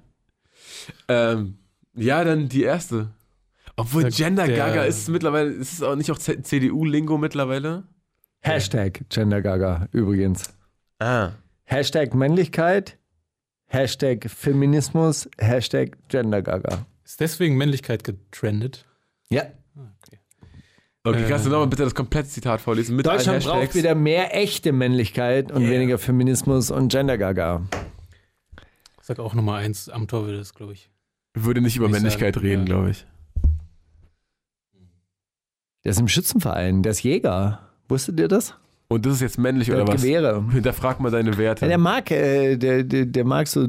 [1.07, 1.57] Ähm,
[1.95, 3.09] ja, dann die erste.
[3.77, 7.83] Obwohl Der- Gender der- Gaga ist es mittlerweile, ist es auch nicht auch CDU-Lingo mittlerweile?
[8.41, 10.43] Hashtag Gender-Gaga übrigens.
[10.99, 11.31] Ah.
[11.63, 12.97] Hashtag Männlichkeit,
[13.67, 16.85] Hashtag Feminismus, Hashtag Gender-Gaga.
[17.03, 18.85] Ist deswegen Männlichkeit getrendet?
[19.29, 19.43] Ja.
[21.03, 22.95] Okay, Äh, kannst du nochmal bitte das komplette Zitat vorlesen?
[22.95, 25.71] Mit Deutschland braucht wieder mehr echte Männlichkeit und Yeah.
[25.71, 27.61] weniger Feminismus und Gender-Gaga.
[27.71, 27.84] Ich
[29.05, 30.89] sag auch Nummer eins, am Tor will das, glaube ich.
[31.35, 32.65] Würde nicht über Ich Männlichkeit sagen, reden, ja.
[32.65, 33.05] glaube ich.
[35.83, 37.59] Der ist im Schützenverein, der ist Jäger.
[37.87, 38.55] Wusstet ihr das?
[38.87, 40.01] Und das ist jetzt männlich Der oder was?
[40.01, 40.43] Gewehre.
[40.51, 41.65] Hinterfrag mal deine Werte.
[41.65, 43.67] Ja, der mag, äh, der, der, der mag so,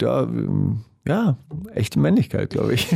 [0.00, 1.38] ja, ähm, ja,
[1.74, 2.86] echte Männlichkeit, glaube ich.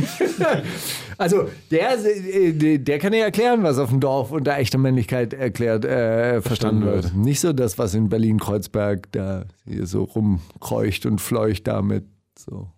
[1.17, 5.83] also der, äh, der, kann ja erklären, was auf dem Dorf unter echter Männlichkeit erklärt,
[5.83, 7.03] äh, verstanden Verstanden wird.
[7.05, 7.15] wird.
[7.15, 12.05] Nicht so das, was in Berlin-Kreuzberg da hier so rumkreucht und fleucht damit.
[12.37, 12.69] So.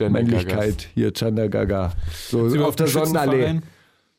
[0.00, 1.92] Männlichkeit, hier Chanda Gaga.
[2.28, 3.60] So auf der Sonnenallee.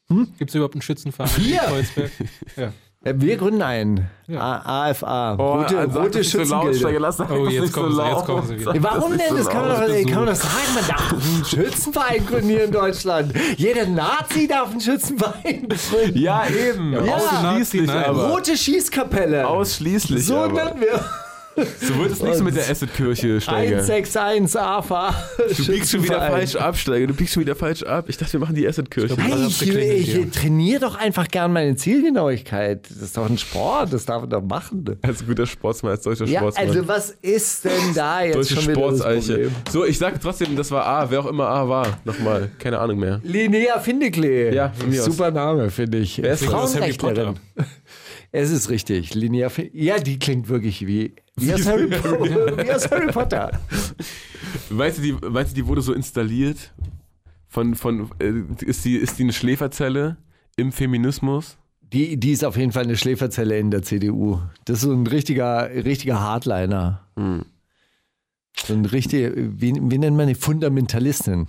[0.10, 0.38] Schützenverein?
[0.38, 1.62] Gibt es überhaupt einen Schützenverein Hier?
[1.64, 2.12] in Kreuzberg?
[2.56, 2.74] Ja.
[3.04, 4.08] Äh, Wir gründen einen.
[4.28, 4.62] Ja.
[4.64, 5.36] AFA.
[5.40, 6.98] Oh, rote also rote das so Schützengilde.
[7.00, 8.74] lass das Oh, jetzt so kommen sie, jetzt kommen sie wieder.
[8.74, 9.30] Sag Warum denn?
[9.30, 10.06] so Das kann man, doch, Besuch.
[10.12, 10.74] kann man doch sagen.
[10.76, 13.34] Man darf einen Schützenverein gründieren in Deutschland.
[13.58, 16.18] Jeder Nazi darf einen Schützenverein gründen.
[16.20, 16.94] Ja, eben.
[16.94, 18.06] Ja, Ausschließlich Nazi, nein.
[18.06, 18.28] aber.
[18.30, 19.48] Rote Schießkapelle.
[19.48, 20.64] Ausschließlich so aber.
[20.66, 21.04] nennen wir.
[21.56, 23.78] So wird es nichts mit der Acid-Kirche, Steiger.
[23.82, 25.14] 161 AFA.
[25.58, 27.08] Du biegst schon wieder falsch ab, Steiger.
[27.08, 28.06] Du biegst schon wieder falsch ab.
[28.08, 29.16] Ich dachte, wir machen die Acid-Kirche.
[29.48, 32.88] Ich ich, ich trainiere doch einfach gern meine Zielgenauigkeit.
[32.90, 34.98] Das ist doch ein Sport, das darf man doch machen.
[35.02, 36.68] Als guter Sportsmann, als deutscher Ja, Sportsmann.
[36.70, 39.34] also was ist denn da jetzt Deutsche schon wieder das Sportseiche.
[39.34, 39.52] Problem?
[39.72, 41.98] So, ich sag trotzdem, das war A, wer auch immer A war.
[42.06, 43.20] Nochmal, keine Ahnung mehr.
[43.24, 44.54] Linnea Findeklee.
[44.54, 45.06] Ja, von mir aus.
[45.06, 46.22] Super Name, finde ich.
[46.22, 46.50] Wer ist das?
[46.50, 47.36] Frauenrechtlerin.
[48.32, 49.14] Es ist richtig.
[49.14, 53.60] Linnea Fin Ja, die klingt wirklich wie, wie, aus, Harry Potter, wie aus Harry Potter.
[54.70, 56.74] Weißt du, die, weißt du, die wurde so installiert?
[57.48, 60.18] Von, von, äh, ist, die, ist die eine Schläferzelle
[60.56, 61.58] im Feminismus?
[61.82, 64.40] Die, die ist auf jeden Fall eine Schläferzelle in der CDU.
[64.64, 67.06] Das ist so ein richtiger, richtiger Hardliner.
[67.18, 67.44] Hm.
[68.56, 70.36] So ein richtiger, wie, wie nennt man die?
[70.36, 71.48] Fundamentalistin.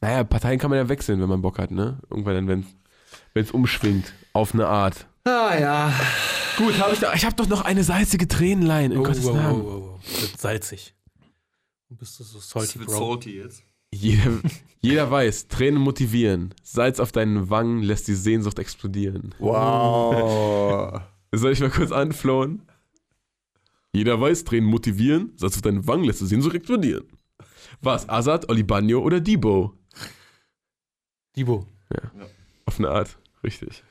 [0.00, 1.98] Naja, Parteien kann man ja wechseln, wenn man Bock hat, ne?
[2.10, 2.66] Irgendwann dann,
[3.34, 4.12] wenn es umschwingt.
[4.32, 5.06] Auf eine Art.
[5.24, 5.94] Ah ja.
[6.56, 8.92] Gut, hab ich, da, ich habe doch noch eine salzige Tränenlein.
[8.92, 9.64] In Oh, Gottes wow, Namen.
[9.64, 10.20] wow, wow.
[10.20, 10.94] Wird salzig.
[11.88, 12.90] Du bist du so salty, Bro.
[12.90, 13.62] salty jetzt.
[13.94, 14.40] Jeder,
[14.80, 16.54] jeder weiß, Tränen motivieren.
[16.62, 19.34] Salz auf deinen Wangen lässt die Sehnsucht explodieren.
[19.38, 21.02] Wow.
[21.32, 22.62] Soll ich mal kurz anflohen?
[23.92, 25.32] Jeder weiß, Tränen motivieren.
[25.36, 27.04] Salz auf deinen Wangen lässt die Sehnsucht explodieren.
[27.82, 28.08] Was?
[28.08, 29.74] Azad, Olibagno oder Debo?
[31.36, 31.66] Dibo.
[32.66, 33.82] Auf eine Art, richtig.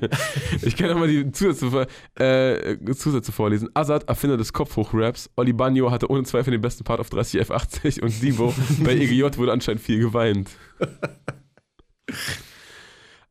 [0.62, 3.68] ich kann nochmal die Zusätze, äh, Zusätze vorlesen.
[3.74, 5.30] Azad, Erfinder des Kopfhochraps.
[5.36, 9.36] Oli Bagno hatte ohne Zweifel den besten Part auf 30 F80 und Debo bei EGJ
[9.36, 10.50] wurde anscheinend viel geweint.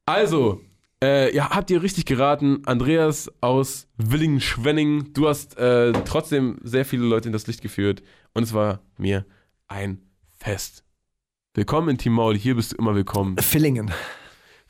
[0.06, 0.61] Also,
[1.03, 2.61] äh, ja, habt ihr richtig geraten.
[2.65, 8.03] Andreas aus Willingen-Schwenning, du hast äh, trotzdem sehr viele Leute in das Licht geführt
[8.34, 9.26] und es war mir
[9.68, 10.84] ein Fest.
[11.53, 13.38] Willkommen in Team Maul, hier bist du immer willkommen.
[13.38, 13.91] Villingen.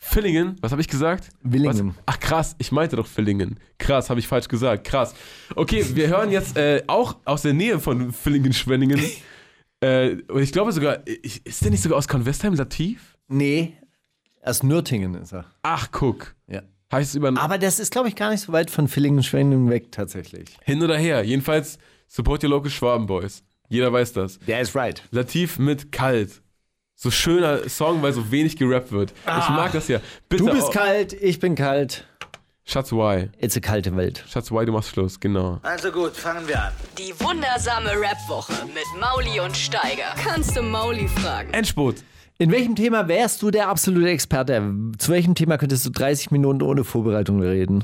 [0.05, 1.30] Villingen, was habe ich gesagt?
[1.41, 1.89] Willingen.
[1.89, 2.03] Was?
[2.05, 3.57] Ach krass, ich meinte doch Villingen.
[3.77, 4.84] Krass, habe ich falsch gesagt.
[4.84, 5.15] Krass.
[5.55, 8.99] Okay, wir hören jetzt äh, auch aus der Nähe von Villingen-Schwenningen.
[9.80, 13.17] äh, und ich glaube sogar, ist der nicht sogar aus Convestheim Lativ?
[13.30, 13.77] Nee,
[14.43, 15.45] aus Nürtingen ist er.
[15.63, 16.35] Ach, guck.
[16.47, 16.61] Ja.
[16.91, 19.91] Heißt es über Aber das ist, glaube ich, gar nicht so weit von Villingen-Schwenningen weg
[19.91, 20.57] tatsächlich.
[20.63, 21.23] hin oder her.
[21.23, 23.41] Jedenfalls support your local Schwaben Boys.
[23.69, 24.38] Jeder weiß das.
[24.39, 25.01] Der ist right.
[25.11, 26.43] Lativ mit kalt.
[26.95, 29.11] So schöner Song, weil so wenig gerappt wird.
[29.26, 29.99] Ich mag das ja.
[30.30, 32.06] Bitte Du bist auch- kalt, ich bin kalt.
[32.65, 33.30] Schatz, why?
[33.40, 34.24] It's a kalte Welt.
[34.30, 35.60] Schatz, why, du machst Schluss, genau.
[35.64, 36.72] Also gut, fangen wir an.
[36.98, 40.15] Die wundersame Rap-Woche mit Mauli und Steiger.
[40.24, 41.52] Kannst du Mauli fragen?
[41.53, 42.02] Endspurt.
[42.38, 44.61] In welchem Thema wärst du der absolute Experte?
[44.98, 47.84] Zu welchem Thema könntest du 30 Minuten ohne Vorbereitung reden?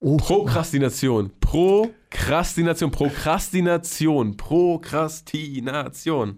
[0.00, 1.30] Oh, Prokrastination.
[1.40, 2.90] Prokrastination.
[2.90, 4.36] Prokrastination.
[4.36, 6.36] Prokrastination.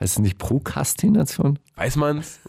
[0.00, 1.58] Heißt es nicht Prokrastination?
[1.76, 2.40] Weiß man's?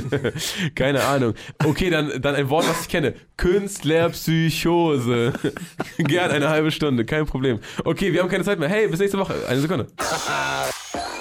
[0.74, 1.34] Keine Ahnung.
[1.64, 3.14] Okay, dann, dann ein Wort, was ich kenne.
[3.36, 5.32] Künstlerpsychose.
[5.98, 7.60] Gern eine halbe Stunde, kein Problem.
[7.84, 8.68] Okay, wir haben keine Zeit mehr.
[8.68, 9.34] Hey, bis nächste Woche.
[9.48, 9.86] Eine Sekunde.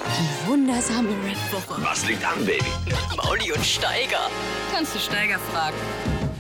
[0.07, 2.65] Die wundersame Rap-Woche Was liegt an, Baby?
[3.15, 4.30] Mauli und Steiger.
[4.73, 5.77] Kannst du Steiger fragen?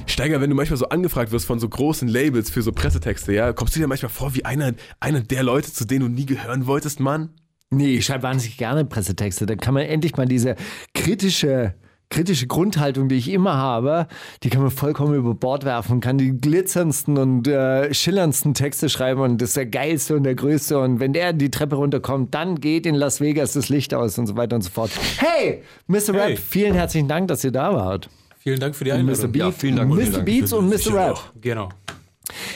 [0.05, 3.53] Steiger, wenn du manchmal so angefragt wirst von so großen Labels für so Pressetexte, ja,
[3.53, 6.65] kommst du dir manchmal vor wie einer, einer der Leute, zu denen du nie gehören
[6.65, 7.29] wolltest, Mann?
[7.71, 9.45] Nee, ich schreibe wahnsinnig gerne Pressetexte.
[9.45, 10.55] Dann kann man endlich mal diese
[10.95, 11.75] kritische,
[12.09, 14.07] kritische Grundhaltung, die ich immer habe,
[14.41, 19.21] die kann man vollkommen über Bord werfen kann die glitzerndsten und äh, schillerndsten Texte schreiben
[19.21, 20.79] und das ist der geilste und der größte.
[20.79, 24.25] Und wenn der die Treppe runterkommt, dann geht in Las Vegas das Licht aus und
[24.25, 24.89] so weiter und so fort.
[25.19, 25.99] Hey, Mr.
[26.13, 26.31] Hey.
[26.31, 28.09] Rap, vielen herzlichen Dank, dass ihr da wart.
[28.39, 29.09] Vielen Dank für die Und Mr.
[29.11, 29.31] Einladung.
[29.31, 29.97] Beat, Ja, vielen Dank, Mr.
[29.99, 30.25] vielen Dank.
[30.25, 30.93] Beats und Mr.
[30.95, 31.19] Rap.
[31.39, 31.69] Genau.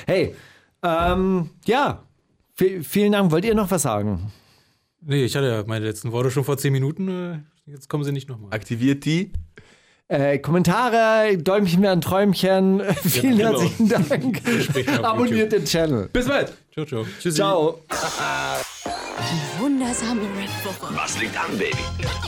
[0.08, 0.34] Hey,
[0.82, 2.02] ähm, ja,
[2.56, 3.32] v- vielen Dank.
[3.32, 4.32] Wollt ihr noch was sagen?
[5.06, 7.08] Nee, ich hatte ja meine letzten Worte schon vor zehn Minuten.
[7.68, 8.54] äh, Jetzt kommen sie nicht nochmal.
[8.54, 9.32] Aktiviert die.
[10.10, 12.82] Äh, Kommentare, Däumchen werden Träumchen.
[13.04, 13.52] Vielen genau.
[13.62, 14.42] herzlichen Dank.
[15.04, 16.10] Abonniert den Channel.
[16.12, 16.54] Bis bald.
[16.74, 17.06] Ciao, ciao.
[17.20, 17.38] Tschüssi.
[17.38, 17.80] Ciao.
[19.20, 21.72] Die wundersame Rap-Woche Was liegt an, Baby?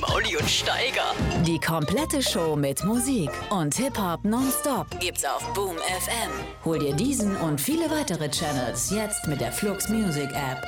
[0.02, 1.14] Mauli und Steiger.
[1.46, 6.32] Die komplette Show mit Musik und Hip-Hop nonstop gibt's auf Boom FM.
[6.64, 10.66] Hol dir diesen und viele weitere Channels jetzt mit der Flux Music App.